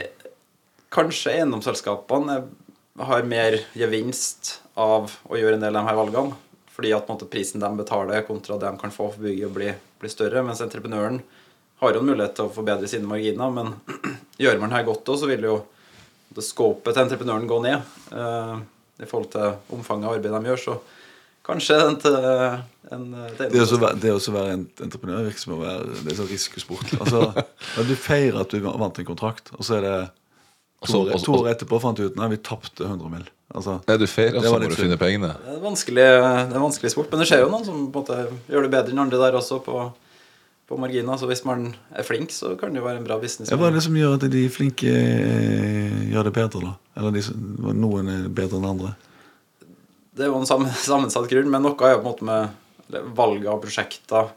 kanskje 0.95 1.35
eiendomsselskapene 1.39 2.41
har 3.11 3.27
mer 3.29 3.57
gevinst 3.79 4.57
av 4.79 5.13
å 5.27 5.39
gjøre 5.39 5.59
en 5.59 5.65
del 5.65 5.77
av 5.77 5.83
de 5.85 5.91
her 5.91 5.99
valgene. 5.99 6.39
Fordi 6.71 6.93
at 6.97 7.11
måte, 7.11 7.29
prisen 7.29 7.63
de 7.63 7.71
betaler 7.77 8.25
kontra 8.27 8.59
det 8.59 8.71
de 8.71 8.81
kan 8.81 8.93
få 8.95 9.11
for 9.13 9.23
bygget, 9.23 9.53
blir, 9.55 9.75
blir 10.01 10.13
større. 10.13 10.45
Mens 10.47 10.63
entreprenøren 10.65 11.21
har 11.81 11.95
jo 11.95 12.03
en 12.03 12.11
mulighet 12.11 12.37
til 12.37 12.49
å 12.49 12.55
forbedre 12.55 12.89
sine 12.91 13.09
marginer. 13.09 13.53
Men 13.55 13.75
gjør 14.43 14.61
man 14.61 14.73
det 14.73 14.81
her 14.81 14.89
godt 14.89 15.09
òg, 15.13 15.21
så 15.23 15.31
vil 15.31 15.47
jo 15.49 15.59
det 16.37 16.47
scopet 16.47 16.95
til 16.95 17.05
entreprenøren 17.05 17.49
gå 17.51 17.59
ned. 17.65 17.93
eh, 18.15 18.57
I 19.01 19.09
forhold 19.09 19.31
til 19.33 19.77
omfanget 19.77 20.09
av 20.09 20.17
arbeidet 20.19 20.43
de 20.43 20.53
gjør. 20.53 20.63
Så 20.65 20.77
kanskje 21.47 21.79
en, 21.81 21.99
en, 22.95 23.07
et 23.27 23.43
Det 23.51 23.65
å 23.65 23.81
være, 23.81 23.99
det 24.03 24.15
å 24.15 24.37
være 24.37 24.55
en 24.55 24.67
entreprenør 24.87 25.27
virker 25.27 25.43
som 25.43 25.57
å 25.57 25.61
være 25.63 25.99
Det 26.05 26.13
er 26.13 26.21
sånn 26.21 26.31
riskesport. 26.31 26.95
Altså, 27.01 27.25
du 27.91 27.97
feirer 27.99 28.43
at 28.45 28.53
du 28.55 28.61
vant 28.69 29.03
en 29.03 29.09
kontrakt, 29.09 29.53
og 29.57 29.67
så 29.67 29.81
er 29.81 29.87
det 29.89 29.99
to 30.87 31.03
år, 31.03 31.17
to 31.21 31.37
år 31.41 31.51
etterpå 31.55 31.81
fant 31.83 31.99
du 31.99 32.07
ut 32.09 32.17
Nei, 32.17 32.31
vi 32.33 32.41
tapte 32.45 32.87
100 32.87 33.13
mill. 33.13 33.27
Altså, 33.51 33.81
er 33.91 33.99
du 33.99 34.07
feirer, 34.07 34.37
Det 34.39 34.47
så 34.47 34.53
må 34.55 34.69
du 34.71 34.77
finne 34.79 34.99
pengene. 34.99 35.33
Det 35.43 35.51
er 35.51 35.57
en 35.57 35.65
vanskelig, 35.65 36.05
det 36.05 36.55
er 36.55 36.63
vanskelig 36.63 36.93
sport, 36.93 37.09
men 37.11 37.23
det 37.23 37.27
skjer 37.27 37.43
jo 37.43 37.51
noen 37.51 37.67
som 37.67 37.81
på 37.91 38.03
en 38.03 38.05
måte 38.05 38.53
gjør 38.53 38.67
det 38.67 38.71
bedre 38.77 38.95
enn 38.95 39.03
andre 39.03 39.19
der 39.25 39.39
også, 39.41 39.59
på, 39.65 39.89
på 40.71 40.79
marginer. 40.79 41.19
Så 41.19 41.27
hvis 41.27 41.43
man 41.49 41.73
er 41.91 42.07
flink, 42.07 42.31
så 42.31 42.53
kan 42.61 42.71
det 42.71 42.79
jo 42.79 42.87
være 42.87 43.03
en 43.03 43.09
bra 43.09 43.19
business. 43.19 43.51
ja, 43.51 43.59
hva 43.59 43.73
er 43.73 43.75
det 43.75 43.83
som 43.89 43.99
gjør 43.99 44.15
at 44.21 44.29
de 44.31 44.45
flinke 44.55 44.95
eh, 44.95 45.99
gjør 46.13 46.31
det 46.31 46.35
bedre, 46.39 46.63
da? 46.69 46.77
Eller 47.01 47.19
de, 47.19 47.25
noen 47.75 48.15
er 48.15 48.31
bedre 48.39 48.63
enn 48.63 48.71
andre? 48.71 48.95
Det 50.15 50.27
er 50.27 50.31
jo 50.31 50.39
en 50.39 50.47
sammen, 50.47 50.71
sammensatt 50.87 51.27
grunn, 51.31 51.51
men 51.51 51.67
noe 51.67 51.75
er 51.89 51.97
jo 51.97 52.05
på 52.05 52.07
en 52.07 52.11
måte 52.13 52.31
med 52.31 53.11
valget 53.19 53.51
av 53.51 53.61
prosjekter 53.63 54.31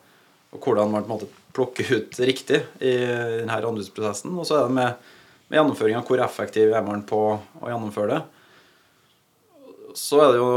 og 0.54 0.62
hvordan 0.62 0.90
man 0.90 1.06
på 1.06 1.10
en 1.10 1.16
måte 1.16 1.32
plukker 1.54 1.98
ut 2.00 2.20
riktig 2.26 2.64
i 2.82 2.94
denne 3.42 3.58
anbudsprosessen. 3.62 4.34
Og 4.38 4.46
så 4.50 4.58
er 4.58 4.70
det 4.70 4.78
med, 4.78 5.10
med 5.50 5.60
gjennomføringa. 5.60 6.02
Hvor 6.06 6.22
effektiv 6.26 6.74
er 6.74 6.86
man 6.86 7.06
på 7.10 7.20
å 7.38 7.70
gjennomføre 7.70 8.18
det? 8.18 8.33
Så 9.98 10.20
er 10.24 10.34
det 10.34 10.42
jo 10.42 10.52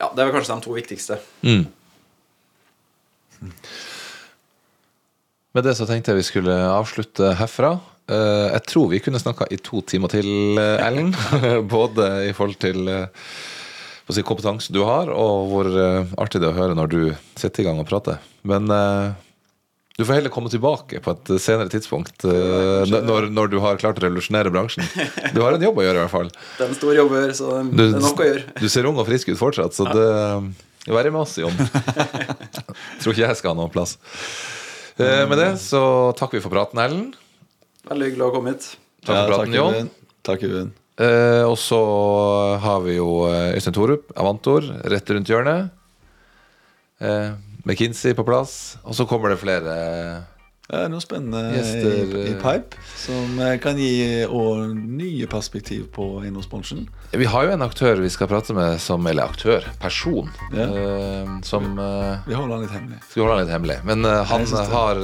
Ja, 0.00 0.08
det 0.10 0.18
er 0.22 0.28
vel 0.28 0.34
kanskje 0.34 0.56
de 0.56 0.64
to 0.64 0.74
viktigste. 0.74 1.18
Mm. 1.46 1.66
Med 5.52 5.66
det 5.66 5.74
så 5.78 5.86
tenkte 5.86 6.10
jeg 6.12 6.22
vi 6.22 6.26
skulle 6.26 6.54
avslutte 6.72 7.34
herfra. 7.38 7.76
Eh, 8.10 8.46
Jeg 8.56 8.64
tror 8.66 8.88
vi 8.90 9.00
kunne 9.04 9.20
snakka 9.22 9.46
i 9.50 9.58
to 9.62 9.82
timer 9.86 10.10
til, 10.10 10.58
eh, 10.58 10.86
Ellen. 10.86 11.12
Både 11.76 12.28
i 12.28 12.32
forhold 12.34 12.58
til 12.58 12.88
eh, 12.88 13.06
si, 14.10 14.24
kompetanse 14.26 14.72
du 14.74 14.82
har, 14.84 15.08
og 15.12 15.52
hvor 15.52 15.68
artig 16.18 16.40
det 16.42 16.48
er 16.48 16.52
å 16.52 16.58
høre 16.58 16.74
når 16.76 16.90
du 16.90 17.00
setter 17.38 17.62
i 17.62 17.68
gang 17.68 17.78
og 17.80 17.88
prater. 17.88 18.18
Men 18.42 18.66
du 19.98 20.04
får 20.06 20.14
heller 20.16 20.32
komme 20.32 20.48
tilbake 20.52 21.00
på 21.04 21.12
et 21.12 21.30
senere 21.42 21.68
tidspunkt 21.72 22.24
eh, 22.24 22.88
når, 22.88 23.26
når 23.34 23.50
du 23.52 23.58
har 23.60 23.80
klart 23.80 24.00
å 24.00 24.04
revolusjonere 24.06 24.52
bransjen. 24.54 24.86
Du 25.34 25.42
har 25.44 25.56
en 25.58 25.64
jobb 25.66 25.82
å 25.82 25.84
gjøre, 25.84 25.98
i 25.98 26.02
hvert 26.06 26.14
fall. 26.14 26.30
Det 26.58 26.64
er 26.64 26.70
en 26.70 26.78
stor 26.78 26.96
jobb 26.96 27.12
å 27.12 27.20
gjøre, 27.20 27.36
så 27.36 27.50
det 27.60 27.86
er 27.90 28.00
nok 28.00 28.22
å 28.24 28.28
gjøre. 28.30 28.44
du 28.62 28.68
ser 28.72 28.88
ung 28.88 29.00
og 29.02 29.08
frisk 29.08 29.32
ut 29.32 29.40
fortsatt, 29.40 29.76
så 29.76 29.88
det 29.92 30.06
Være 30.82 31.12
med 31.14 31.20
oss, 31.20 31.36
Jon. 31.38 31.52
Tror 32.98 33.12
ikke 33.12 33.22
jeg 33.22 33.38
skal 33.38 33.52
ha 33.52 33.54
noen 33.54 33.70
plass. 33.70 33.92
Eh, 34.98 35.20
med 35.30 35.38
det 35.38 35.52
så 35.62 35.82
takker 36.18 36.40
vi 36.40 36.42
for 36.42 36.50
praten, 36.50 36.80
Ellen. 36.82 37.04
Veldig 37.86 38.08
hyggelig 38.08 38.24
å 38.26 38.32
komme 38.34 38.56
hit. 38.56 38.66
Takk 39.06 39.14
for 39.20 39.30
praten, 39.30 39.54
Jon. 39.54 39.92
Takk, 40.26 40.42
Øyvind. 40.48 40.72
Eh, 41.02 41.44
og 41.46 41.54
så 41.58 41.78
har 42.64 42.82
vi 42.84 42.96
jo 42.98 43.06
eh, 43.30 43.54
Øystein 43.56 43.76
Torup, 43.78 44.10
Avantor, 44.18 44.66
rett 44.90 45.14
rundt 45.14 45.30
hjørnet. 45.30 45.70
Eh, 47.02 47.30
McKinsey 47.64 48.16
på 48.18 48.26
plass. 48.26 48.76
Og 48.82 48.96
så 48.98 49.06
kommer 49.08 49.32
det 49.32 49.40
flere 49.42 49.76
det 50.72 50.78
er 50.78 50.88
noe 50.88 51.02
spennende 51.02 51.40
Gjester, 51.52 51.88
i, 51.92 52.20
i 52.22 52.32
eh, 52.32 52.36
pipe 52.40 52.78
som 52.96 53.34
eh, 53.42 53.56
kan 53.60 53.76
gi 53.76 54.22
nye 54.24 55.26
perspektiv 55.28 55.88
på 55.92 56.06
eiendomsbransjen. 56.22 56.86
Vi 57.18 57.26
har 57.28 57.44
jo 57.44 57.52
en 57.56 57.64
aktør 57.66 58.00
vi 58.00 58.08
skal 58.12 58.30
prate 58.30 58.56
med 58.56 58.78
som 58.80 59.04
Eller 59.10 59.26
aktør, 59.26 59.66
person. 59.82 60.30
Ja. 60.54 60.68
uh, 60.70 61.34
som 61.44 61.74
uh, 61.76 62.22
Vi 62.24 62.32
holder 62.38 62.54
han 62.54 62.64
litt 62.64 62.72
hemmelig. 62.72 63.02
Skal 63.04 63.18
vi 63.18 63.24
holde 63.26 63.36
han 63.36 63.44
litt 63.44 63.52
hemmelig. 63.52 63.78
Men 63.84 64.08
uh, 64.08 64.22
han 64.30 64.46
har 64.72 65.02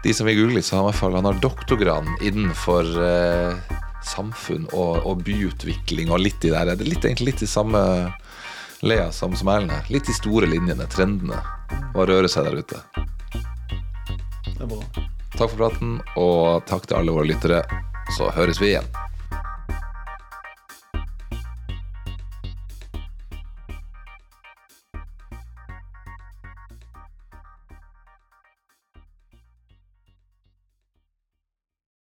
De 0.00 0.14
som 0.16 0.30
vi 0.30 0.38
googlet, 0.38 0.64
så 0.64 0.78
har 0.78 0.80
han 0.80 0.88
i 0.88 0.92
hvert 0.94 1.02
fall 1.02 1.18
Han 1.18 1.28
har 1.28 1.44
doktorgrad 1.44 2.08
innenfor 2.24 2.94
samfunn 4.06 4.64
og, 4.72 5.02
og 5.04 5.20
byutvikling 5.26 6.08
og 6.08 6.22
litt 6.24 6.48
i 6.48 6.54
der. 6.54 6.70
Det 6.72 6.86
er 6.86 6.94
litt, 6.94 7.04
egentlig 7.04 7.34
litt 7.34 7.44
i 7.44 7.50
samme 7.50 7.82
som, 9.12 9.36
som 9.36 9.48
Litt 9.92 10.06
de 10.08 10.14
store 10.16 10.46
linjene, 10.48 10.86
trendene. 10.88 11.36
Og 11.92 12.06
røre 12.08 12.28
seg 12.32 12.46
der 12.48 12.62
ute. 12.62 12.78
Det 14.46 14.56
er 14.56 14.70
bra. 14.70 14.80
Takk 15.36 15.50
for 15.50 15.58
praten, 15.58 15.98
og 16.16 16.64
takk 16.68 16.88
til 16.88 16.96
alle 16.96 17.12
våre 17.12 17.28
lyttere. 17.28 17.60
Så 18.16 18.30
høres 18.32 18.60
vi 18.60 18.72
igjen. 18.72 18.88